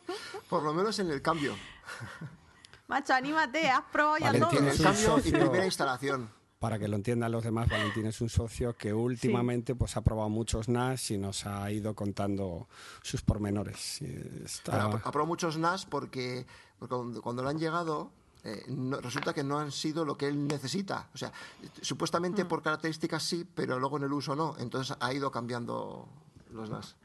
Por 0.50 0.62
lo 0.62 0.74
menos 0.74 0.98
en 0.98 1.10
el 1.10 1.22
cambio. 1.22 1.54
Macho, 2.88 3.14
anímate, 3.14 3.68
has 3.70 3.82
probado 3.90 4.18
ya 4.18 4.32
todo. 4.32 4.58
En 4.58 4.66
es 4.68 4.78
el 4.80 4.84
cambio 4.84 5.18
y 5.24 5.30
primera 5.30 5.64
instalación. 5.64 6.28
Para 6.58 6.78
que 6.78 6.88
lo 6.88 6.96
entiendan 6.96 7.30
los 7.30 7.44
demás, 7.44 7.68
Valentín 7.68 8.06
es 8.06 8.20
un 8.20 8.28
socio 8.30 8.74
que 8.74 8.92
últimamente 8.92 9.74
pues, 9.74 9.96
ha 9.96 10.00
probado 10.02 10.28
muchos 10.30 10.68
NAS 10.68 11.10
y 11.10 11.18
nos 11.18 11.44
ha 11.46 11.70
ido 11.70 11.94
contando 11.94 12.68
sus 13.02 13.20
pormenores. 13.22 14.00
Está- 14.02 14.82
ha- 14.84 14.86
ha 14.86 14.98
probado 15.12 15.26
muchos 15.26 15.58
NAS 15.58 15.84
porque, 15.84 16.46
porque 16.78 16.94
cuando, 16.94 17.20
cuando 17.22 17.42
le 17.42 17.50
han 17.50 17.58
llegado, 17.58 18.10
eh, 18.44 18.64
no- 18.68 19.00
resulta 19.00 19.32
que 19.32 19.42
no 19.42 19.58
han 19.58 19.72
sido 19.72 20.04
lo 20.04 20.16
que 20.16 20.26
él 20.28 20.46
necesita. 20.46 21.08
O 21.14 21.18
sea, 21.18 21.32
supuestamente 21.80 22.44
por 22.44 22.62
características 22.62 23.22
sí, 23.22 23.46
pero 23.54 23.78
luego 23.78 23.96
en 23.96 24.04
el 24.04 24.12
uso 24.12 24.36
no. 24.36 24.54
Entonces 24.58 24.96
ha 25.00 25.12
ido 25.12 25.30
cambiando 25.30 26.08
los 26.52 26.70
NAS. 26.70 26.96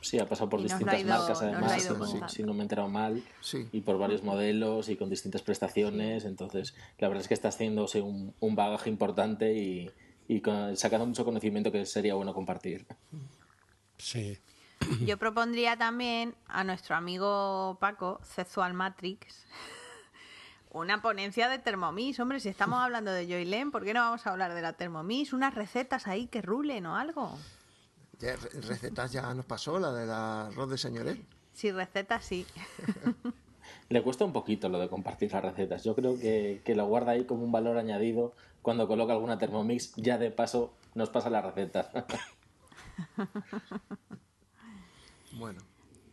Sí, 0.00 0.18
ha 0.20 0.28
pasado 0.28 0.48
por 0.48 0.62
distintas 0.62 1.00
ido- 1.00 1.08
marcas 1.08 1.42
además, 1.42 1.82
si 1.82 1.88
no- 1.88 1.98
contando. 1.98 2.28
si 2.28 2.42
no 2.44 2.52
me 2.54 2.60
he 2.60 2.62
enterado 2.62 2.88
mal, 2.88 3.24
Sí. 3.40 3.68
y 3.72 3.80
por 3.80 3.98
varios 3.98 4.22
modelos 4.22 4.88
y 4.88 4.96
con 4.96 5.10
distintas 5.10 5.42
prestaciones. 5.42 6.24
Entonces, 6.24 6.74
la 6.98 7.08
verdad 7.08 7.22
es 7.22 7.28
que 7.28 7.34
está 7.34 7.48
haciéndose 7.48 8.02
un, 8.02 8.32
un 8.38 8.54
bagaje 8.54 8.88
importante 8.88 9.52
y, 9.54 9.90
y 10.28 10.40
con- 10.42 10.76
sacando 10.76 11.06
mucho 11.06 11.24
conocimiento 11.24 11.72
que 11.72 11.84
sería 11.86 12.14
bueno 12.14 12.34
compartir. 12.34 12.86
Sí. 13.98 14.38
Yo 15.04 15.16
propondría 15.16 15.76
también 15.76 16.34
a 16.46 16.62
nuestro 16.62 16.94
amigo 16.94 17.76
Paco, 17.80 18.20
Sexual 18.22 18.74
Matrix, 18.74 19.44
una 20.80 21.02
ponencia 21.02 21.48
de 21.48 21.58
Thermomix. 21.58 22.20
Hombre, 22.20 22.40
si 22.40 22.48
estamos 22.48 22.78
hablando 22.80 23.12
de 23.12 23.26
Joylen, 23.26 23.70
¿por 23.70 23.84
qué 23.84 23.94
no 23.94 24.00
vamos 24.00 24.26
a 24.26 24.30
hablar 24.30 24.54
de 24.54 24.62
la 24.62 24.74
Thermomix? 24.74 25.32
Unas 25.32 25.54
recetas 25.54 26.06
ahí 26.06 26.26
que 26.26 26.42
rulen 26.42 26.86
o 26.86 26.96
algo. 26.96 27.36
Ya, 28.18 28.36
recetas 28.36 29.12
ya 29.12 29.34
nos 29.34 29.44
pasó, 29.44 29.78
la 29.78 29.92
de 29.92 30.06
la 30.06 30.46
arroz 30.46 30.70
de 30.70 30.78
señoret. 30.78 31.18
Sí, 31.52 31.70
recetas 31.72 32.24
sí. 32.24 32.46
Le 33.88 34.02
cuesta 34.02 34.24
un 34.24 34.32
poquito 34.32 34.68
lo 34.68 34.78
de 34.78 34.88
compartir 34.88 35.32
las 35.32 35.42
recetas. 35.42 35.84
Yo 35.84 35.94
creo 35.94 36.18
que, 36.18 36.60
que 36.64 36.74
lo 36.74 36.86
guarda 36.86 37.12
ahí 37.12 37.24
como 37.24 37.44
un 37.44 37.52
valor 37.52 37.78
añadido 37.78 38.34
cuando 38.62 38.88
coloca 38.88 39.12
alguna 39.12 39.38
Thermomix. 39.38 39.94
Ya 39.96 40.18
de 40.18 40.30
paso 40.30 40.74
nos 40.94 41.10
pasa 41.10 41.30
las 41.30 41.44
recetas. 41.44 41.88
Bueno, 45.38 45.60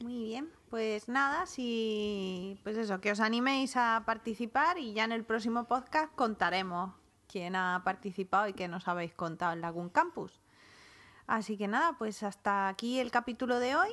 Muy 0.02 0.22
bien, 0.22 0.50
pues 0.74 1.08
nada, 1.08 1.46
si 1.46 2.60
pues 2.64 2.78
eso, 2.78 3.00
que 3.00 3.12
os 3.12 3.20
animéis 3.20 3.78
a 3.78 4.02
participar 4.08 4.80
y 4.80 4.94
ya 4.94 5.04
en 5.04 5.12
el 5.12 5.24
próximo 5.24 5.66
podcast 5.66 6.12
contaremos 6.16 6.96
quién 7.28 7.56
ha 7.56 7.84
participado 7.86 8.48
y 8.48 8.54
qué 8.54 8.68
nos 8.68 8.88
habéis 8.88 9.14
contado 9.14 9.54
en 9.54 9.62
Lagoon 9.62 9.90
Campus. 9.90 10.42
Así 11.28 11.58
que 11.58 11.68
nada, 11.68 11.96
pues 12.00 12.24
hasta 12.24 12.70
aquí 12.70 13.00
el 13.00 13.12
capítulo 13.12 13.60
de 13.60 13.76
hoy. 13.76 13.92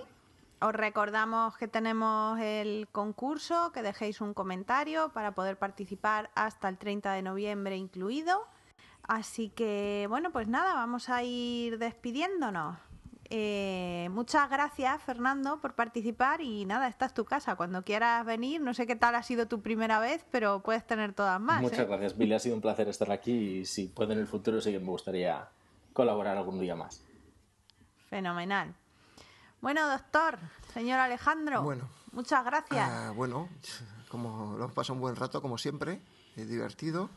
Os 0.63 0.73
recordamos 0.73 1.55
que 1.59 1.69
tenemos 1.69 2.41
el 2.41 2.89
concurso, 2.91 3.73
que 3.73 3.83
dejéis 3.83 4.23
un 4.23 4.33
comentario 4.33 5.11
para 5.11 5.35
poder 5.35 5.59
participar 5.59 6.31
hasta 6.35 6.71
el 6.71 6.79
30 6.79 7.13
de 7.13 7.21
noviembre 7.21 7.77
incluido. 7.77 8.49
Así 9.03 9.51
que 9.51 10.07
bueno, 10.09 10.31
pues 10.33 10.49
nada, 10.49 10.73
vamos 10.73 11.11
a 11.11 11.23
ir 11.25 11.77
despidiéndonos. 11.77 12.79
Eh, 13.33 14.09
muchas 14.11 14.51
gracias, 14.51 15.01
Fernando, 15.05 15.61
por 15.61 15.75
participar 15.75 16.41
y 16.41 16.65
nada, 16.65 16.89
esta 16.89 17.07
es 17.07 17.15
tu 17.15 17.25
casa. 17.25 17.55
Cuando 17.55 17.85
quieras 17.85 18.27
venir, 18.27 18.61
no 18.61 18.75
sé 18.75 18.89
qué 18.89 18.97
tal 18.97 19.15
ha 19.15 19.23
sido 19.23 19.47
tu 19.47 19.63
primera 19.63 20.01
vez, 20.01 20.27
pero 20.33 20.61
puedes 20.63 20.85
tener 20.85 21.13
todas 21.13 21.41
más. 21.41 21.63
Muchas 21.63 21.79
¿eh? 21.79 21.85
gracias, 21.85 22.19
Billy. 22.19 22.35
Ha 22.35 22.41
sido 22.41 22.57
un 22.57 22.61
placer 22.61 22.89
estar 22.89 23.11
aquí 23.13 23.31
y 23.61 23.65
si 23.67 23.87
puedo 23.87 24.13
en 24.13 24.19
el 24.19 24.27
futuro 24.27 24.61
sí 24.61 24.73
que 24.73 24.81
me 24.81 24.87
gustaría 24.87 25.49
colaborar 25.93 26.37
algún 26.37 26.59
día 26.59 26.75
más. 26.75 27.05
Fenomenal. 28.09 28.75
Bueno, 29.61 29.89
doctor, 29.89 30.39
señor 30.75 30.99
Alejandro, 30.99 31.63
Bueno. 31.63 31.89
muchas 32.11 32.45
gracias. 32.45 32.89
Ah, 32.91 33.13
bueno, 33.15 33.49
como 34.09 34.55
lo 34.57 34.65
hemos 34.65 34.73
pasado 34.73 34.95
un 34.95 35.03
buen 35.03 35.15
rato, 35.15 35.41
como 35.41 35.57
siempre, 35.57 36.01
es 36.35 36.49
divertido. 36.49 37.11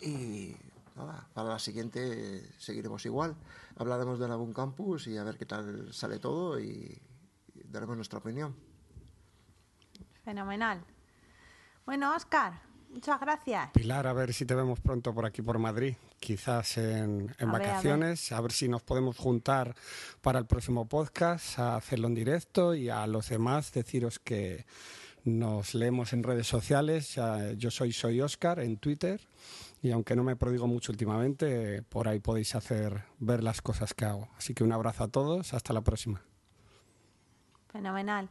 Y 0.00 0.56
nada, 0.94 1.28
para 1.32 1.48
la 1.50 1.58
siguiente 1.58 2.50
seguiremos 2.58 3.04
igual. 3.06 3.36
Hablaremos 3.76 4.18
de 4.18 4.28
Lagoon 4.28 4.52
Campus 4.52 5.06
y 5.06 5.16
a 5.16 5.24
ver 5.24 5.36
qué 5.36 5.46
tal 5.46 5.92
sale 5.92 6.18
todo 6.18 6.58
y, 6.60 7.00
y 7.54 7.62
daremos 7.64 7.96
nuestra 7.96 8.18
opinión. 8.18 8.54
Fenomenal. 10.24 10.82
Bueno, 11.84 12.14
Oscar, 12.14 12.62
muchas 12.90 13.20
gracias. 13.20 13.70
Pilar, 13.72 14.06
a 14.06 14.12
ver 14.12 14.32
si 14.32 14.46
te 14.46 14.54
vemos 14.54 14.80
pronto 14.80 15.12
por 15.12 15.26
aquí 15.26 15.42
por 15.42 15.58
Madrid, 15.58 15.96
quizás 16.18 16.78
en, 16.78 17.34
en 17.38 17.48
A 17.48 17.52
ver, 17.52 17.54
a 17.54 17.58
ver. 17.58 17.68
vacaciones, 17.68 18.32
a 18.32 18.40
ver, 18.40 18.52
si 18.52 18.68
nos 18.68 18.82
podemos 18.82 19.18
juntar 19.18 19.74
para 20.22 20.38
el 20.38 20.46
próximo 20.46 20.88
podcast, 20.88 21.58
a 21.58 21.76
hacerlo 21.76 22.06
en 22.06 22.14
directo 22.14 22.74
y 22.74 22.88
a 22.88 23.06
los 23.06 23.28
demás 23.28 23.72
deciros 23.72 24.18
que 24.18 24.64
nos 25.24 25.74
leemos 25.74 26.12
en 26.12 26.22
redes 26.22 26.46
sociales. 26.46 27.18
Yo 27.56 27.70
soy 27.70 27.92
soy 27.92 28.20
Oscar 28.20 28.60
en 28.60 28.76
Twitter 28.76 29.20
y 29.84 29.92
aunque 29.92 30.16
no 30.16 30.24
me 30.24 30.34
prodigo 30.34 30.66
mucho 30.66 30.92
últimamente, 30.92 31.82
por 31.82 32.08
ahí 32.08 32.18
podéis 32.18 32.54
hacer 32.54 33.04
ver 33.18 33.42
las 33.44 33.60
cosas 33.60 33.92
que 33.92 34.06
hago. 34.06 34.28
Así 34.38 34.54
que 34.54 34.64
un 34.64 34.72
abrazo 34.72 35.04
a 35.04 35.08
todos, 35.08 35.52
hasta 35.52 35.74
la 35.74 35.82
próxima. 35.82 36.22
Fenomenal. 37.68 38.28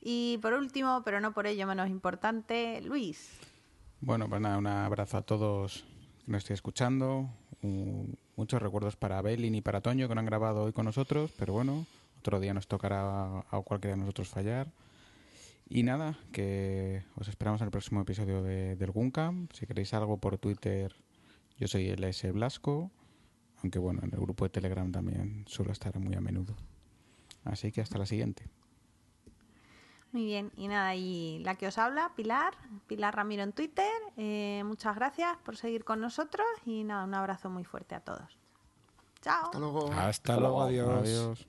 Y 0.00 0.38
por 0.42 0.52
último, 0.54 1.02
pero 1.04 1.20
no 1.20 1.32
por 1.32 1.46
ello 1.46 1.66
menos 1.66 1.88
importante, 1.88 2.80
Luis. 2.82 3.38
Bueno, 4.00 4.28
pues 4.28 4.40
nada, 4.40 4.58
un 4.58 4.66
abrazo 4.66 5.18
a 5.18 5.22
todos 5.22 5.84
que 6.24 6.32
nos 6.32 6.38
estoy 6.38 6.54
escuchando. 6.54 7.28
Un- 7.62 8.16
muchos 8.36 8.60
recuerdos 8.60 8.96
para 8.96 9.20
Belin 9.22 9.54
y 9.54 9.60
para 9.60 9.82
Toño 9.82 10.08
que 10.08 10.14
no 10.14 10.20
han 10.20 10.26
grabado 10.26 10.64
hoy 10.64 10.72
con 10.72 10.86
nosotros, 10.86 11.30
pero 11.38 11.52
bueno, 11.52 11.86
otro 12.18 12.40
día 12.40 12.54
nos 12.54 12.66
tocará 12.66 13.40
a 13.50 13.60
cualquiera 13.62 13.94
de 13.94 14.00
nosotros 14.00 14.28
fallar. 14.28 14.66
Y 15.72 15.84
nada, 15.84 16.18
que 16.32 17.04
os 17.14 17.28
esperamos 17.28 17.60
en 17.60 17.66
el 17.66 17.70
próximo 17.70 18.00
episodio 18.00 18.42
de, 18.42 18.74
del 18.74 18.90
Guncamp. 18.90 19.52
Si 19.52 19.66
queréis 19.66 19.94
algo 19.94 20.18
por 20.18 20.36
Twitter, 20.36 20.92
yo 21.58 21.68
soy 21.68 21.88
LS 21.94 22.32
Blasco, 22.32 22.90
aunque 23.62 23.78
bueno, 23.78 24.00
en 24.02 24.12
el 24.12 24.18
grupo 24.18 24.44
de 24.44 24.50
Telegram 24.50 24.90
también 24.90 25.44
suelo 25.46 25.70
estar 25.70 25.96
muy 26.00 26.16
a 26.16 26.20
menudo. 26.20 26.56
Así 27.44 27.70
que 27.70 27.80
hasta 27.80 27.98
la 27.98 28.06
siguiente. 28.06 28.50
Muy 30.10 30.24
bien, 30.24 30.50
y 30.56 30.66
nada, 30.66 30.96
y 30.96 31.38
la 31.44 31.54
que 31.54 31.68
os 31.68 31.78
habla, 31.78 32.10
Pilar, 32.16 32.54
Pilar 32.88 33.14
Ramiro 33.14 33.44
en 33.44 33.52
Twitter. 33.52 33.92
Eh, 34.16 34.64
muchas 34.66 34.96
gracias 34.96 35.36
por 35.44 35.56
seguir 35.56 35.84
con 35.84 36.00
nosotros 36.00 36.46
y 36.66 36.82
nada, 36.82 37.04
un 37.04 37.14
abrazo 37.14 37.48
muy 37.48 37.62
fuerte 37.62 37.94
a 37.94 38.00
todos. 38.00 38.36
Chao. 39.22 39.44
Hasta 39.44 39.58
luego. 39.60 39.92
Hasta 39.92 40.36
luego, 40.36 40.62
adiós. 40.62 41.00
Adiós. 41.00 41.48